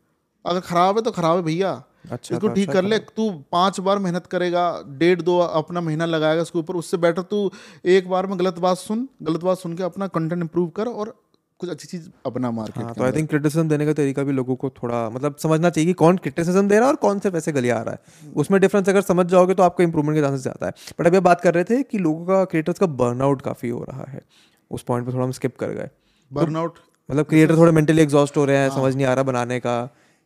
[0.44, 1.72] अगर खराब है तो खराब है भैया
[2.10, 4.62] अच्छा इसको तो ठीक कर ले तू पाँच बार मेहनत करेगा
[4.98, 7.50] डेढ़ दो अपना महीना लगाएगा इसके ऊपर उससे बेटर तू
[7.86, 11.14] एक बार में गलत बात सुन गलत बात सुन के अपना कंटेंट इंप्रूव कर और
[11.62, 14.56] कुछ अच्छी चीज़ अपना मार्केट हाँ तो आई थिंक क्रिटिसिज्म देने का तरीका भी लोगों
[14.56, 17.52] को थोड़ा मतलब समझना चाहिए कि कौन क्रिटिसिज्म दे रहा है और कौन से पैसे
[17.52, 20.66] गलिया आ रहा है। उसमें डिफरेंस अगर समझ जाओगे तो आपको इंप्रूवमेंट के चांसेस ज़्यादा
[20.66, 23.82] है। बट अभी बात कर रहे थे कि लोगों का क्रिएटर्स का बर्नआउट काफ़ी हो
[23.84, 24.22] रहा है।
[24.70, 25.90] उस पॉइंट पर थोड़ा हम स्किप कर गए।
[26.30, 29.74] बर्नआउट मतलब क्रिएटर थोड़े मेंटली एग्जॉस्ट हो रहे हैं समझ नहीं आ रहा बनाने का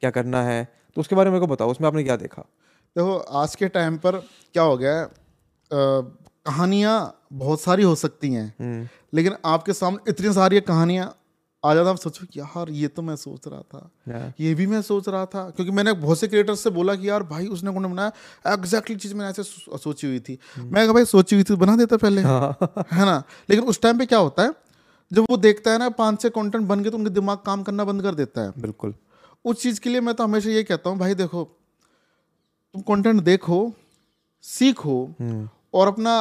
[0.02, 0.62] क्या करना है।
[0.96, 2.42] तो उसके बारे में मेरे को बताओ उसमें आपने क्या देखा?
[2.96, 4.16] देखो आज के टाइम पर
[4.54, 5.08] क्या हो गया है?
[5.70, 6.96] कहानियाँ
[7.32, 11.06] बहुत सारी हो सकती हैं। लेकिन आपके सामने इतनी सारी कहानियाँ
[11.66, 14.40] आ जाता आप सोचो कि यार ये तो मैं सोच रहा था। Yeah.
[14.40, 17.22] ये भी मैं सोच रहा था। क्योंकि मैंने बहुत से क्रिएटर्स से बोला कि यार
[17.22, 19.42] भाई उसने कौन बनाया एग्जैक्टली चीज़ मैंने ऐसे
[19.78, 20.72] सोची हुई थी। Hmm.
[20.72, 23.22] मैं भाई सोची हुई थी तो बना देता पहले। है। ना?
[23.50, 24.54] लेकिन उस टाइम पे क्या होता है?
[25.12, 27.84] जब वो देखता है ना पाँच छह कॉन्टेंट बन गए तो उनका दिमाग काम करना
[27.84, 28.94] बंद कर देता है। बिल्कुल।
[29.44, 31.44] उस चीज़ के लिए मैं तो हमेशा ये कहता हूँ भाई देखो
[32.74, 33.72] तुम कंटेंट देखो
[34.42, 35.14] सीखो
[35.74, 36.14] और अपना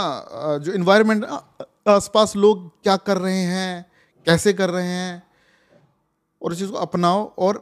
[0.57, 1.25] जो इन्वायरमेंट
[1.87, 3.85] आसपास लोग क्या कर रहे हैं
[4.25, 5.23] कैसे कर रहे हैं
[6.41, 7.57] और उस चीज़ को अपनाओ और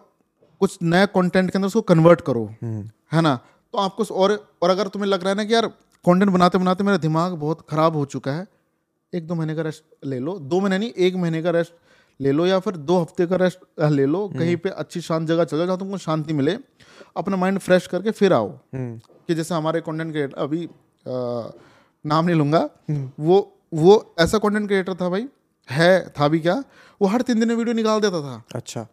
[0.62, 3.36] कुछ नया कंटेंट के अंदर उसको कन्वर्ट करो। है ना?
[3.74, 5.68] तो आपको और और अगर तुम्हें लग रहा है ना कि यार
[6.06, 8.48] कंटेंट बनाते बनाते मेरा दिमाग बहुत ख़राब हो चुका है
[9.14, 11.74] एक दो महीने का रेस्ट ले लो। दो महीने नहीं एक महीने का रेस्ट
[12.20, 13.60] ले लो या फिर दो हफ़्ते का रेस्ट
[13.92, 16.58] ले लो कहीं पे अच्छी शांत जगह चलो जहाँ तुमको शांति मिले।
[17.18, 18.98] अपना माइंड फ्रेश करके फिर आओ। हम्म,
[19.28, 21.52] कि जैसे हमारे कंटेंट क्रिएटर अभी अ,
[22.06, 22.70] नाम नहीं लूँगा।
[23.20, 23.40] वो
[23.74, 25.28] वो ऐसा कंटेंट क्रिएटर था भाई
[25.70, 26.64] है था भी क्या?
[27.02, 28.86] वो हर तीन दिन में वीडियो निकाल देता था। अच्छा।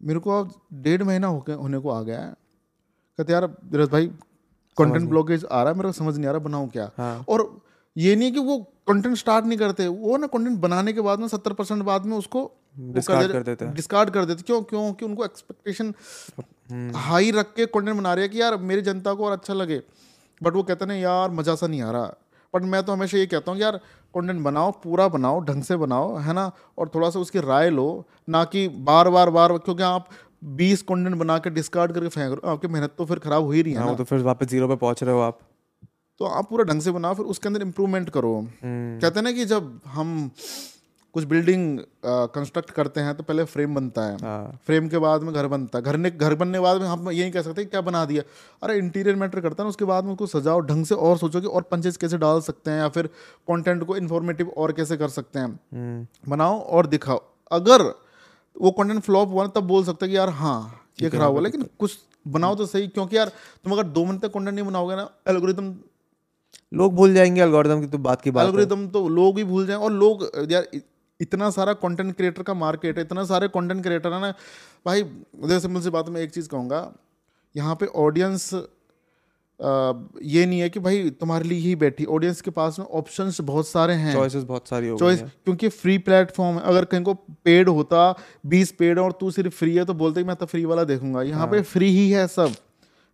[0.00, 2.32] मेरे को अब डेढ़ महीना हो होने को आ गया है।
[3.18, 4.06] कहते यार धीरज भाई
[4.78, 6.90] कंटेंट ब्लॉगेज आ रहा है मेरे को समझ नहीं आ रहा बनाऊँ क्या?
[6.96, 7.60] हाँ। और
[7.96, 11.28] ये नहीं कि वो कंटेंट स्टार्ट नहीं करते वो ना कंटेंट बनाने के बाद में
[11.28, 12.50] सत्तर परसेंट बाद में उसको
[12.94, 14.62] Discard कर देते हैं। डिस्कार्ड कर देते क्यों?
[14.62, 15.92] क्योंकि उनको एक्सपेक्टेशन
[16.96, 19.80] हाई रख के कंटेंट बना रहे हैं कि यार मेरी जनता को और अच्छा लगे।
[20.40, 22.14] बट वो कहते ना यार मज़ा सा नहीं आ रहा।
[22.54, 23.80] बट मैं तो हमेशा ये कहता हूँ यार
[24.14, 26.50] कंटेंट बनाओ पूरा बनाओ ढंग से बनाओ है ना?
[26.78, 27.86] और थोड़ा सा उसकी राय लो
[28.28, 30.08] ना कि बार बार बार क्योंकि आप
[30.58, 33.50] बीस कंटेंट बना के डिस्कार्ड करके फेंक रहे हो आपकी मेहनत तो फिर खराब हो
[33.50, 33.94] ही रही है हाँ ना?
[33.94, 35.38] तो फिर वापस ज़ीरो पे पहुँच रहे हो आप।
[36.20, 39.32] तो आप पूरा ढंग से बनाओ फिर उसके अंदर इम्प्रूवमेंट करो। हम्म, कहते हैं ना
[39.32, 40.30] कि जब हम
[41.14, 45.32] कुछ बिल्डिंग कंस्ट्रक्ट करते हैं तो पहले फ्रेम बनता है। हाँ। फ्रेम के बाद में
[45.34, 47.64] घर बनता है। घर ने घर बनने के बाद में हम ये नहीं कह सकते
[47.64, 48.22] क्या बना दिया।
[48.62, 51.40] अरे इंटीरियर मैटर करता है ना उसके बाद में उसको सजाओ ढंग से और सोचो
[51.40, 53.06] कि और पंचेज कैसे डाल सकते हैं या फिर
[53.48, 57.22] कंटेंट को इन्फॉर्मेटिव और कैसे कर सकते हैं। हम्म। बनाओ और दिखाओ।
[57.52, 57.82] अगर
[58.56, 60.58] वो कंटेंट फ्लॉप हुआ ना तब बोल सकते हैं कि यार हाँ
[61.02, 63.28] ये खराब हुआ। लेकिन कुछ बनाओ तो सही क्योंकि यार
[63.64, 65.74] तुम अगर दो मिनट तक कंटेंट नहीं बनाओगे ना एल्गोरिदम
[66.72, 69.66] लोग भूल जाएँगे एल्गोरिदम की तो बात की बात है। एल्गोरिदम तो लोग ही भूल
[69.66, 70.68] जाएँ और लोग यार
[71.20, 74.30] इतना सारा कंटेंट क्रिएटर का मार्केट है इतना सारे कंटेंट क्रिएटर है ना।
[74.86, 76.92] भाई जैसे सिंपल सी बात मैं एक चीज़ कहूँगा
[77.54, 78.52] यहाँ पे ऑडियंस
[79.60, 83.68] ये नहीं है कि भाई तुम्हारे लिए ही बैठी। ऑडियंस के पास में ऑप्शंस बहुत
[83.68, 87.14] सारे हैं। चॉइसेस बहुत सारी हो चॉइस क्योंकि फ्री प्लेटफॉर्म है। अगर कहीं को
[87.44, 88.14] पेड होता
[88.46, 91.46] बीस पेड और तू सिर्फ़ फ्री है तो बोलते मैं तो फ्री वाला देखूँगा। यहाँ
[91.46, 92.54] पे फ्री ही है सब।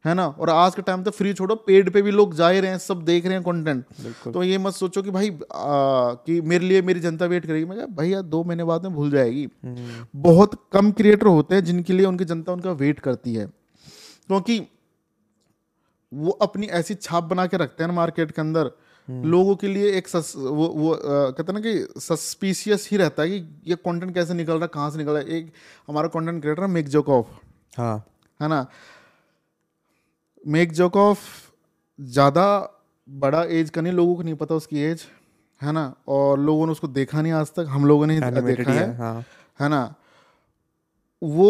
[0.06, 0.26] है ना?
[0.28, 2.78] और आज के टाइम तो फ्री छोड़ो पेड पे भी लोग जा ही रहे हैं
[2.78, 6.82] सब देख रहे हैं कंटेंट तो ये मत सोचो कि भाई आ, कि मेरे लिए
[6.82, 10.58] मेरी जनता वेट करेगी। मैं कहा भैया दो महीने बाद में भूल जाएगी। हम्म, बहुत
[10.72, 14.66] कम क्रिएटर होते हैं जिनके लिए उनकी जनता उनका वेट करती है। क्योंकि तो
[16.12, 18.70] वो अपनी ऐसी छाप बना के रखते हैं मार्केट के अंदर।
[19.08, 23.30] हम्म। लोगों के लिए एक सस, वो वो कहते ना कि सस्पिशियस ही रहता है
[23.30, 25.52] कि ये कंटेंट कैसे निकल रहा है कहाँ से निकल रहा है। एक
[25.88, 27.28] हमारा कंटेंट क्रिएटर है मेक जोकॉफ
[27.78, 27.96] हाँ।
[28.40, 28.66] है ना?
[30.46, 31.18] मेक जोकॉफ
[31.98, 32.46] ज़्यादा
[33.08, 35.02] बड़ा एज का नहीं लोगों को नहीं पता उसकी एज
[35.60, 35.92] है ना?
[36.08, 39.12] और लोगों ने उसको देखा नहीं आज तक हम लोगों ने देखा ही है
[39.60, 39.94] है ना?
[41.22, 41.48] वो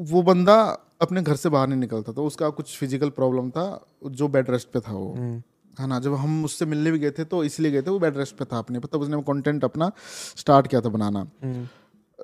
[0.00, 0.60] वो बंदा
[1.02, 3.64] अपने घर से बाहर नहीं निकलता था उसका कुछ फ़िज़िकल प्रॉब्लम था
[4.06, 5.42] जो बेड रेस्ट पे था वो हम्म,
[5.80, 5.98] है ना?
[6.00, 8.44] जब हम उससे मिलने भी गए थे तो इसलिए गए थे वो बेड रेस्ट पे
[8.44, 9.90] था अपने तब उसने कंटेंट अपना
[10.36, 11.66] स्टार्ट किया था बनाना। हम्म,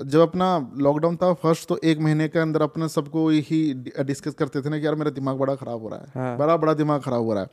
[0.03, 4.63] जब अपना लॉकडाउन था फ़र्स्ट तो एक महीने के अंदर अपने सबको ही डिस्कस करते
[4.63, 7.01] थे ना कि यार मेरा दिमाग बड़ा खराब हो रहा है। हाँ। बड़ा बड़ा दिमाग
[7.01, 7.49] खराब हो रहा है।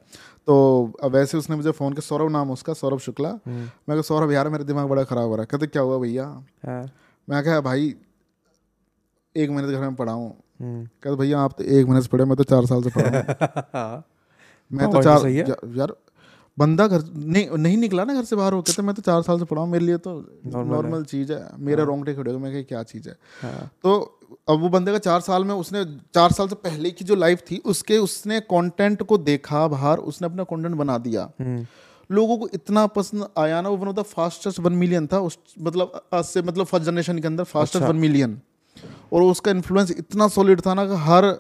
[0.47, 4.31] तो वैसे उसने मुझे फ़ोन किया सौरभ नाम उसका सौरभ शुक्ला। हम्म, मैं कहा सौरभ
[4.31, 6.26] यार मेरा दिमाग बड़ा खराब हो रहा है। कहते क्या हुआ भैया?
[6.65, 6.91] हाँ।
[7.30, 7.95] मैं कहा भाई
[9.35, 10.30] एक महीने से घर में पढ़ा हूँ।
[10.61, 13.09] हम्म, कहते भैया आप तो एक महीने से पढ़े मैं तो चार साल से पढ़ा
[14.72, 15.93] मैं हाँ, तो चार तो। या- यार
[16.57, 19.40] बंदा घर नहीं नहीं निकला ना घर से बाहर होकर तो मैं तो चार साल
[19.40, 20.14] से पढ़ा हूँ मेरे लिए तो
[20.48, 23.15] नॉर्मल चीज़ है। मेरा रोंगटे खड़े हो गए मैं क्या चीज़ है?
[23.41, 23.99] हाँ। तो
[24.49, 25.84] अब वो बंदे का चार साल में उसने
[26.15, 30.26] चार साल से पहले की जो लाइफ थी उसके उसने कंटेंट को देखा बाहर उसने
[30.26, 31.65] अपना कंटेंट बना दिया। हम्म,
[32.10, 35.38] लोगों को इतना पसंद आया ना वो one of the fastest one million था उस
[35.61, 38.40] मतलब आज से मतलब फ़र्स्ट जनरेशन के अंदर फास्टेस्ट वन मिलियन
[39.14, 41.34] और उसका इन्फ्लुएंस इतना सॉलिड था ना कि हर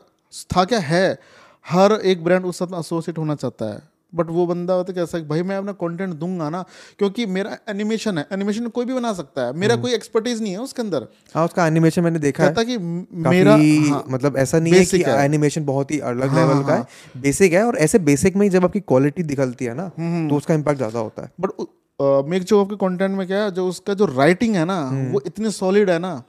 [0.55, 1.17] था क्या है।
[1.65, 5.25] हर एक ब्रांड उस साथ एसोसिएट होना चाहता है। बट वो बंदा होता कैसा कि
[5.25, 6.63] भाई मैं अपना कंटेंट दूँगा ना
[6.99, 10.59] क्योंकि मेरा एनिमेशन है एनिमेशन कोई भी बना सकता है। मेरा कोई एक्सपर्टीज नहीं है
[10.59, 14.85] उसके अंदर। हाँ उसका एनिमेशन मैंने देखा है। कि मेरा हाँ, मतलब ऐसा नहीं है
[14.85, 18.43] कि एनिमेशन बहुत ही अलग हाँ, लेवल का है। बेसिक है और ऐसे बेसिक में
[18.43, 22.27] ही जब आपकी क्वालिटी निकलती है ना हम्म, तो उसका इम्पैक्ट ज़्यादा होता है। बट
[22.29, 24.79] मेक जो आपके कंटेंट में क्या है जो उसका जो राइटिंग है ना
[25.11, 26.21] वो इतनी सॉलिड है ना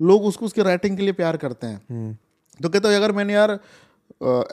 [0.00, 2.16] लोग उसको उसकी राइटिंग के लिए प्यार करते हैं। हम्म,
[2.60, 3.58] तो कहते है अगर मैंने यार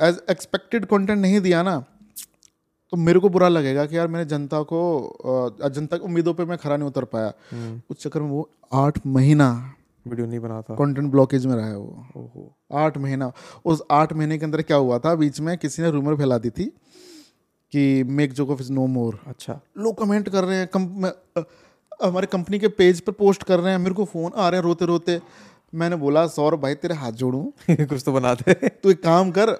[0.01, 1.83] एज एक्सपेक्टेड कंटेंट नहीं दिया ना
[2.91, 4.79] तो मेरे को बुरा लगेगा कि यार मैंने जनता को
[5.69, 8.99] जनता की उम्मीदों पे मैं खरा नहीं उतर पाया। हम्म, उस चक्कर में वो आठ
[9.07, 9.73] महीना
[10.07, 13.31] वीडियो नहीं बनाता कंटेंट ब्लॉकेज में रहा है वो। आठ महीना।
[13.65, 15.15] उस आठ महीने के अंदर क्या हुआ था?
[15.15, 16.65] बीच में किसी ने रूमर फैला दी थी
[17.73, 21.05] कि make joke of is no more अच्छा। लोग कमेंट कर रहे हैं कम,
[22.03, 24.65] हमारे कंपनी के पेज पर पोस्ट कर रहे हैं मेरे को फ़ोन आ रहे हैं
[24.65, 25.21] रोते रोते
[25.75, 27.45] मैंने बोला सौरभ भाई तेरे हाथ जोड़ूं?
[27.85, 29.51] कुछ तो बनाते तू एक काम कर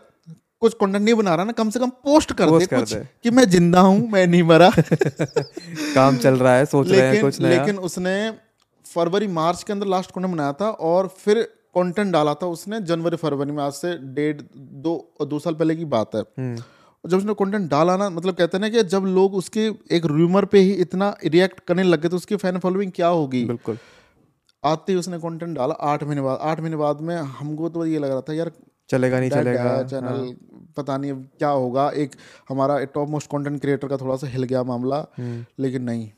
[0.62, 3.00] कुछ कंटेंट नहीं बना रहा ना कम से कम पोस्ट कर दे कर कुछ दे।
[3.24, 7.40] कि मैं ज़िंदा हूँ मैं नहीं मरा। काम चल रहा है सोच रहे हैं कुछ
[7.42, 8.14] नया। लेकिन उसने
[8.86, 11.42] फरवरी मार्च के अंदर लास्ट कंटेंट बनाया था और फिर
[11.76, 14.42] कंटेंट डाला था उसने जनवरी फरवरी में। आज से डेढ़
[14.86, 14.94] दो
[15.26, 16.64] दो साल पहले की बात है। हम्म,
[17.04, 19.66] जब उसने कंटेंट डाला ना मतलब कहते हैं ना कि जब लोग उसके
[19.96, 23.44] एक रूमर पे ही इतना रिएक्ट करने लग गए तो उसकी फ़ैन फॉलोइंग क्या होगी?
[23.46, 23.78] बिल्कुल।
[24.64, 28.00] आते ही उसने कंटेंट डाला। आठ महीने बाद आठ महीने बाद में हमको तो ये
[28.00, 28.52] लग रहा था यार
[28.90, 30.34] चलेगा नहीं चलेगा। हाँ। चैनल
[30.78, 32.12] पता नहीं अब क्या होगा। एक
[32.50, 36.10] हमारा टॉप मोस्ट कंटेंट क्रिएटर का थोड़ा सा हिल गया मामला हम्म, लेकिन नहीं।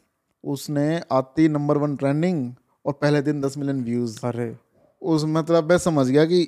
[0.44, 2.52] उसने आती नंबर वन ट्रेंडिंग
[2.86, 4.56] और पहले दिन दस मिलियन व्यूज़ अरे।
[5.02, 6.48] उस मतलब मैं समझ गया कि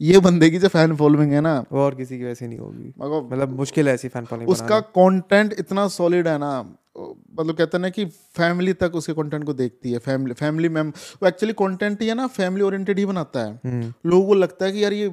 [0.00, 2.92] ये बंदे की जो फ़ैन फॉलोइंग है ना वो और किसी की वैसी नहीं होगी।
[2.98, 6.52] मतलब मुश्किल है ऐसी फ़ैन फॉलोइंग उसका कंटेंट इतना सॉलिड है ना
[6.98, 8.04] मतलब कहते हैं ना कि
[8.36, 10.88] फैमिली तक उसके कंटेंट को देखती है। फैमिली फैमिली मैम
[11.22, 14.64] वो एक्चुअली कंटेंट ही है ना फैमिली ओरिएंटेड ही बनाता है। हम्म, लोगों को लगता
[14.66, 15.08] है कि यार ये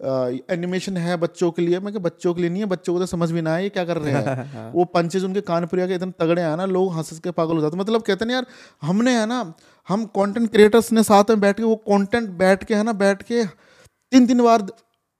[0.00, 3.06] एनिमेशन है बच्चों के लिए। मैं कि बच्चों के लिए नहीं है बच्चों को तो
[3.06, 4.72] समझ भी ना आए ये क्या कर रहे हैं?
[4.74, 7.76] वो पंचेज उनके कानपुरिया के इतने तगड़े हैं ना लोग हंस के पागल हो जाते
[7.76, 8.46] हैं। मतलब कहते हैं ना यार
[8.82, 9.40] हमने है ना
[9.88, 13.22] हम कंटेंट क्रिएटर्स ने साथ में बैठ के वो कंटेंट बैठ के है ना बैठ
[13.22, 14.66] के तीन तीन बार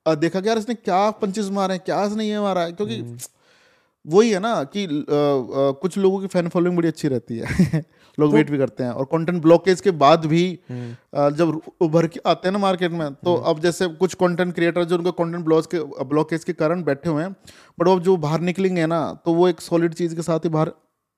[0.06, 2.72] देखा कि यार इसने क्या पंचेज मारे हैं क्या इसने ये मारा है?
[2.72, 3.02] क्योंकि
[4.08, 7.44] वही है ना कि अ, अ, कुछ लोगों की फ़ैन फॉलोइंग बड़ी अच्छी रहती है।
[8.18, 12.06] लोग तो, वेट भी करते हैं और कंटेंट ब्लॉकेज के बाद भी अ, जब उभर
[12.06, 15.44] के आते हैं ना मार्केट में तो अब जैसे कुछ कंटेंट क्रिएटर जो उनको कंटेंट
[15.44, 17.32] ब्लॉक के ब्लॉकेज के कारण बैठे हुए हैं
[17.78, 20.72] बट अब जो बाहर निकलेंगे ना तो वो एक सॉलिड चीज़ के साथ ही बाहर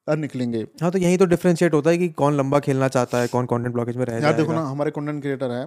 [0.07, 3.47] निकलेंगे। हाँ तो यही तो डिफ्रेंशिएट होता है कि कौन लंबा खेलना चाहता है कौन
[3.47, 5.65] कंटेंट ब्लॉकेज में रह यार देखो ना हमारे कंटेंट क्रिएटर है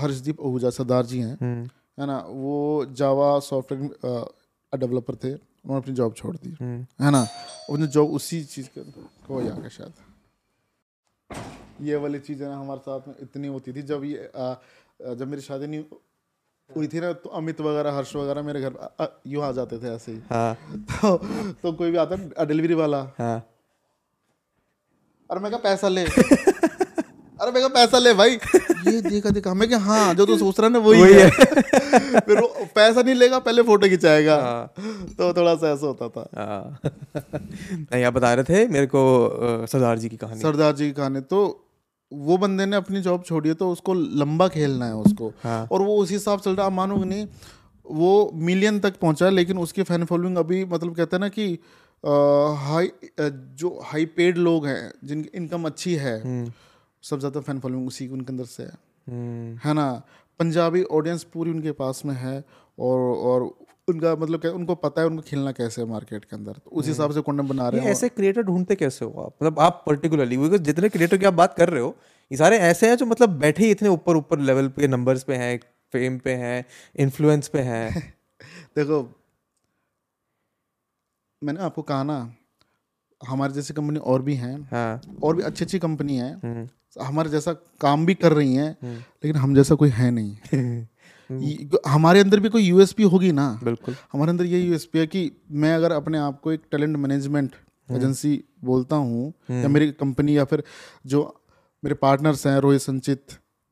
[0.00, 1.62] हर्षदीप आहूजा सरदार जी हैं। हम्म,
[2.00, 5.32] है ना वो जावा सॉफ्टवेयर डेवलपर थे।
[5.64, 7.26] उन्होंने अपनी जॉब छोड़ दी। हम्म। है ना?
[7.70, 8.80] उन्होंने जॉब उसी चीज़ के
[9.26, 9.92] को आ गया शायद।
[11.82, 14.54] ये वाली चीज़ है ना हमारे साथ में इतनी होती थी। जब ये अ,
[15.00, 15.84] जब मेरी शादी नहीं
[16.76, 18.74] हुई थी ना तो अमित वगैरह हर्ष वगैरह मेरे घर
[19.26, 20.54] यूँ आ जाते थे ऐसे ही। हाँ।
[21.02, 21.16] तो
[21.52, 23.38] तो कोई भी आता डिलीवरी वाला। हाँ।
[25.30, 26.04] अरे मैं कहा पैसा ले।
[27.40, 28.36] अरे मैं कहा पैसा ले भाई।
[28.86, 31.28] ये देखा देखा। मैं क्या हाँ जो तू सोच रहा है ना वही, है,
[32.20, 34.36] फिर वो पैसा नहीं लेगा पहले फ़ोटो खिंचाएगा।
[35.18, 36.80] तो थोड़ा सा ऐसा होता था। हाँ।
[37.72, 41.20] नहीं आप बता रहे थे मेरे को सरदार जी की कहानी। सरदार जी की कहानी।
[41.20, 41.40] तो
[42.12, 45.82] वो बंदे ने अपनी जॉब छोड़ी है तो उसको लंबा खेलना है उसको। हाँ। और
[45.82, 47.26] वो उसी हिसाब से चल रहा। आप मानोगे नहीं
[47.86, 51.46] वो मिलियन तक पहुँचा लेकिन उसकी फ़ैन फॉलोइंग अभी मतलब कहते हैं ना कि
[52.64, 52.90] हाई
[53.60, 56.14] जो हाई पेड लोग हैं जिनकी इनकम अच्छी है
[57.04, 58.68] सब ज़्यादा फ़ैन फॉलोइंग उसी की उनके अंदर से है।
[59.06, 59.90] हम्म, है ना?
[60.40, 62.36] पंजाबी ऑडियंस पूरी उनके पास में है
[62.78, 63.00] और
[63.30, 63.42] और
[63.88, 66.86] उनका मतलब क्या उनको पता है उनको खेलना कैसे है मार्केट के अंदर। तो उस
[66.88, 69.32] हिसाब से कंटेंट बना रहे हैं ऐसे क्रिएटर ढूंढते कैसे हो आप?
[69.32, 71.94] मतलब आप पर्टिकुलरली बिकॉज़ जितने क्रिएटर की आप बात कर रहे हो
[72.30, 75.36] ये सारे ऐसे हैं जो मतलब बैठे ही इतने ऊपर ऊपर लेवल पे नंबर्स पे
[75.36, 75.58] हैं
[75.92, 76.64] फेम पे हैं
[76.96, 78.12] इन्फ्लुएंस पे हैं।
[78.76, 79.02] देखो
[81.42, 82.18] मैंने आपको कहा ना
[83.20, 87.30] हमारे जैसी कंपनी और भी हैं हाँ। और भी अच्छी अच्छी कंपनी है हम्म, हमारे
[87.30, 90.36] जैसा काम भी कर रही हैं लेकिन हम जैसा कोई है नहीं।
[91.30, 95.30] हम्म। हमारे अंदर भी कोई यूएसपी होगी ना बिल्कुल। हमारे अंदर ये यूएसपी है कि
[95.50, 97.54] मैं अगर अपने आप को एक टैलेंट मैनेजमेंट
[97.88, 100.62] एजेंसी बोलता हूँ या मेरी कंपनी या फिर
[101.06, 101.22] जो
[101.84, 103.26] मेरे पार्टनर्स हैं रोहित संचित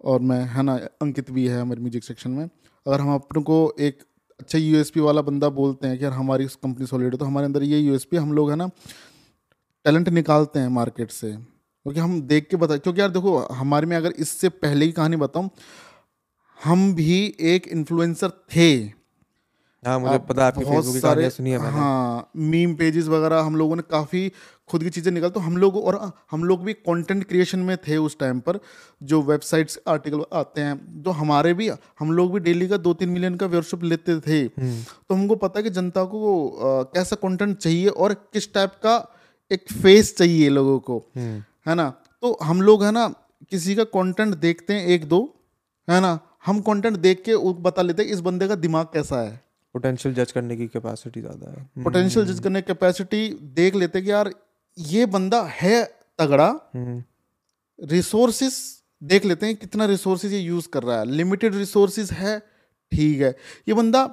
[0.05, 3.75] और मैं है ना अंकित भी है हमारे म्यूज़िक सेक्शन में अगर हम अपने को
[3.81, 4.03] एक
[4.41, 7.63] अच्छा यूएसपी वाला बंदा बोलते हैं कि यार हमारी कंपनी सॉलिड है तो हमारे अंदर
[7.63, 8.71] ये यूएसपी हम लोग है ना
[9.85, 11.58] टैलेंट निकालते हैं मार्केट से।
[11.89, 15.17] क्योंकि हम देख के बता क्योंकि यार देखो हमारे में अगर इससे पहले की कहानी
[15.17, 15.51] बताऊँ
[16.59, 18.69] हम भी एक इन्फ्लुएंसर थे।
[19.83, 23.57] हाँ मुझे पता है आपकी बहुत सारे सुनी है मैंने। हाँ मीम पेजेस वगैरह हम
[23.57, 24.29] लोगों ने काफ़ी
[24.69, 25.99] खुद की चीज़ें निकाल। तो हम लोग और
[26.31, 28.59] हम लोग भी कंटेंट क्रिएशन में थे उस टाइम पर
[29.03, 33.09] जो वेबसाइट्स आर्टिकल आते हैं। जो हमारे भी हम लोग भी डेली का दो तीन
[33.09, 36.51] मिलियन का व्यूअरशिप लेते थे। हम्म। तो हमको पता है कि जनता को
[36.95, 38.97] कैसा कंटेंट चाहिए और किस टाइप का
[39.51, 41.89] एक फेस चाहिए लोगों को। हम्म, है ना?
[42.23, 43.09] तो हम लोग है ना
[43.51, 45.21] किसी का कंटेंट देखते हैं एक दो
[45.89, 46.19] है ना?
[46.47, 49.41] हम कंटेंट देख के वो बता लेते हैं इस बंदे का दिमाग कैसा है।
[49.75, 54.11] पोटेंशियल जज करने की कैपेसिटी ज़्यादा है। पोटेंशियल जज करने की कैपेसिटी देख लेते कि
[54.11, 54.33] यार
[54.79, 55.85] ये बंदा है
[56.19, 56.49] तगड़ा।
[57.79, 58.55] रिसोर्सिस
[59.03, 62.39] देख लेते हैं कितना रिसोर्सिस ये यूज़ कर रहा है। लिमिटेड रिसोर्सिस है
[62.93, 63.31] ठीक है।
[63.69, 64.05] ये बंदा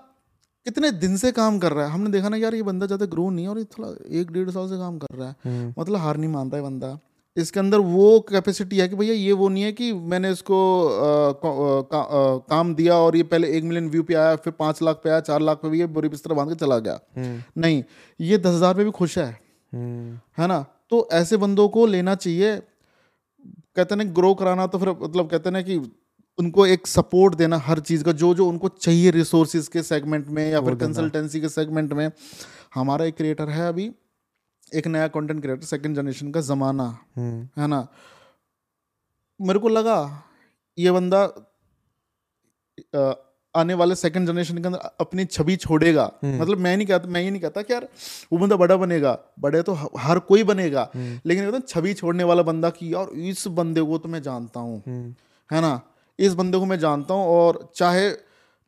[0.66, 1.92] कितने दिन से काम कर रहा है?
[1.92, 4.50] हमने देखा ना यार ये बंदा ज़्यादा ग्रो नहीं है और ये थोड़ा एक डेढ़
[4.50, 6.98] साल से काम कर रहा है। हम्म, मतलब हार नहीं मान रहा है बंदा।
[7.38, 11.32] इसके अंदर वो कैपेसिटी है कि भैया ये वो नहीं है कि मैंने इसको अ,
[11.46, 14.82] का, का, अ, काम दिया और ये पहले एक मिलियन व्यू पे आया फिर पाँच
[14.82, 17.62] लाख पे आया चार लाख पे भी ये बुरी बिस्तर बाँध के चला गया। हम्म,
[17.62, 17.84] नहीं
[18.22, 19.40] ये दस हज़ार पे भी खुश है।
[19.74, 20.66] हम्म, है ना?
[20.90, 22.56] तो ऐसे बंदों को लेना चाहिए।
[23.76, 25.78] कहते ना ग्रो कराना तो फिर मतलब कहते ना कि
[26.40, 30.52] उनको एक सपोर्ट देना हर चीज़ का जो जो उनको चाहिए रिसोर्सेज के सेगमेंट में
[30.52, 32.12] या फिर कंसल्टेंसी के सेगमेंट में।
[32.76, 33.92] हमारा एक क्रिएटर है अभी।
[34.76, 36.88] एक नया कंटेंट क्रिएटर सेकंड जनरेशन का ज़माना
[37.18, 37.88] हम्म, है ना?
[39.40, 39.98] मेरे को लगा
[40.78, 41.22] ये बंदा
[43.56, 47.30] आने वाले सेकंड जनरेशन के अंदर अपनी छवि छोड़ेगा। मतलब मैं नहीं कहता मैं ये
[47.32, 47.88] नहीं कहता कि यार
[48.34, 52.70] वो बंदा बड़ा बनेगा बड़े तो हर कोई बनेगा। लेकिन ये छवि छोड़ने वाला बंदा
[52.70, 55.14] कि यार इस बंदे को तो मैं जानता हूँ हम्म,
[55.50, 55.82] है ना?
[56.20, 58.12] इस बंदे को मैं जानता हूँ और चाहे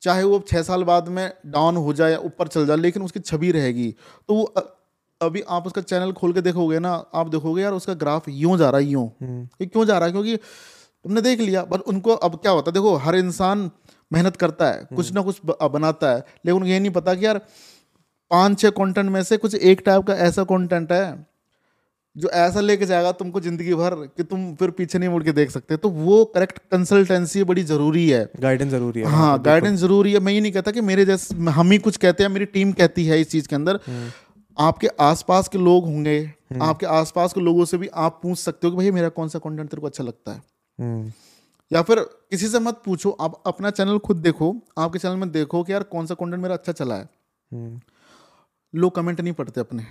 [0.01, 3.19] चाहे वो छः साल बाद में डाउन हो जाए या ऊपर चल जाए लेकिन उसकी
[3.19, 3.91] छवि रहेगी।
[4.27, 4.43] तो वो
[5.21, 8.69] अभी आप उसका चैनल खोल के देखोगे ना आप देखोगे यार उसका ग्राफ यूँ जा
[8.69, 10.11] रहा है यूँ। हम्म, ये क्यों जा रहा है?
[10.11, 12.73] क्योंकि तुमने देख लिया बट उनको अब क्या होता है?
[12.73, 13.69] देखो हर इंसान
[14.11, 15.39] मेहनत करता है कुछ ना कुछ
[15.71, 17.41] बनाता है। लेकिन ये नहीं पता कि यार
[18.31, 21.25] पाँच छह कंटेंट में से कुछ एक टाइप का ऐसा कंटेंट है
[22.15, 25.51] जो ऐसा लेके जाएगा तुमको ज़िंदगी भर कि तुम फिर पीछे नहीं मुड़ के देख
[25.51, 30.19] सकते। तो वो करेक्ट कंसल्टेंसी बड़ी ज़रूरी है। गाइडेंस ज़रूरी है हाँ गाइडेंस ज़रूरी है।
[30.19, 33.05] मैं ये नहीं कहता कि मेरे जैसे हम ही कुछ कहते हैं मेरी टीम कहती
[33.05, 33.79] है इस चीज़ के अंदर।
[34.57, 36.19] आपके आसपास के लोग होंगे
[36.61, 39.39] आपके आसपास के लोगों से भी आप पूछ सकते हो कि भाई मेरा कौन सा
[39.39, 40.41] कंटेंट तेरे को अच्छा लगता है।
[40.79, 41.11] हम्म,
[41.71, 41.99] या फिर
[42.31, 45.83] किसी से मत पूछो आप अपना चैनल खुद देखो आपके चैनल में देखो कि यार
[45.83, 47.09] कौन सा कंटेंट मेरा अच्छा चला है।
[47.51, 47.79] हम्म,
[48.73, 49.85] लोग कमेंट नहीं पढ़ते अपने।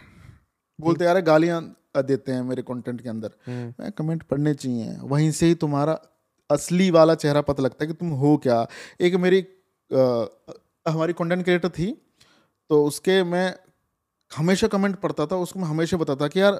[0.78, 1.62] बोलते यार गालियाँ
[1.96, 5.98] देते हैं मेरे कंटेंट के अंदर। मैं कमेंट पढ़ने चाहिए। वहीं से ही तुम्हारा
[6.50, 8.66] असली वाला चेहरा पता लगता है कि तुम हो क्या।
[9.00, 9.40] एक मेरी
[9.90, 10.26] अ,
[10.86, 11.86] हमारी कंटेंट क्रिएटर थी
[12.70, 13.54] तो उसके मैं
[14.36, 16.52] हमेशा कमेंट पढ़ता था उसको मैं हमेशा बताता कि यार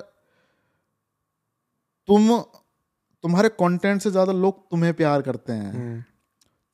[2.06, 2.40] तुम
[3.22, 6.00] तुम्हारे कंटेंट से ज़्यादा लोग तुम्हें प्यार करते हैं। हम्म,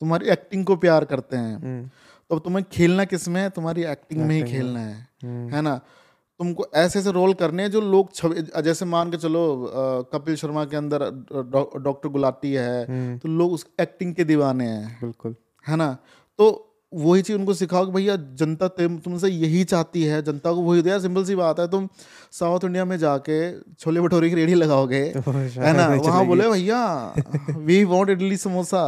[0.01, 1.91] तुम्हारी एक्टिंग को प्यार करते हैं। हम्म,
[2.31, 3.51] तो तुम्हें खेलना किसमें है?
[3.51, 5.81] तुम्हारी एक्टिंग में ही खेलना है। हम्म। है ना?
[6.39, 9.71] तुमको ऐसे ऐसे रोल करने हैं जो लोग छवि जैसे मान के चलो
[10.13, 14.99] कपिल शर्मा के अंदर डॉ- डॉक्टर गुलाटी है तो लोग उस एक्टिंग के दीवाने हैं।
[15.01, 15.99] बिल्कुल। है ना?
[16.39, 20.83] तो वही चीज़ उनको सिखाओ कि भैया जनता तुमसे यही चाहती है जनता को वही
[20.83, 21.89] दिया सिंपल सी बात है तुम
[22.33, 23.39] साउथ इंडिया में जाके
[23.75, 25.87] छोले भटूरे की रेडी लगाओगे है ना?
[25.99, 26.81] वहाँ बोले भैया
[27.51, 28.83] we want idli samosa.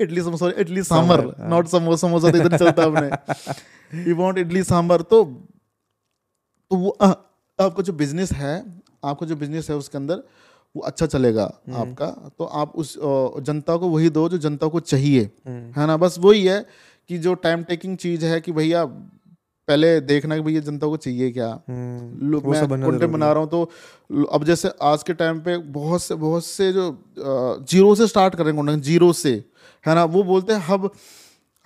[0.00, 5.02] Idli samosa idli sambar not samosa samosa तो इधर चलता अपने। वी वांट इडली सांबर
[5.02, 5.22] तो
[6.70, 8.54] तो वो आपका जो बिज़नेस है
[9.04, 10.22] आपका जो बिज़नेस है उसके अंदर
[10.74, 11.44] वो अच्छा चलेगा
[11.74, 12.06] आपका।
[12.38, 12.94] तो आप उस
[13.46, 15.96] जनता को वही दो जो जनता को चाहिए है ना?
[15.96, 16.64] बस वही है
[17.08, 18.84] कि जो टाइम टेकिंग चीज़ है कि भैया
[19.68, 21.46] पहले देखना कि भैया जनता को चाहिए क्या?
[21.68, 26.02] हम्म, लोग मैं कंटेंट बना रहा हूँ तो अब जैसे आज के टाइम पे बहुत
[26.02, 26.86] से बहुत से जो
[27.70, 29.32] ज़ीरो से स्टार्ट करेंगे कंटेंट ज़ीरो से
[29.84, 30.04] है ना?
[30.06, 30.90] वो बोलते हैं अब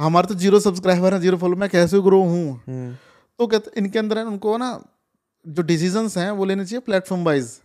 [0.01, 2.61] हमारे तो ज़ीरो सब्सक्राइबर है ज़ीरो फॉलो मैं कैसे ग्रो हूँ?
[2.69, 2.95] हम्म,
[3.39, 4.71] तो कहते इनके अंदर है उनको ना
[5.45, 7.59] जो डिसीज़न हैं वो लेने चाहिए प्लेटफॉर्म वाइज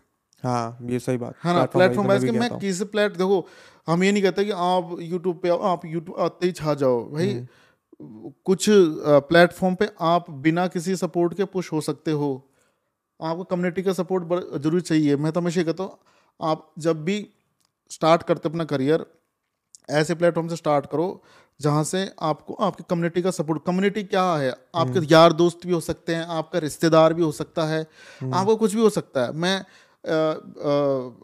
[0.44, 1.66] हाँ ये सही बात। है ना?
[1.66, 3.46] प्लेटफॉर्म wise वाइज तो कि मैं किस प्लेट देखो
[3.88, 7.04] हम ये नहीं कहते कि आप यूट्यूब पे आओ आप यूट्यूब आते ही छा जाओ
[7.12, 7.48] भाई। हम्म।
[8.00, 8.66] कुछ
[9.30, 12.32] प्लेटफॉर्म पे आप बिना किसी सपोर्ट के पुश हो सकते हो
[13.20, 15.98] आपको कम्युनिटी का सपोर्ट ज़रूर चाहिए मैं तो हमेशा कहता हूँ
[16.40, 17.18] आप जब भी
[17.92, 19.06] स्टार्ट करते अपना करियर
[19.90, 21.08] ऐसे प्लेटफॉर्म से स्टार्ट करो
[21.60, 25.74] जहाँ से आपको आपकी कम्युनिटी का सपोर्ट कम्युनिटी क्या है आपके हम्म। यार दोस्त भी
[25.74, 27.82] हो सकते हैं आपका रिश्तेदार भी हो सकता है
[28.22, 29.66] हम्म। आपको कुछ भी हो सकता है मैं अ,
[30.06, 30.74] अ,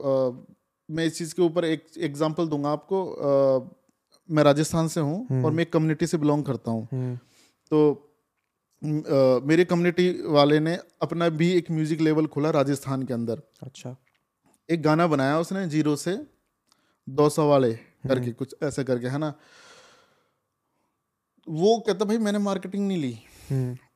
[0.05, 0.45] अ,
[0.89, 3.01] मैं इस चीज़ के ऊपर एक एग्जांपल दूँगा आपको
[4.31, 7.15] मैं राजस्थान से हूँ और मैं एक कम्युनिटी से बिलोंग करता हूँ। हम्म,
[7.71, 8.05] तो
[8.83, 13.95] आ, मेरे कम्युनिटी वाले ने अपना भी एक म्यूज़िक लेवल खोला राजस्थान के अंदर। अच्छा।
[14.69, 16.25] एक गाना बनाया उसने ज़ीरो से
[17.09, 19.33] दो सौ वाले करके कुछ ऐसे करके है ना?
[21.47, 23.28] वो कहता भाई मैंने मार्केटिंग नहीं ली। हम्म,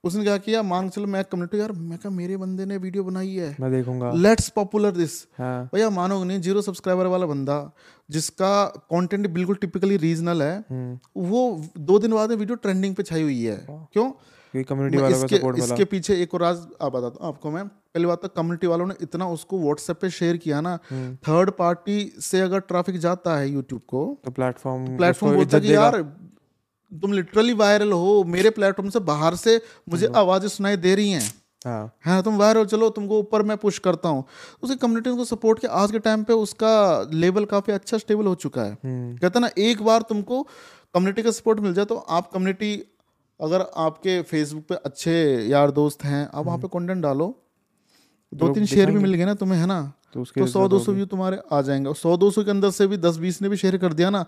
[0.03, 0.61] उसने क्या किया?
[0.63, 4.11] मान चलो मैं कम्युनिटी यार मैं कहा मेरे बंदे ने वीडियो बनाई है। मैं देखूँगा।
[4.17, 7.57] लेट्स पॉपुलर दिस भैया मानोगे नहीं ज़ीरो सब्सक्राइबर वाला बंदा
[8.09, 13.03] जिसका कंटेंट बिल्कुल टिपिकली रीजनल है हम्म, वो दो दिन बाद में वीडियो ट्रेंडिंग पे
[13.03, 14.11] छाई हुई है। क्यों?
[14.53, 17.51] कम्युनिटी वालों का इसके सपोर्ट मिला इसके पीछे एक और राज आप बताता हूँ आपको
[17.51, 21.15] मैं। पहली बात तो कम्युनिटी वालों ने इतना उसको व्हाट्सएप पे शेयर किया ना हम्म।
[21.27, 25.73] थर्ड पार्टी से अगर ट्रैफ़िक जाता है यूट्यूब को तो प्लेटफॉर्म प्लेटफॉर्म बोलता है कि
[25.73, 26.01] यार
[26.93, 31.09] तुम लिटरली वायरल हो मेरे प्लेटफॉर्म से बाहर से मुझे हम्म। आवाज़ें सुनाई दे रही
[31.11, 34.23] हैं। हाँ। है तुम वायरल चलो तुमको ऊपर मैं पुश करता हूँ।
[34.63, 38.35] उसकी कम्युनिटी को सपोर्ट किया आज के टाइम पे उसका लेवल काफ़ी अच्छा स्टेबल हो
[38.35, 40.41] चुका है। हम्म, कहते ना एक बार तुमको
[40.95, 42.75] कम्युनिटी का सपोर्ट मिल जाए तो आप कम्युनिटी
[43.39, 45.13] अगर आपके फेसबुक पे अच्छे
[45.47, 47.33] यार दोस्त हैं आप वहाँ पे कंटेंट डालो।
[48.31, 49.81] दो तीन शेयर भी मिल गए ना तुम्हें है ना?
[50.13, 52.87] तो तो सौ दो सौ व्यू तुम्हारे आ जाएँगे। सौ दो सौ के अंदर से
[52.87, 54.25] भी दस बीस ने भी शेयर कर दिया ना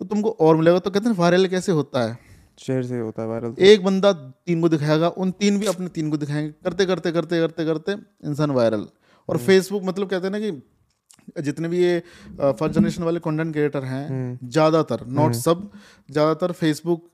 [0.00, 2.18] तो तुमको और मिलेगा। तो कहते हैं वायरल कैसे होता है?
[2.60, 6.10] शेयर से होता है वायरल एक बंदा तीन को दिखाएगा उन तीन भी अपने तीन
[6.10, 7.92] को दिखाएँगे। करते करते करते करते करते
[8.26, 8.86] इंसान वायरल
[9.28, 11.98] और हम्म। फेसबुक मतलब कहते हैं ना कि जितने भी ये
[12.40, 15.70] फ़र्स्ट जनरेशन वाले कंटेंट क्रिएटर हैं हम्म। ज़्यादातर नॉट सब
[16.08, 17.08] ज़्यादातर फेसबुक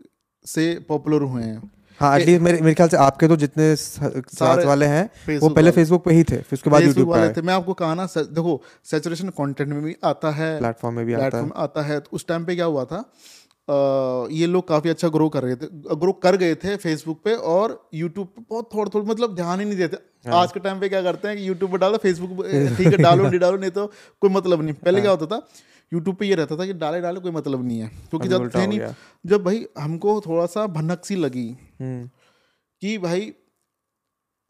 [0.45, 1.71] से पॉपुलर हुए हैं।
[2.01, 6.05] हाँ एटलीस्ट मेरे मेरे ख्याल से आपके तो जितने साथ वाले हैं वो पहले फेसबुक
[6.05, 9.29] पे ही थे फिर उसके बाद यूट्यूब वाले थे। मैं आपको कहा ना देखो सैचुरेशन
[9.39, 12.45] कंटेंट में भी आता है प्लेटफॉर्म में भी आता है। आता है। तो उस टाइम
[12.45, 12.97] पे क्या हुआ था?
[13.69, 15.67] अ, ये लोग काफ़ी अच्छा ग्रो कर रहे थे
[15.97, 19.67] ग्रो कर गए थे फेसबुक पे और यूट्यूब पे बहुत थोड़ा थोड़ा मतलब ध्यान ही
[19.67, 19.97] नहीं देते।
[20.31, 22.45] हाँ। आज के टाइम पे क्या करते हैं कि यूट्यूब पर डालो फेसबुक
[22.79, 23.87] ठीक है डालो नहीं डालो नहीं तो
[24.23, 25.47] कोई मतलब नहीं। पहले क्या हाँ। होता था
[25.95, 28.67] यूट्यूब पे ये रहता था कि डाले डाले कोई मतलब नहीं है क्योंकि जब थे
[28.67, 28.81] नहीं
[29.25, 31.49] जब भाई हमको थोड़ा सा भनक सी लगी
[31.81, 32.09] हम्म,
[32.83, 33.33] कि भाई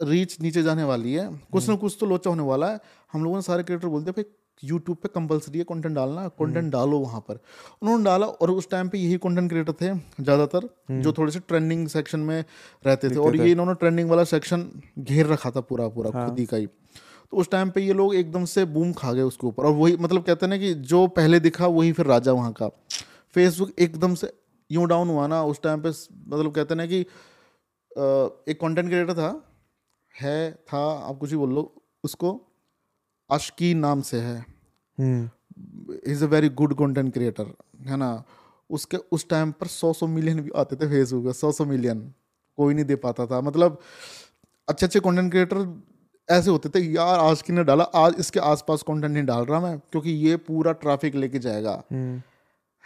[0.00, 2.80] रीच नीचे जाने वाली है कुछ हम्म। ना कुछ तो लोचा होने वाला है
[3.12, 4.24] हम लोगों ने सारे क्रिएटर बोलते भाई
[4.62, 7.38] यूट्यूब पे कंपलसरी है कंटेंट डालना हम्म। कंटेंट डालो वहाँ पर
[7.82, 9.92] उन्होंने डाला और उस टाइम पे यही कंटेंट क्रिएटर थे
[10.22, 12.38] ज़्यादातर हम्म। जो थोड़े से ट्रेंडिंग सेक्शन में
[12.84, 16.38] रहते थे और ये इन्होंने ट्रेंडिंग वाला सेक्शन घेर रखा था पूरा पूरा हाँ। खुद
[16.38, 16.68] ही का ही
[17.34, 19.96] तो उस टाइम पे ये लोग एकदम से बूम खा गए उसके ऊपर। और वही
[19.96, 22.68] मतलब कहते हैं ना कि जो पहले दिखा वही फिर राजा वहाँ का।
[23.34, 24.32] फेसबुक एकदम से
[24.70, 27.00] यूँ डाउन हुआ ना उस टाइम पे मतलब कहते हैं ना कि
[28.50, 29.30] एक कंटेंट क्रिएटर था
[30.14, 31.62] है था आप कुछ ही बोल लो
[32.04, 32.30] उसको
[33.30, 34.36] अशकीन नाम से है।
[36.06, 37.50] Is a very good content creator
[37.86, 38.12] है ना?
[38.70, 42.12] उसके उस टाइम पर सौ सौ मिलियन भी आते थे फेसबुक पर सौ सौ मिलियन
[42.58, 43.78] कोई नहीं दे पाता था। मतलब
[44.68, 45.66] अच्छे अच्छे कंटेंट क्रिएटर
[46.30, 47.84] ऐसे होते थे यार आज किसने डाला?
[47.84, 52.22] आज इसके आसपास कंटेंट नहीं डाल रहा मैं क्योंकि ये पूरा ट्रैफ़िक लेके जाएगा। हम्म,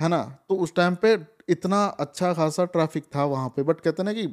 [0.01, 0.23] है ना?
[0.48, 4.27] तो उस टाइम पे इतना अच्छा खासा ट्रैफ़िक था वहाँ पे। बट कहते ना कि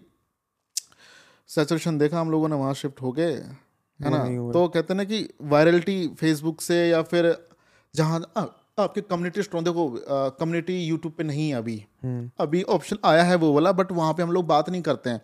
[1.48, 3.34] सैचुरेशन देखा हम लोगों ने वहाँ शिफ्ट हो गए।
[4.00, 4.52] है ना?
[4.54, 7.36] तो कहते ना कि वायरलिटी फेसबुक से या फिर
[7.96, 8.20] जहाँ
[8.80, 9.90] आपके कम्युनिटी स्ट्रॉन्ग देखो
[10.40, 14.14] कम्युनिटी यूट्यूब पे नहीं है अभी। हम्म, अभी ऑप्शन आया है वो वाला बट वहाँ
[14.14, 15.22] पे हम लोग बात नहीं करते हैं।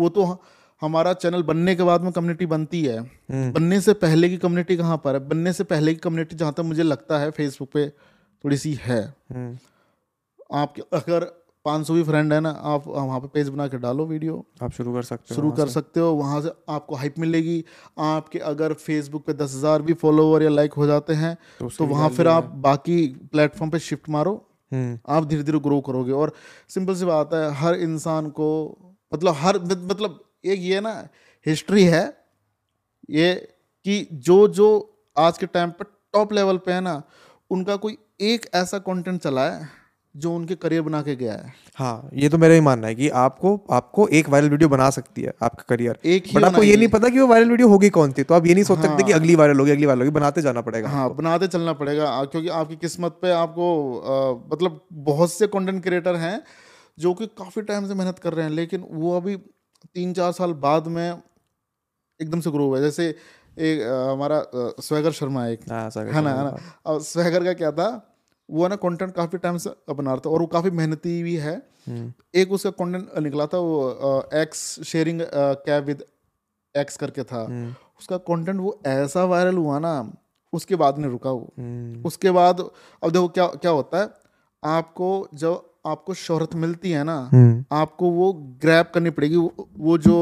[0.00, 0.36] वो तो ह-
[0.82, 4.76] हमारा चैनल बनने के बाद में कम्युनिटी बनती है। हम्म। बनने से पहले की कम्युनिटी
[4.76, 5.28] कहाँ पर है?
[5.28, 9.00] बनने से पहले की कम्युनिटी जहाँ तक मुझे लगता है फेसबुक पे थोड़ी सी है।
[9.32, 9.56] हम्म,
[10.54, 11.24] आपके अगर
[11.64, 14.92] 500 भी फ्रेंड है ना आप वहाँ पे पेज बना के डालो वीडियो आप शुरू
[14.94, 17.64] कर सकते हो शुरू कर। सकते हो वहाँ से आपको हाइप मिलेगी।
[18.00, 21.86] आपके अगर फेसबुक पे दस हज़ार भी फॉलोवर या लाइक हो जाते हैं तो तो
[21.86, 24.34] वहाँ फिर आप बाकी प्लेटफॉर्म पे शिफ्ट मारो।
[24.72, 26.32] हम्म, आप धीरे धीरे ग्रो करोगे। और
[26.68, 28.48] सिंपल सी बात है हर इंसान को
[29.12, 31.08] मतलब हर मतलब एक ये ना
[31.46, 32.04] हिस्ट्री है
[33.10, 33.34] ये
[33.86, 34.68] कि जो जो
[35.16, 37.02] आज के टाइम पर टॉप लेवल पे है ना
[37.50, 39.68] उनका कोई एक ऐसा कंटेंट चला है
[40.14, 43.08] जो उनके करियर बना के गया है। हाँ ये तो मेरा ही मानना है कि
[43.08, 46.76] आपको आपको एक वायरल वीडियो बना सकती है आपका करियर एक ही बट आपको ये।
[46.76, 48.86] नहीं पता कि वो वायरल वीडियो होगी कौन सी तो आप ये नहीं सोच हाँ,
[48.86, 52.24] सकते कि अगली वायरल होगी अगली वायरल होगी बनाते जाना पड़ेगा हाँ बनाते चलना पड़ेगा
[52.24, 53.66] क्योंकि आपकी किस्मत पे आपको
[53.98, 56.40] आ, मतलब बहुत से कंटेंट क्रिएटर हैं
[56.98, 59.36] जो कि काफ़ी टाइम से मेहनत कर रहे हैं लेकिन वो अभी
[59.94, 61.22] तीन चार साल बाद में
[62.20, 63.08] एकदम से ग्रो हुआ जैसे
[63.58, 64.42] एक हमारा
[64.80, 65.90] स्वैगर शर्मा एक। हाँ,
[66.22, 66.56] ना है ना?
[66.86, 67.88] और स्वैगर का क्या था?
[68.48, 71.36] वो है ना कंटेंट काफ़ी टाइम से बना रहा था और वो काफ़ी मेहनती भी
[71.36, 71.56] है।
[71.88, 75.20] हम्म, एक उसका कंटेंट निकला था वो X sharing
[75.66, 76.04] cab with
[76.74, 79.94] X करके था। हम्म, उसका कंटेंट वो ऐसा वायरल हुआ ना
[80.52, 84.08] उसके बाद नहीं रुका वो। हम्म, उसके बाद अब देखो क्या क्या होता है?
[84.62, 89.96] आपको जब आपको शोहरत मिलती है ना हम्म, आपको वो ग्रैब करनी पड़ेगी वो, वो
[89.98, 90.14] जो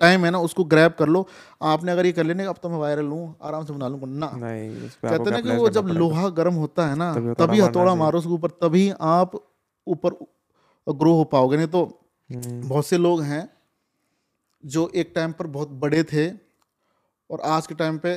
[0.00, 1.26] टाइम है ना उसको ग्रैब कर लो।
[1.62, 4.26] आपने अगर ये कर लेने अब तो मैं वायरल हूँ आराम से बना लूँगा। ना।
[4.28, 8.18] कहते ना कि वो जब लोहा गर्म होता है ना तभी हथौड़ा मारना हथौड़ा। मारो
[8.18, 9.40] उसके ऊपर तभी आप
[9.86, 10.14] ऊपर
[10.86, 11.84] ग्रो हो पाओगे। नहीं तो
[12.30, 13.48] हम्म, बहुत से लोग हैं
[14.64, 16.28] जो एक टाइम पर बहुत बड़े थे
[17.30, 18.16] और आज के टाइम पे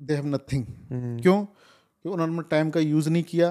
[0.00, 0.64] दे हैव नथिंग
[1.22, 1.44] क्यों?
[1.44, 3.50] क्योंकि उन्होंने टाइम का यूज़ नहीं किया।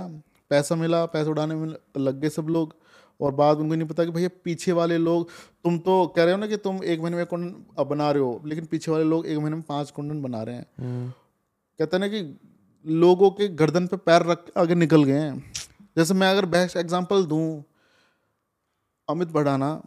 [0.52, 2.76] पैसा मिला पैसा उड़ाने में लग गए सब लोग।
[3.20, 5.30] और बाद उनको नहीं पता कि भैया पीछे वाले लोग
[5.64, 8.42] तुम तो कह रहे हो ना कि तुम एक महीने में कुंडन बना रहे हो
[8.46, 11.10] लेकिन पीछे वाले लोग एक महीने में पाँच कुंडन बना रहे हैं। हम्म,
[11.80, 12.22] कहते हैं ना कि
[12.86, 15.54] लोगों के गर्दन पे पैर रख आगे निकल गए हैं।
[15.98, 17.64] जैसे मैं अगर बेस्ट एग्ज़ाम्पल दूँ
[19.08, 19.82] अमित भड़ाना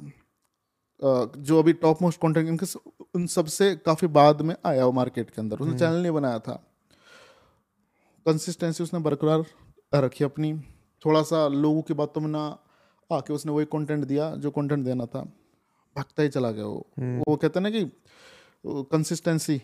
[1.02, 2.66] जो अभी टॉप मोस्ट कॉन्टेंट इनके
[3.14, 6.62] उन सबसे काफ़ी बाद में आया वो मार्केट के अंदर। उसने चैनल नहीं बनाया था।
[8.26, 9.44] कंसिस्टेंसी उसने बरकरार
[9.94, 10.54] रखी अपनी।
[11.06, 12.58] थोड़ा सा लोगों की बातों में ना
[13.12, 15.20] आके उसने वही कंटेंट दिया जो कंटेंट देना था।
[15.96, 16.86] भागता ही चला गया वो।
[17.28, 17.92] वो कहते हैं ना कि
[18.66, 19.62] कंसिस्टेंसी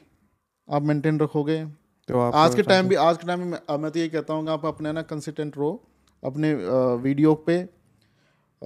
[0.71, 1.65] आप मेंटेन रखोगे।
[2.09, 4.45] तो आप आज के टाइम भी आज के टाइम में मैं- तो ये कहता हूँ
[4.45, 5.85] कि आप अपने ना कंसिस्टेंट रहो
[6.25, 6.55] अपने
[6.95, 7.69] वीडियो पे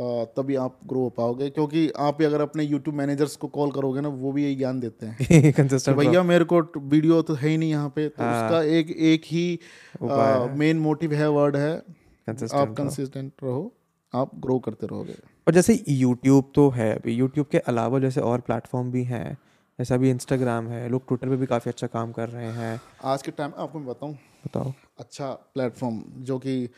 [0.01, 4.01] तभी आप ग्रो हो पाओगे। क्योंकि आप भी अगर अपने यूट्यूब मैनेजर्स को कॉल करोगे
[4.01, 7.57] ना वो भी यही ज्ञान देते हैं। कंसिस्टेंट भैया मेरे को वीडियो तो है ही
[7.57, 9.59] नहीं यहाँ पे। तो उसका एक एक ही
[10.59, 11.77] मेन मोटिव है। वर्ड है
[12.55, 13.73] आप कंसिस्टेंट रहो।
[14.15, 15.15] आप ग्रो करते रहोगे।
[15.49, 19.39] और जैसे यूट्यूब तो है अभी यूट्यूब के अलावा जैसे और प्लेटफॉर्म भी हैं।
[19.79, 23.23] जैसे अभी इंस्टाग्राम है। लोग ट्विटर पे भी काफ़ी अच्छा काम कर रहे हैं। आज
[23.23, 24.13] के टाइम आपको मैं बताऊँ?
[24.15, 26.69] बताओ। अच्छा प्लेटफॉर्म जो कि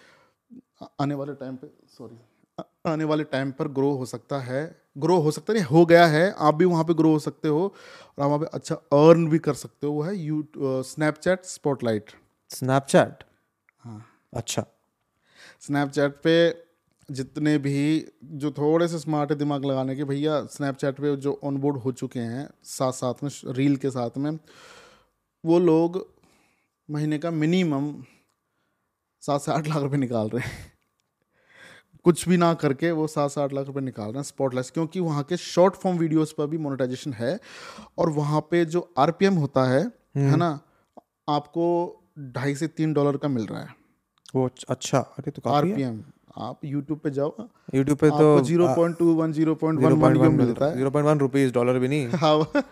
[1.00, 2.16] आने वाले टाइम पे सॉरी
[2.86, 4.62] आने वाले टाइम पर ग्रो हो सकता है।
[4.98, 7.62] ग्रो हो सकता नहीं हो गया है। आप भी वहाँ पे ग्रो हो सकते हो
[7.62, 12.10] और आप वहाँ पे अच्छा अर्न भी कर सकते हो। वो है यू स्नैपचैट स्पॉटलाइट
[12.50, 13.24] स्नैपचैट
[13.84, 14.04] हाँ।
[14.36, 14.64] अच्छा।
[15.60, 16.34] स्नैपचैट पे
[17.08, 21.76] जितने भी जो थोड़े से स्मार्ट है दिमाग लगाने के भैया स्नैपचैट पे जो ऑनबोर्ड
[21.76, 24.30] हो चुके हैं साथ साथ में रील के साथ में
[25.44, 26.06] वो लोग
[26.88, 27.92] महीने का मिनिमम
[29.22, 30.72] सात से आठ लाख रुपए निकाल रहे हैं।
[32.04, 35.22] कुछ भी ना करके वो सात आठ लाख रुपए निकाल रहे हैं स्पॉटलेस क्योंकि वहाँ
[35.22, 37.38] के शॉर्ट फॉर्म वीडियोस पर भी मोनेटाइजेशन है
[37.98, 39.82] और वहाँ पे जो आरपीएम होता है
[40.18, 40.48] है ना
[41.28, 41.66] आपको
[42.36, 43.74] ढाई से तीन डॉलर का मिल रहा है।
[44.34, 46.02] वो अच्छा अरे तो आरपीएम
[46.38, 50.16] आप यूट्यूब पे जाओ यूट्यूब पे तो zero point two one zero point one one
[50.16, 52.62] you मिलता है। Zero point one rupees dollar भी नहीं। हाँ।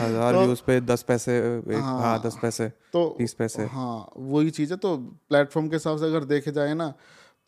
[0.00, 4.72] हज़ार व्यूज़ पे दस पैसे एक हाँ। दस पैसे तो तीस पैसे। हाँ वही चीज़
[4.72, 4.96] है तो
[5.28, 6.92] प्लेटफॉर्म के हिसाब से अगर देखे जाए ना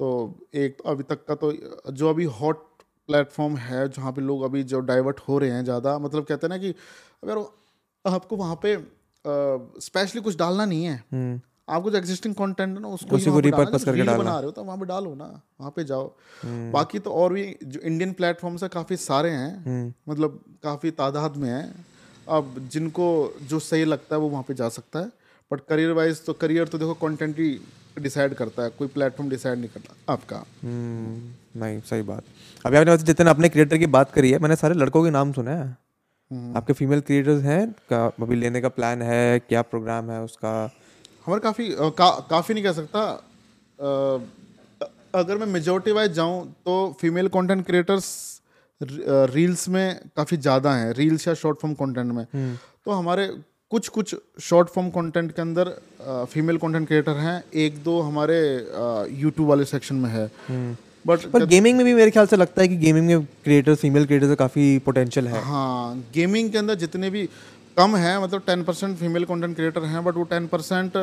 [0.01, 0.09] तो
[0.55, 1.53] एक अभी तक का तो
[1.93, 2.63] जो अभी हॉट
[3.09, 6.49] प्लेटफॉर्म है जहाँ पे लोग अभी जो डाइवर्ट हो रहे हैं ज़्यादा मतलब कहते हैं
[6.49, 6.75] ना कि
[7.25, 7.45] अगर
[8.05, 8.77] आपको वहाँ पे
[9.81, 13.55] स्पेशली कुछ डालना नहीं है। आपको जो एग्जिस्टिंग कंटेंट है ना उसको उसी को जब
[13.55, 15.25] करके डालना। बना रहे हो तो वहाँ पे डालो ना
[15.61, 16.07] वहाँ पे जाओ।
[16.43, 20.91] हम्म। बाकी तो और भी जो इंडियन प्लेटफॉर्म्स है काफ़ी सारे हैं हम्म। मतलब काफ़ी
[20.91, 21.63] तादाद में है।
[22.29, 23.09] अब जिनको
[23.43, 25.11] जो सही लगता है वो वहाँ पे जा सकता है।
[25.51, 27.51] बट करियर वाइज तो करियर तो देखो कंटेंट ही
[27.99, 32.23] डिसाइड करता है कोई प्लेटफॉर्म डिसाइड नहीं करता आपका। हम्म, नहीं सही बात।
[32.67, 35.33] अभी आपने वैसे जितने अपने क्रिएटर की बात करी है मैंने सारे लड़कों के नाम
[35.33, 35.77] सुने हैं।
[36.31, 40.53] हम्म। आपके फीमेल क्रिएटर्स हैं का अभी लेने का प्लान है क्या प्रोग्राम है उसका?
[41.27, 43.01] हमारे काफ़ी का, काफ़ी नहीं कह सकता।
[43.79, 48.07] अ, अगर मैं मेजोरिटी वाइज जाऊँ तो फीमेल कंटेंट क्रिएटर्स
[48.81, 52.25] रील्स में काफ़ी ज़्यादा हैं रील्स या शॉर्ट फॉर्म कंटेंट में।
[52.85, 53.27] तो हमारे
[53.73, 55.69] कुछ कुछ शॉर्ट फॉर्म कंटेंट के अंदर
[56.31, 58.39] फीमेल कंटेंट क्रिएटर हैं। एक दो हमारे
[59.13, 60.27] यूट्यूब वाले सेक्शन में है।
[61.07, 64.07] बट पर गेमिंग में भी मेरे ख्याल से लगता है कि गेमिंग में क्रिएटर्स फीमेल
[64.07, 67.29] क्रिएटर्स का काफ़ी पोटेंशियल है। हाँ गेमिंग के अंदर जितने भी
[67.77, 70.97] कम है मतलब ten percent female content creator हैं बट वो टेन परसेंट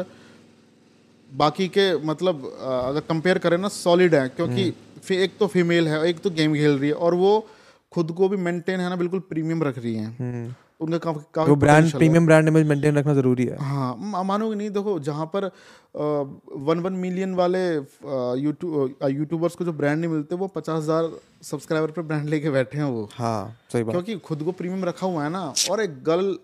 [1.30, 4.74] बाकी के मतलब अगर कंपेयर करें ना सॉलिड है। क्योंकि
[5.16, 7.40] एक तो फीमेल है एक तो गेम खेल रही है और वो
[7.92, 11.56] खुद को भी मेंटेन है ना बिल्कुल प्रीमियम रख रही हैं। उनका काफ़ी काफ़ी वो
[11.56, 15.46] brand premium brand image maintain रखना ज़रूरी है। हाँ मानोगे नहीं देखो जहाँ पर
[16.62, 17.64] वन वन मिलियन वाले
[18.42, 21.10] यूट्यूब यूट्यूबर्स को जो ब्रांड नहीं मिलते वो पचास हज़ार
[21.44, 25.08] सब्सक्राइबर पे ब्रांड लेके बैठे हैं वो। हाँ सही बात। क्योंकि खुद को प्रीमियम रखा
[25.08, 26.38] हुआ है ना और एक गर्ल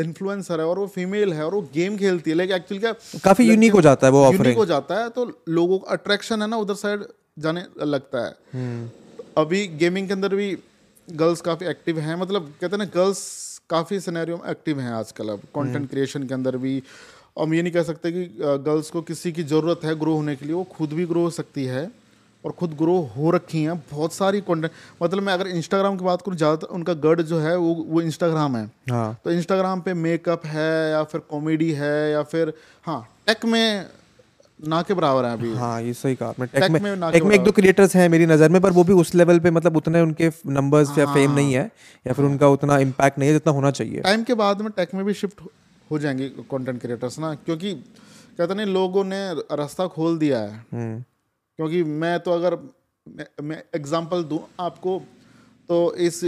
[0.00, 2.92] इन्फ्लुएंसर है और वो फीमेल है और वो गेम खेलती है। लेकिन एक्चुअली क्या
[3.24, 6.48] काफ़ी यूनिक हो जाता है वो यूनिक हो जाता है तो लोगों का अट्रैक्शन है
[6.48, 7.04] ना उधर साइड
[7.38, 8.88] जाने लगता है। हम्म।
[9.36, 10.56] अभी गेमिंग के अंदर भी
[11.08, 13.20] गर्ल्स काफ़ी एक्टिव हैं। मतलब कहते हैं ना गर्ल्स
[13.70, 16.82] काफ़ी सिनेरियो में एक्टिव हैं आजकल अब। कंटेंट क्रिएशन के अंदर भी।
[17.38, 20.46] हम ये नहीं कह सकते कि गर्ल्स को किसी की ज़रूरत है ग्रो होने के
[20.46, 21.90] लिए। वो खुद भी ग्रो हो सकती है
[22.44, 24.72] और खुद ग्रो हो रखी हैं। बहुत सारी कंटेंट
[25.02, 28.56] मतलब मैं अगर इंस्टाग्राम की बात करूँ ज़्यादातर उनका गढ़ जो है वो वो इंस्टाग्राम
[28.56, 32.52] है। हाँ। तो इंस्टाग्राम पे मेकअप है या फिर कॉमेडी है या फिर
[32.86, 33.86] हाँ टेक में
[34.62, 37.22] ना के बराबर है अभी। हाँ ये सही कहा आपने। टेक टेक में में टेक
[37.22, 39.76] में एक दो क्रिएटर्स हैं मेरी नज़र में पर वो भी उस लेवल पे मतलब
[39.76, 41.64] उतने उनके नंबर्स या फेम नहीं है
[42.06, 44.94] या फिर उनका उतना इम्पैक्ट नहीं है जितना होना चाहिए। टाइम के बाद में टेक
[44.94, 45.40] में भी शिफ्ट
[45.90, 47.74] हो जाएँगे कंटेंट क्रिएटर्स ना क्योंकि
[48.38, 51.00] कहते नहीं लोगों ने रास्ता खोल दिया है। हम्म।
[51.58, 52.56] क्योंकि मैं तो अगर
[53.06, 54.98] मैं, मैं एग्जांपल दूँ आपको
[55.68, 56.20] तो इस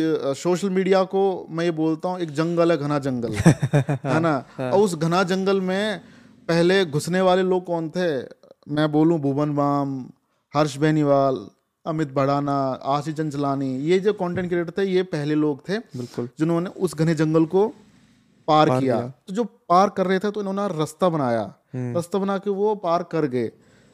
[0.42, 4.34] सोशल मीडिया को मैं ये बोलता हूँ एक जंगल है घना जंगल। है ना?
[4.60, 6.00] और उस घना जंगल में
[6.48, 8.22] पहले घुसने वाले लोग कौन थे?
[8.68, 10.10] मैं बोलूँ भुवन बाम
[10.54, 11.48] हर्ष बेनीवाल
[11.86, 16.70] अमित भड़ाना आशीष चंचलानी ये जो कंटेंट क्रिएटर थे ये पहले लोग थे बिल्कुल। जिन्होंने
[16.70, 17.68] उस घने जंगल को
[18.48, 21.54] पार पार किया। तो जो पार कर रहे थे तो इन्होंने रास्ता बनाया।
[21.94, 23.52] रास्ता बना के वो पार कर गए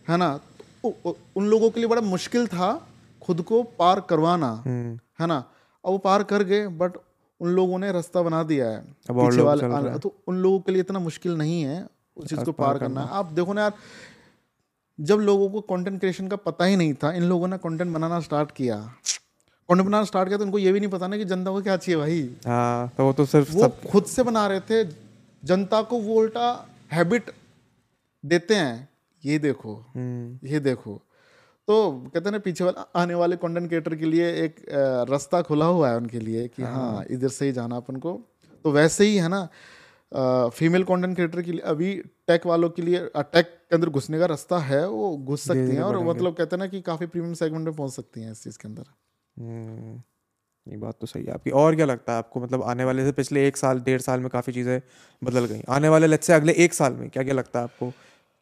[0.09, 0.41] है ना?
[0.83, 2.89] तो उ- उ- उन लोगों के लिए बड़ा मुश्किल था
[3.23, 4.63] खुद को पार करवाना
[5.21, 5.37] है ना?
[5.85, 6.93] अब वो पार कर गए बट
[7.41, 8.79] उन लोगों ने रास्ता बना दिया है।
[9.11, 9.63] अब पीछे वाले
[9.99, 13.27] तो उन लोगों के लिए इतना मुश्किल नहीं है। उस चीज़ को पार करना आप
[13.33, 13.73] देखो ना यार
[14.99, 18.21] जब लोगों को कंटेंट क्रिएशन का पता ही नहीं था इन लोगों ने कंटेंट बनाना
[18.21, 21.51] स्टार्ट किया। कंटेंट बनाना स्टार्ट किया तो उनको ये भी नहीं पता ना कि जनता
[21.51, 24.61] को क्या चाहिए भाई। हाँ तो वो तो सिर्फ़ वो सब खुद से बना रहे
[24.61, 24.85] थे
[25.43, 26.49] जनता को वो उल्टा
[26.93, 27.31] हैबिट
[28.25, 28.89] देते हैं।
[29.25, 31.01] ये देखो हम्म, ये देखो।
[31.69, 34.65] तो कहते हैं ना पीछे वाले आने वाले कंटेंट क्रिएटर के लिए एक
[35.11, 38.13] रास्ता खुला हुआ है उनके लिए कि हाँ इधर से ही जाना अपन को।
[38.65, 39.49] तो वैसे ही है ना
[40.13, 41.95] फीमेल कंटेंट क्रिएटर के लिए अभी
[42.29, 45.83] टेक वालों के लिए टेक के अंदर घुसने का रास्ता है वो घुस सकती हैं
[45.83, 48.59] और मतलब कहते हैं ना कि काफ़ी प्रीमियम सेगमेंट में पहुँच सकती हैं इस चीज़
[48.59, 48.83] के अंदर।
[49.37, 50.01] हम्म,
[50.67, 53.13] ये बात तो सही है आपकी। और क्या लगता है आपको मतलब आने वाले से
[53.13, 54.81] पिछले एक साल डेढ़ साल में काफ़ी चीज़ें
[55.23, 57.91] बदल गई। आने वाले लेट्स से अगले एक साल में क्या क्या लगता है आपको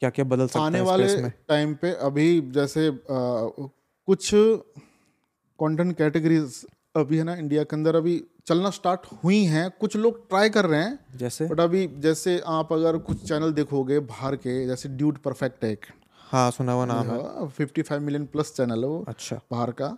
[0.01, 1.07] क्या क्या बदल सकता आने है वाले
[1.47, 8.21] टाइम पे अभी जैसे अ, कुछ कंटेंट कैटेगरीज अभी है ना इंडिया के अंदर अभी
[8.47, 11.47] चलना स्टार्ट हुई हैं। कुछ लोग ट्राई कर रहे हैं जैसे?
[11.47, 15.85] बट अभी जैसे आप अगर कुछ चैनल देखोगे बाहर के जैसे ड्यूट परफेक्ट है एक।
[16.29, 19.97] हाँ सुना हुआ नाम है। Fifty five million plus channel है वो अच्छा। बाहर का।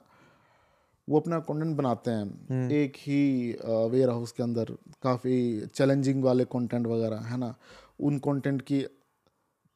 [1.08, 3.22] वो अपना कंटेंट बनाते हैं। एक ही
[3.92, 5.36] वेयर हाउस के अंदर काफ़ी
[5.76, 7.54] चैलेंजिंग वाले कंटेंट वगैरह है ना?
[8.00, 8.86] उन कंटेंट की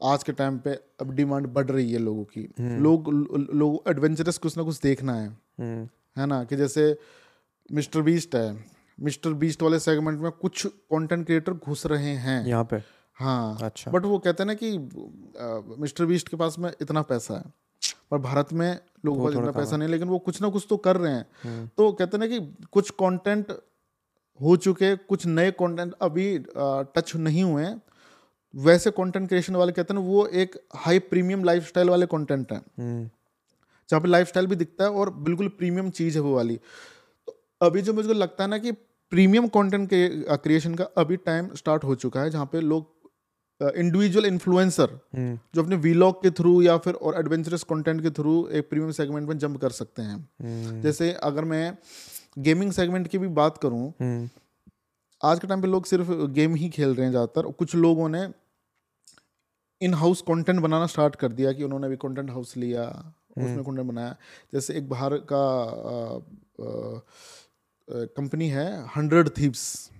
[0.02, 3.10] आज के टाइम पे अब डिमांड बढ़ रही है लोगों की। लोग
[3.54, 6.98] लोग एडवेंचरस कुछ ना कुछ देखना है। हम्म, है ना कि जैसे
[7.70, 8.48] मिस्टर बीस्ट है
[8.98, 12.82] मिस्टर बीस्ट वाले सेगमेंट में कुछ कंटेंट क्रिएटर घुस रहे हैं। यहाँ पे?
[13.20, 17.34] हाँ अच्छा। बट वो कहते हैं ना कि मिस्टर बीस्ट के पास में इतना पैसा
[17.34, 17.54] है
[18.12, 18.70] पर भारत में
[19.06, 21.92] लोगों को इतना पैसा नहीं लेकिन वो कुछ ना कुछ तो कर रहे हैं। तो
[21.92, 23.52] कहते हैं ना कि कुछ कंटेंट
[24.40, 26.28] हो चुके कुछ नए कंटेंट अभी
[26.58, 27.66] टच नहीं हुए
[28.54, 33.10] वैसे कंटेंट क्रिएशन वाले कहते हैं वो एक हाई प्रीमियम लाइफस्टाइल वाले कंटेंट हैं। हम्म,
[33.90, 36.60] जहाँ पे लाइफस्टाइल भी दिखता है और बिल्कुल प्रीमियम चीज़ है वो वाली।
[37.28, 38.72] तो अभी जो मुझको लगता है ना कि
[39.12, 42.94] प्रीमियम कंटेंट क्रिएशन का अभी टाइम स्टार्ट हो चुका है जहाँ पे लोग
[43.62, 48.34] इंडिविजुअल इन्फ्लुएंसर हम्म, जो अपने वीलॉग के थ्रू या फिर और एडवेंचरस कंटेंट के थ्रू
[48.50, 51.78] एक प्रीमियम सेगमेंट में जंप कर सकते हैं। हम्म, जैसे अगर मैं
[52.40, 54.30] गेमिंग सेगमेंट की भी बात करूँ हम्म,
[55.22, 58.28] आज के टाइम पे लोग सिर्फ़ गेम ही खेल रहे हैं ज़्यादातर। कुछ लोगों ने
[59.82, 62.84] इन हाउस कंटेंट बनाना स्टार्ट कर दिया कि उन्होंने भी कंटेंट हाउस लिया।
[63.38, 64.16] उसमें कंटेंट बनाया।
[64.54, 65.44] जैसे एक बाहर का
[68.16, 69.92] कंपनी है हंड्रेड थीप्स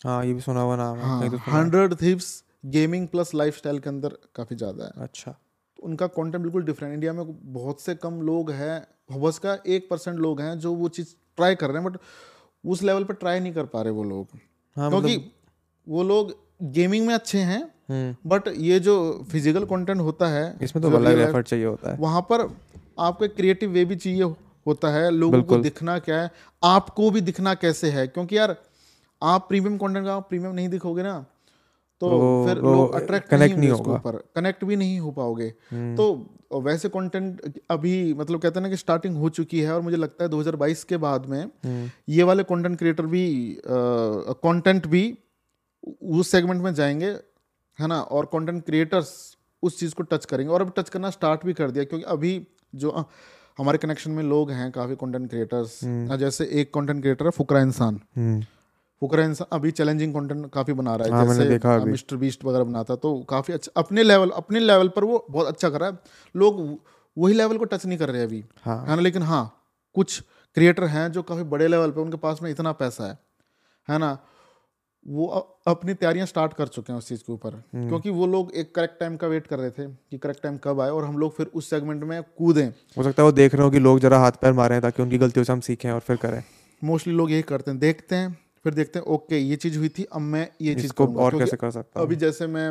[0.00, 4.16] हाँ ये भी सुना हुआ नाम है तो Hundred Thieves gaming plus lifestyle के अंदर
[4.34, 8.50] काफ़ी ज़्यादा है। अच्छा। तो उनका कंटेंट बिल्कुल डिफरेंट इंडिया में बहुत से कम लोग
[8.52, 8.86] हैं
[9.20, 11.98] बस का एक परसेंट लोग हैं जो वो चीज़ ट्राई कर रहे हैं बट
[12.64, 14.38] उस लेवल पर ट्राई नहीं कर पा रहे वो लोग।
[14.76, 15.16] हाँ क्योंकि
[15.86, 16.32] वो लोग
[16.72, 18.96] गेमिंग में अच्छे हैं हम्म बट ये जो
[19.32, 22.48] फ़िज़िकल कंटेंट होता है इसमें तो अलग एफर्ट चाहिए होता है। वहाँ पर
[22.98, 24.22] आपको एक क्रिएटिव वे भी चाहिए
[24.66, 26.30] होता है लोगों को दिखना क्या है
[26.64, 28.06] आपको भी दिखना कैसे है?
[28.08, 28.56] क्योंकि यार
[29.22, 31.18] आप प्रीमियम कंटेंट का प्रीमियम नहीं दिखोगे ना
[32.02, 32.08] तो
[32.46, 35.50] फिर वो लोग अट्रैक्ट नहीं नहीं होंगे होगा। ऊपर कनेक्ट भी नहीं हो पाओगे।
[35.96, 39.96] तो वैसे कंटेंट अभी मतलब कहते हैं ना कि स्टार्टिंग हो चुकी है और मुझे
[39.96, 43.24] लगता है 2022 के बाद में ये वाले कंटेंट क्रिएटर भी
[43.66, 45.02] कंटेंट भी
[46.02, 47.14] उस सेगमेंट में जाएँगे
[47.78, 49.14] है ना और कंटेंट क्रिएटर्स
[49.62, 52.40] उस चीज़ को टच करेंगे। और अभी टच करना स्टार्ट भी कर दिया क्योंकि अभी
[52.74, 52.90] जो
[53.58, 55.78] हमारे कनेक्शन में लोग हैं काफ़ी कंटेंट क्रिएटर्स
[56.20, 58.40] जैसे एक कंटेंट क्रिएटर है फुकरा इंसान। हम्म।
[59.02, 62.64] फुकरा इंसान अभी चैलेंजिंग कंटेंट काफ़ी बना रहा हाँ, है देखा जैसे मिस्टर बीस्ट वगैरह
[62.64, 65.98] बनाता तो काफ़ी अच्छा अपने लेवल अपने लेवल पर वो बहुत अच्छा कर रहा है।
[66.34, 66.60] लोग
[67.16, 69.44] वही लेवल को टच नहीं कर रहे अभी। हाँ। है ना लेकिन हाँ
[69.96, 70.20] कुछ
[70.56, 73.18] क्रिएटर हैं जो काफ़ी बड़े लेवल पे उनके पास में इतना पैसा है।
[73.88, 74.16] है ना
[75.06, 75.26] वो
[75.66, 78.74] अपनी तैयारियाँ स्टार्ट कर चुके हैं उस चीज़ के ऊपर। हम्म। क्योंकि वो लोग एक
[78.74, 81.36] करेक्ट टाइम का वेट कर रहे थे कि करेक्ट टाइम कब आए और हम लोग
[81.36, 84.18] फिर उस सेगमेंट में कूदें। हो सकता है वो देख रहे हो कि लोग जरा
[84.18, 86.42] हाथ पैर मारे हैं ताकि उनकी गलतियों से हम सीखें और फिर करें।
[86.82, 90.04] मोस्टली लोग यही करते हैं देखते हैं फिर देखते हैं ओके ये चीज़ हुई थी
[90.04, 92.68] अब मैं ये चीज़ को और कैसे कर सकता अभी जैसे मैं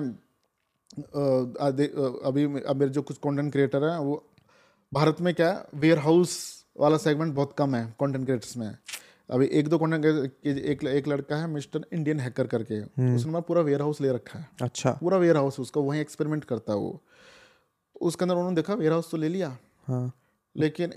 [2.28, 4.24] अभी अब मेरे जो कुछ कंटेंट क्रिएटर हैं वो
[4.92, 6.38] भारत में क्या है वेयर हाउस
[6.80, 8.68] वाला सेगमेंट बहुत कम है कंटेंट क्रिएटर्स में।
[9.30, 12.82] अभी एक दो कंटेंट एक एक लड़का है मिस्टर इंडियन हैकर करके।
[13.16, 16.46] उसने ना पूरा वेयर हाउस ले रखा है। अच्छा। पूरा वेयर हाउस उसका वहीं एक्सपेरिमेंट
[16.46, 17.02] करता है वो।
[18.02, 19.58] उसके अंदर उन्होंने देखा वेयर हाउस तो ले लिया।
[19.88, 20.12] हाँ।
[20.56, 20.94] लेकिन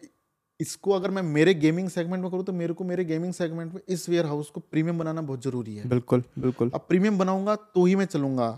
[0.60, 3.80] इसको अगर मैं मेरे गेमिंग सेगमेंट में करूँ तो मेरे को मेरे गेमिंग सेगमेंट में
[3.88, 7.84] इस वेयर हाउस को प्रीमियम बनाना बहुत ज़रूरी है। बिल्कुल बिल्कुल। अब प्रीमियम बनाऊँगा तो
[7.84, 8.48] ही मैं चलूँगा।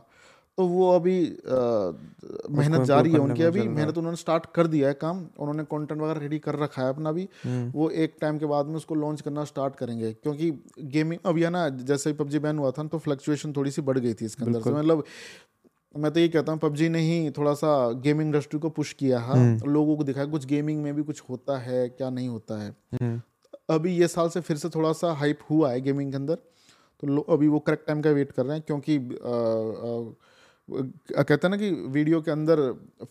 [0.59, 1.19] तो वो अभी
[2.51, 6.01] मेहनत जारी है उनकी अभी है। मेहनत उन्होंने स्टार्ट कर दिया है काम उन्होंने कंटेंट
[6.01, 8.95] वगैरह रेडी कर रखा है अपना भी हम्म। वो एक टाइम के बाद में उसको
[8.97, 10.51] लॉन्च करना स्टार्ट करेंगे क्योंकि
[10.89, 13.83] गेमिंग अब ये ना जैसे ही पबजी बैन हुआ था ना, तो फ्लक्चुएशन थोड़ी सी
[13.83, 15.05] बढ़ गई थी इसके अंदर से मतलब
[15.95, 17.71] मैं तो ये कहता हूँ पबजी ने ही थोड़ा सा
[18.01, 21.23] गेमिंग इंडस्ट्री को पुश किया है हम्म। लोगों को दिखाया कुछ गेमिंग में भी कुछ
[21.31, 23.21] होता है क्या नहीं होता है हम्म
[23.71, 26.35] अभी ये साल से फिर से थोड़ा सा हाइप हुआ है गेमिंग के अंदर
[27.03, 28.99] तो अभी वो करेक्ट टाइम का वेट कर रहे हैं क्योंकि
[30.73, 32.61] कहते हैं ना कि वीडियो के अंदर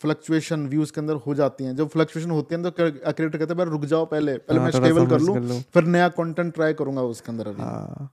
[0.01, 3.65] फ्लक्चुएशन व्यूज़ के अंदर हो जाती हैं। जब फ्लक्चुएशन होती है तो क्रिएटर कहते हैं
[3.65, 7.31] रुक जाओ पहले पहले हाँ, मैं स्टेबल कर लूँ फिर नया कंटेंट ट्राई करूँगा उसके
[7.31, 8.09] अंदर अभी। हाँ।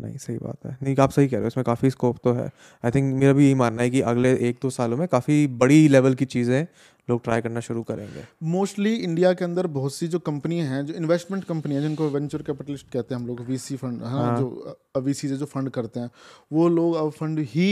[0.00, 2.50] नहीं सही बात है नहीं आप सही कह रहे हो इसमें काफ़ी स्कोप तो है
[2.84, 5.88] आई थिंक मेरा भी यही मानना है कि अगले एक दो सालों में काफ़ी बड़ी
[5.88, 6.66] लेवल की चीज़ें
[7.08, 10.94] लोग ट्राई करना शुरू करेंगे मोस्टली इंडिया के अंदर बहुत सी जो कंपनियाँ हैं जो
[10.94, 14.38] इन्वेस्टमेंट कंपनी है जिनको वेंचर कैपिटलिस्ट कहते हैं हम लोग वीसी फंड है ना हाँ।
[14.38, 16.10] जो वीसी जो फंड करते हैं
[16.52, 17.68] वो लोग अब फंड ही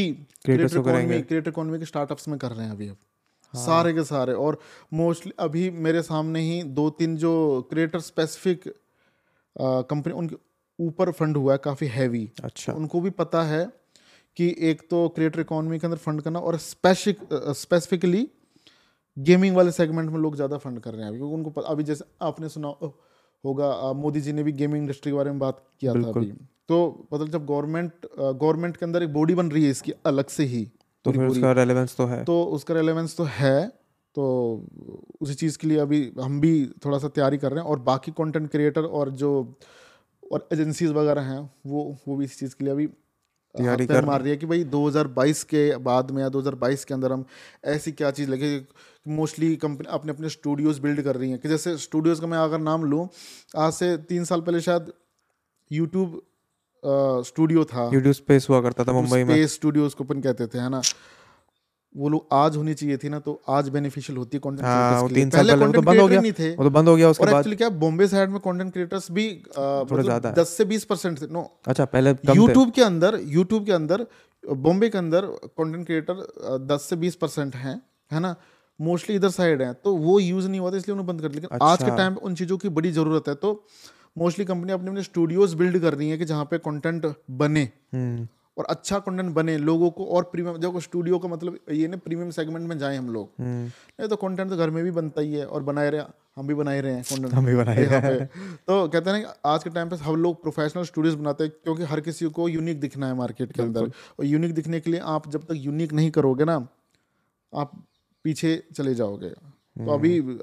[0.47, 2.97] Creators को करेंगे। हाँ। क्रिएटर इकोनॉमी के स्टार्टअप्स में कर रहे हैं अभी अब
[3.55, 4.59] सारे के सारे और
[4.95, 7.35] मोस्टली अभी मेरे सामने ही दो तीन जो
[7.71, 8.73] क्रिएटर स्पेसिफिक
[9.91, 10.37] कंपनी उनके
[10.79, 13.65] ऊपर फंड हुआ है काफ़ी हैवी अच्छा। उनको भी पता है
[14.37, 18.27] कि एक तो क्रिएटर इकोनॉमी के अंदर फंड करना और स्पेसिफिक स्पेसिफिकली
[19.17, 22.05] गेमिंग वाले सेगमेंट में लोग ज़्यादा फंड कर रहे हैं क्योंकि उनको पता अभी जैसे
[22.23, 22.69] आपने सुना
[23.45, 26.33] होगा मोदी जी ने भी गेमिंग इंडस्ट्री के बारे में बात किया था अभी।
[26.69, 30.45] तो मतलब जब गवर्नमेंट गवर्नमेंट के अंदर एक बॉडी बन रही है इसकी अलग से
[30.45, 30.65] ही
[31.05, 33.67] तो फिर उसका रेलेवेंस तो है। तो उसका रेलेवेंस तो है
[34.17, 34.25] तो
[35.21, 36.55] उसी चीज़ के लिए अभी हम भी
[36.85, 39.33] थोड़ा सा तैयारी कर रहे हैं और बाकी कंटेंट क्रिएटर और जो
[40.33, 42.87] और एजेंसीज वगैरह हैं वो वो भी इस चीज़ के लिए अभी
[43.55, 47.13] तैयारी कर मार रही है कि भाई 2022 के बाद में या 2022 के अंदर
[47.13, 47.25] हम
[47.65, 48.61] ऐसी क्या चीज़ लगे
[49.09, 52.59] मोस्टली कंपनी अपने अपने स्टूडियोज बिल्ड कर रही हैं। कि जैसे स्टूडियोज़ का मैं अगर
[52.59, 53.09] नाम लूँ
[53.57, 54.93] आज से तीन साल पहले शायद
[55.73, 56.23] यूट्यूब
[57.27, 60.59] स्टूडियो था। यूट्यूब स्पेस हुआ करता था मुंबई में। स्पेस स्टूडियोज को अपन कहते थे
[60.59, 60.83] है ना?
[61.97, 65.09] वो लोग आज होनी चाहिए थी ना तो आज बेनिफिशियल होती है कंटेंट हाँ वो
[65.09, 67.25] तीन साल पहले तो बंद हो गया। नहीं थे। वो तो बंद हो गया उसके
[67.25, 71.21] बाद एक्चुअली क्या बॉम्बे साइड में कंटेंट क्रिएटर्स भी थोड़ा ज़्यादा दस से बीस परसेंट
[71.23, 74.07] थे नो अच्छा पहले यूट्यूब के अंदर यूट्यूब के अंदर
[74.45, 75.27] बॉम्बे के अंदर
[75.59, 78.35] कंटेंट क्रिएटर दस से बीस परसेंट हैं है ना?
[78.81, 81.41] मोस्टली इधर साइड है तो वो यूज़ नहीं हुआ था इसलिए उन्होंने बंद कर दिया।
[81.41, 83.53] लेकिन आज के अच्छा। टाइम पे उन चीज़ों की बड़ी ज़रूरत है तो
[84.19, 87.63] मोस्टली कंपनी अपने अपने स्टूडियोज बिल्ड कर रही है कि जहाँ पे कंटेंट बने।
[87.95, 88.27] हम्म।
[88.57, 92.31] और अच्छा कंटेंट बने लोगों को और प्रीमियम देखो स्टूडियो का मतलब ये ना प्रीमियम
[92.31, 95.35] सेगमेंट में जाएँ हम लोग। हम्म। नहीं तो कंटेंट तो घर में भी बनता ही
[95.35, 96.05] है और बनाए रहे
[96.37, 99.11] हम भी बना ही रहे हैं कंटेंट हम भी बना ही यहाँ पे। तो कहते
[99.11, 102.27] हैं कि आज के टाइम पे हम लोग प्रोफेशनल स्टूडियोज बनाते हैं क्योंकि हर किसी
[102.31, 105.55] को यूनिक दिखना है मार्केट के अंदर। और यूनिक दिखने के लिए आप जब तक
[105.59, 106.57] यूनिक नहीं करोगे ना
[107.53, 107.73] आप
[108.25, 110.39] पीछे चले जाओगे। तो अभी हम्म।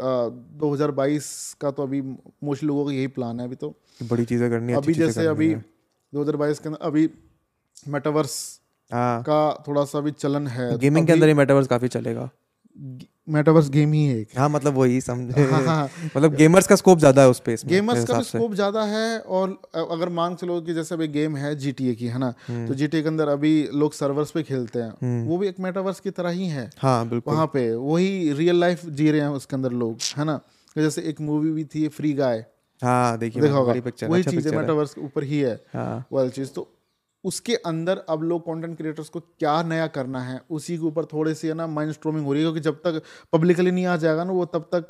[0.60, 1.28] दो हज़ार बाईस
[1.62, 4.94] का तो अभी मोस्टली लोगों का यही प्लान है अभी तो। बड़ी चीज़ें करनी अभी
[4.94, 5.64] जैसे अभी है।
[6.14, 7.08] 2022 के अंदर अभी
[7.88, 8.60] मेटावर्स
[8.92, 12.30] हाँ। का थोड़ा सा अभी चलन है। गेमिंग के अंदर ही मेटावर्स काफ़ी चलेगा।
[13.30, 17.22] मेटावर्स गेम ही है हाँ मतलब वही समझे हाँ, हाँ। मतलब गेमर्स का स्कोप ज़्यादा
[17.22, 20.74] है उस स्पेस में गेमर्स का भी स्कोप ज़्यादा है और अगर मांग चलो कि
[20.74, 22.34] जैसे अभी गेम है जीटीए की है ना?
[22.48, 26.00] हम्म। तो जीटीए के अंदर अभी लोग सर्वर्स पे खेलते हैं। वो भी एक मेटावर्स
[26.00, 29.56] की तरह ही है। हाँ बिल्कुल। वहाँ पे वही रियल लाइफ जी रहे हैं उसके
[29.56, 30.40] अंदर लोग है ना?
[30.78, 32.46] जैसे एक मूवी भी थी फ्री गाय
[32.82, 36.68] हाँ देखिए वही अच्छा चीज़ है। मेटावर्स ऊपर ही है। हाँ। वो वाली चीज़। तो
[37.24, 41.34] उसके अंदर अब लोग कंटेंट क्रिएटर्स को क्या नया करना है उसी के ऊपर थोड़ी
[41.34, 43.02] सी है ना माइंड स्ट्रोमिंग हो रही है क्योंकि जब तक
[43.34, 44.88] पब्लिकली नहीं आ जाएगा ना वो तब तक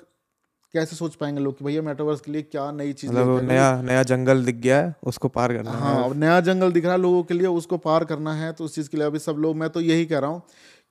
[0.74, 4.04] कैसे सोच पाएँगे लोग कि भैया मेटावर्स के लिए क्या नई चीज़ मतलब नया नया
[4.04, 7.00] जंगल दिख गया है उसको पार करना है। हाँ अब नया जंगल दिख रहा है
[7.00, 9.56] लोगों के लिए उसको पार करना है तो उस चीज़ के लिए अभी सब लोग
[9.56, 10.42] मैं तो यही कह रहा हूँ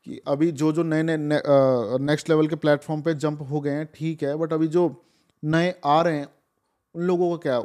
[0.04, 1.16] कि अभी जो जो नए नए
[2.00, 4.86] नेक्स्ट लेवल के प्लेटफॉर्म पे जंप हो गए हैं ठीक है बट अभी जो
[5.42, 6.28] नए आ रहे हैं
[6.94, 7.58] उन लोगों को क्या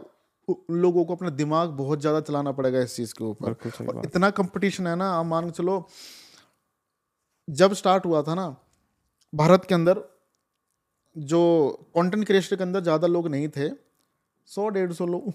[0.49, 3.51] लोगों को अपना दिमाग बहुत ज़्यादा चलाना पड़ेगा इस चीज़ के ऊपर।
[3.87, 5.87] और इतना कंपटीशन है ना आप मान के चलो
[7.47, 8.55] जब स्टार्ट हुआ था ना
[9.33, 10.01] भारत के अंदर
[11.15, 11.41] जो
[11.95, 13.69] कंटेंट क्रिएटर के अंदर ज़्यादा लोग नहीं थे
[14.47, 15.33] सौ डेढ़ सौ लोग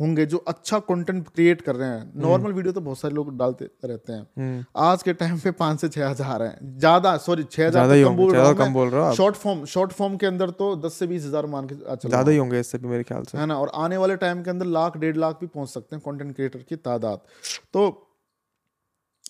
[0.00, 3.64] होंगे जो अच्छा कंटेंट क्रिएट कर रहे हैं। नॉर्मल वीडियो तो बहुत सारे लोग डालते
[3.84, 7.66] रहते हैं। हम्म। आज के टाइम पे पाँच से छह हज़ार है। ज़्यादा सॉरी छह
[7.66, 10.74] हज़ार तो कम बोल रहा कम बोल रहे शॉर्ट फॉर्म शॉर्ट फॉर्म के अंदर तो
[10.78, 13.38] दस से बीस हज़ार मान के चलो ज़्यादा ही होंगे इससे भी मेरे ख्याल से।
[13.38, 13.56] है ना?
[13.56, 16.64] और आने वाले टाइम के अंदर लाख डेढ़ लाख भी पहुँच सकते हैं कॉन्टेंट क्रिएटर
[16.68, 17.20] की तादाद।
[17.72, 18.03] तो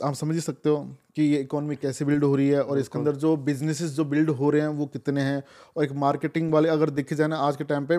[0.02, 0.76] आप समझ ही सकते हो
[1.16, 4.30] कि ये इकोनॉमी कैसे बिल्ड हो रही है और इसके अंदर जो बिजनेसेस जो बिल्ड
[4.30, 5.42] हो रहे हैं वो कितने हैं?
[5.76, 7.98] और एक मार्केटिंग वाले अगर देखे जाए ना आज के टाइम पे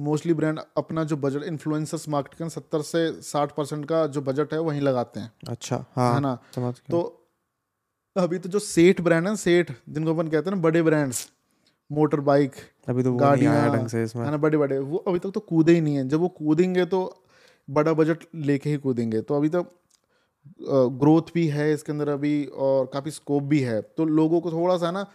[0.00, 4.60] मोस्टली ब्रांड अपना जो बजट इन्फ्लुएंसर्स मार्केटिंग सत्तर से साठ परसेंट का जो बजट है
[4.60, 6.38] वहीं लगाते हैं। अच्छा हाँ है ना?
[6.54, 7.02] समझ तो
[8.16, 11.28] अभी तो जो सेठ ब्रांड है सेठ जिनको अपन कहते हैं ना बड़े ब्रांड्स
[11.90, 12.52] मोटर बाइक
[12.88, 15.72] अभी तो गाड़ियाँ ढंग से इसमें। है ना बड़े बड़े वो अभी तक तो कूदे
[15.72, 17.00] ही नहीं है। जब वो कूदेंगे तो
[17.68, 19.70] बड़ा बजट लेके ही कूदेंगे। तो अभी तक
[20.62, 24.76] ग्रोथ भी है इसके अंदर अभी और काफ़ी स्कोप भी है। तो लोगों को थोड़ा
[24.76, 25.06] सा ना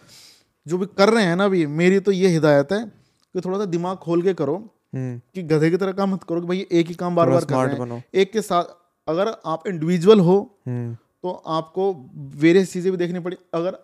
[0.65, 3.65] जो भी कर रहे हैं ना अभी मेरी तो ये हिदायत है कि थोड़ा सा
[3.67, 4.55] दिमाग खोल के करो
[4.95, 7.45] हम्म। कि गधे की तरह काम मत करो कि भाई एक ही काम बार बार
[7.45, 8.77] कर रहे हैं। बनो। एक के साथ
[9.07, 10.93] अगर आप इंडिविजुअल हो हम्म।
[11.23, 11.93] तो आपको
[12.37, 13.77] वेरियस चीज़ें भी देखनी पड़ी। अगर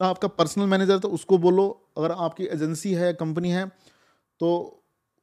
[0.00, 1.66] आपका पर्सनल मैनेजर तो उसको बोलो।
[1.98, 3.66] अगर आपकी एजेंसी है कंपनी है
[4.40, 4.50] तो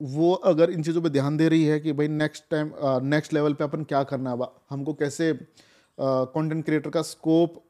[0.02, 2.72] वो अगर इन चीज़ों पे ध्यान दे रही है कि भाई नेक्स्ट टाइम
[3.06, 4.38] नेक्स्ट लेवल पे अपन क्या करना है
[4.70, 5.40] हमको कैसे
[6.00, 7.64] कंटेंट क्रिएटर का स्कोप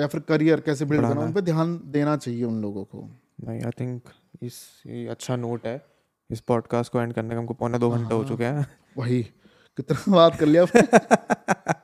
[0.00, 3.02] या फिर करियर कैसे बिल्ड करना उन पे ध्यान देना चाहिए उन लोगों को।
[3.44, 4.02] नहीं आई थिंक
[4.42, 5.86] इस ये अच्छा नोट है।
[6.30, 8.66] इस पॉडकास्ट को एंड करने का हमको पौने दो घंटे हो चुके हैं।
[8.98, 9.22] वही
[9.76, 10.66] कितना बात कर लिया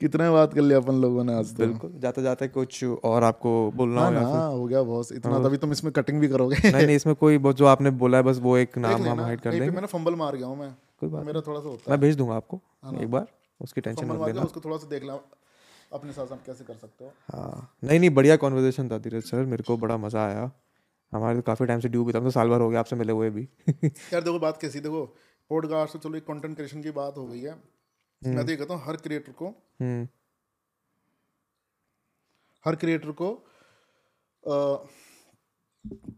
[0.00, 3.50] कितना बात कर लिया अपन लोगों ने आज तो। बिल्कुल जाते जाते कुछ और आपको
[3.72, 6.56] बोलना हाँ हो ना हो गया बॉस इतना हाँ। तभी तुम इसमें कटिंग भी करोगे।
[6.64, 9.50] नहीं नहीं इसमें कोई जो आपने बोला है बस वो एक नाम हम हाइड कर
[9.50, 12.00] देंगे। मैंने फंबल मार गया हूँ मैं। कोई बात मेरा थोड़ा सा होता है। मैं
[12.00, 13.26] भेज दूँगा आपको हाँ एक बार
[13.60, 15.20] उसकी टेंशन मत लेना। उसको थोड़ा सा देख लो
[15.92, 19.44] अपने साथ आप कैसे कर सकते हो। हाँ नहीं नहीं बढ़िया कॉन्वर्जेशन था धीरज सर
[19.46, 20.50] मेरे को बड़ा मज़ा आया।
[21.12, 22.96] हमारे तो काफ़ी टाइम से ड्यू भी था हम तो साल भर हो गया आपसे
[22.96, 25.04] मिले हुए भी। यार देखो बात कैसी देखो
[25.50, 27.54] पॉडकास्ट तो चलो एक कंटेंट क्रिएशन की बात हो गई है।
[28.22, 29.46] मैं तो ये कहता हूँ हर क्रिएटर को
[29.80, 30.06] हम्म।
[32.64, 33.30] हर क्रिएटर को
[34.44, 34.86] अ,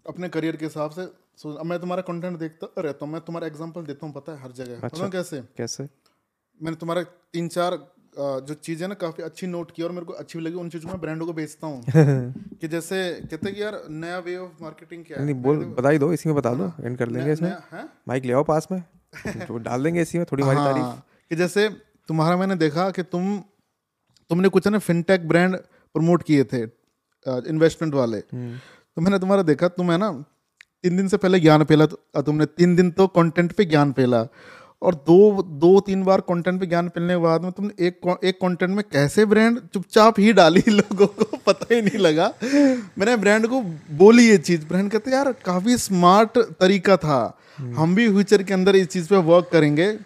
[0.09, 1.05] अपने करियर के हिसाब से
[1.39, 4.43] सोच अब मैं तुम्हारा कंटेंट देखता रहता हूँ मैं तुम्हारा एग्जांपल देता हूँ पता है
[4.43, 5.41] हर जगह। अच्छा। कैसे?
[5.57, 5.89] कैसे?
[6.61, 7.03] मैंने तुम्हारा
[7.33, 7.77] तीन चार
[8.47, 11.01] जो चीज़ें ना काफ़ी अच्छी नोट की और मेरे को अच्छी लगी उन चीज़ों में
[11.01, 11.83] ब्रांडों को बेचता हूँ।
[12.61, 15.25] कि जैसे कहते हैं कि यार नया वे ऑफ़ मार्केटिंग क्या है?
[15.25, 17.55] नहीं बोल बता ही दो इसी में बता दो एंड कर लेंगे इसमें।
[18.09, 18.83] माइक ले आओ पास में
[19.47, 21.69] तो डाल देंगे इसी में थोड़ी हमारी तारीफ़। हाँ, कि जैसे
[22.09, 23.39] तुम्हारा मैंने देखा कि तुम
[24.31, 25.57] तुमने कुछ ना फिनटेक ब्रांड
[25.95, 26.63] प्रमोट किए थे
[27.49, 28.57] इन्वेस्टमेंट वाले। हम्म।
[28.97, 30.11] तो मैंने तुम्हारा देखा तुम है ना
[30.83, 34.27] तीन दिन से पहले ज्ञान पेला तो- तुमने तीन दिन तो कंटेंट पे ज्ञान पेला
[34.83, 38.35] और दो दो तीन बार कंटेंट पे ज्ञान पेलने के बाद में तुमने एक एक
[38.35, 42.33] कंटेंट में कैसे ब्रांड चुपचाप ही डाली लोगों को पता ही नहीं लगा।
[42.99, 43.61] मैंने ब्रांड को
[43.97, 48.77] बोली ये चीज़ ब्रांड कहते यार काफ़ी स्मार्ट तरीका था। हम भी फ्यूचर के अंदर
[48.77, 49.99] इस चीज़ पे वर्क करेंगे।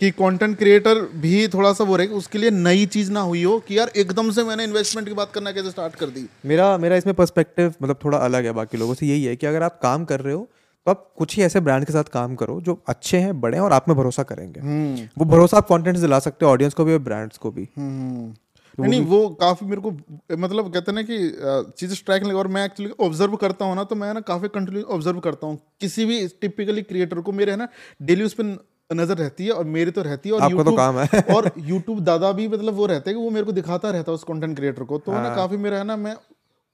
[0.00, 3.58] कि कंटेंट क्रिएटर भी थोड़ा सा वो रहेगा उसके लिए नई चीज़ ना हुई हो
[3.60, 6.96] कि यार एकदम से मैंने इन्वेस्टमेंट की बात करना कैसे स्टार्ट कर दी। मेरा मेरा
[6.96, 10.04] इसमें पर्सपेक्टिव मतलब थोड़ा अलग है बाकी लोगों से यही है कि अगर आप काम
[10.04, 10.46] कर रहे हो
[10.86, 13.64] तो आप कुछ ही ऐसे ब्रांड के साथ काम करो जो अच्छे हैं बड़े हैं
[13.64, 16.74] और आप में भरोसा करेंगे। हम्म। वो भरोसा आप कॉन्टेंट से ला सकते हो ऑडियंस
[16.74, 18.32] को भी और ब्रांड्स को भी। हम्म
[18.78, 19.90] नहीं नहीं वो काफ़ी मेरे को
[20.38, 23.84] मतलब कहते हैं ना कि चीज़ें स्ट्राइक लगे और मैं एक्चुअली ऑब्ज़र्व करता हूँ ना
[23.84, 27.58] तो मैं ना काफ़ी कंटिन्यू ऑब्ज़र्व करता हूँ। किसी भी टिपिकली क्रिएटर को मेरे है
[27.58, 27.68] ना
[28.02, 28.56] डेली उस पर
[28.90, 32.00] नज़र रहती है और मेरी तो रहती है और आपका तो काम है। और यूट्यूब
[32.04, 34.56] दादा भी मतलब वो रहते हैं कि वो मेरे को दिखाता रहता है उस कंटेंट
[34.56, 36.16] क्रिएटर को। तो हाँ। ना काफ़ी मेरा है ना मैं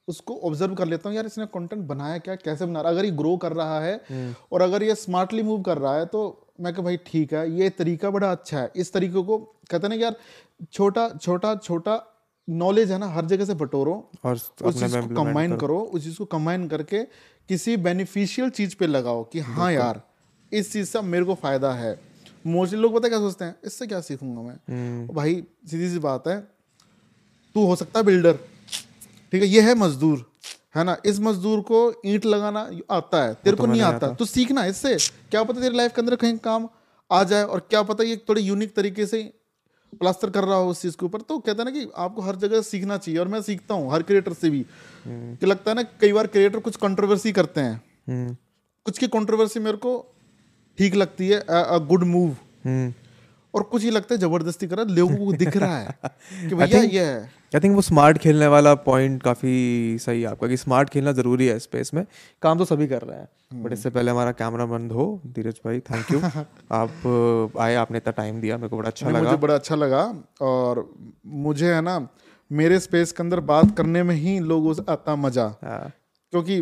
[0.09, 2.35] उसको ऑब्ज़र्व कर लेता हूँ यार इसने कंटेंट बनाया क्या?
[2.35, 5.63] कैसे बना रहा अगर ये ग्रो कर रहा है हम्म। और अगर ये स्मार्टली मूव
[5.63, 6.23] कर रहा है तो
[6.61, 9.39] मैं कहा भाई ठीक है ये तरीका बड़ा अच्छा है। इस तरीके को
[9.71, 10.17] कहते ना यार
[10.73, 12.03] छोटा छोटा छोटा
[12.49, 16.19] नॉलेज है ना हर जगह से बटोरो। और उस चीज़ को कंबाइन करो। उस चीज़
[16.19, 17.03] को कंबाइन करके
[17.49, 20.03] किसी बेनिफिशियल चीज़ पे लगाओ कि हाँ यार
[20.53, 22.01] इस चीज़ से मेरे को फ़ायदा है।
[22.47, 23.57] मोस्टली लोग पता क्या सोचते हैं?
[23.65, 24.55] इससे क्या सीखूँगा मैं?
[24.69, 26.41] हम्म। भाई सीधी सी बात है
[27.55, 28.33] तू हो सकता है बिल्डर।
[29.33, 30.31] ठीक है ये है मजदूर
[30.77, 30.97] है ना?
[31.05, 34.97] इस मजदूर को ईंट लगाना आता है तेरे को नहीं आता। तो सीखना इससे।
[35.31, 36.69] क्या पता तेरी लाइफ के अंदर कहीं काम
[37.11, 39.33] आ जाए और क्या पता ये थोड़े यूनिक तरीके से
[40.01, 42.37] प्लास्टर कर रहा हो उस चीज़ के ऊपर। तो कहता है ना कि आपको हर
[42.37, 44.67] जगह सीखना चाहिए और मैं सीखता हूँ हर क्रिएटर से भी।
[45.09, 48.37] कि लगता है ना कई बार क्रिएटर कुछ कंट्रोवर्सी करते हैं। हम्म।
[48.85, 50.15] कुछ की कंट्रोवर्सी मेरे को
[50.81, 52.93] ठीक लगती है अ गुड मूव हम्म।
[53.55, 55.99] और कुछ ही लगता है ज़बरदस्ती कर लोगों को दिख रहा है
[56.49, 60.49] कि भैया ये है आई थिंक वो स्मार्ट खेलने वाला पॉइंट काफ़ी सही है आपका
[60.49, 62.07] कि स्मार्ट खेलना ज़रूरी है स्पेस में।
[62.43, 65.81] काम तो सभी कर रहे हैं बट इससे पहले हमारा कैमरा बंद हो। धीरज भाई
[65.81, 66.21] थैंक यू
[66.73, 70.03] आप आए आपने इतना टाइम दिया मेरे को बड़ा अच्छा लगा मुझे बड़ा अच्छा लगा
[70.41, 70.95] और
[71.27, 72.09] मुझे है ना
[72.53, 75.93] मेरे स्पेस के अंदर बात करने में ही लोगों से आता मज़ा। हाँ,
[76.31, 76.61] क्योंकि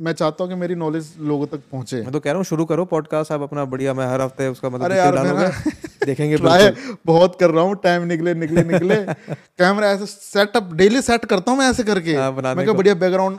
[0.00, 2.64] म- चाहता हूँ कि मेरी नॉलेज लोगों तक पहुँचे। मैं तो कह रहा हूँ शुरू
[2.64, 5.50] करो पॉडकास्ट आप अपना बढ़िया मैं हर हफ़्ते उसका मतलब अरे यार, मैं
[6.06, 6.70] देखेंगे ट्राई
[7.06, 8.96] बहुत कर रहा हूँ टाइम निकले निकले निकले।
[9.58, 12.94] कैमरा ऐसे सेटअप डेली सेट करता हूँ मैं ऐसे करके। आ, बनाने मैं क्या बढ़िया
[12.94, 13.38] बैकग्राउंड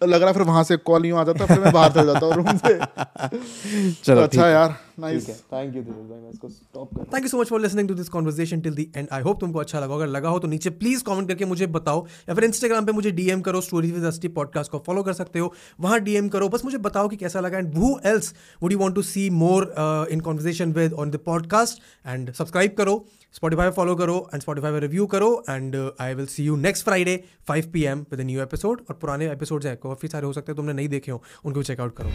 [0.00, 2.06] लग रहा है फिर वहाँ से कॉल यूँ आ जाता है फिर मैं बाहर चल
[2.06, 6.48] जाता हूँ रूम से। तो चलो अच्छा यार। नाइस थैंक यू धीरज भाई मैं इसको
[6.48, 9.22] स्टॉप कर thank you so much for listening to this conversation till the end I
[9.22, 12.34] hope तुमको अच्छा लगा। अगर लगा हो तो नीचे प्लीज़ कमेंट करके मुझे बताओ। या
[12.34, 15.52] फिर इंस्टाग्राम पे मुझे डीएम करो स्टोरी विद अस्टी पॉडकास्ट को फॉलो कर सकते हो।
[15.80, 18.94] वहाँ डीएम करो। बस मुझे बताओ कि कैसा लगा। And who else would you want
[18.94, 19.74] to see more
[20.10, 23.04] in conversation with on the podcast and subscribe करो
[23.34, 27.66] स्पॉटीफाई फॉलो करो एंड स्पॉटीफाई रिव्यू करो। And I will see you next Friday 5
[27.72, 30.72] P M with new episode और पुराने episode हैं काफ़ी सारे हो सकते हैं तुमने
[30.72, 32.10] नहीं देखे हो। उनको चेकआउट करो।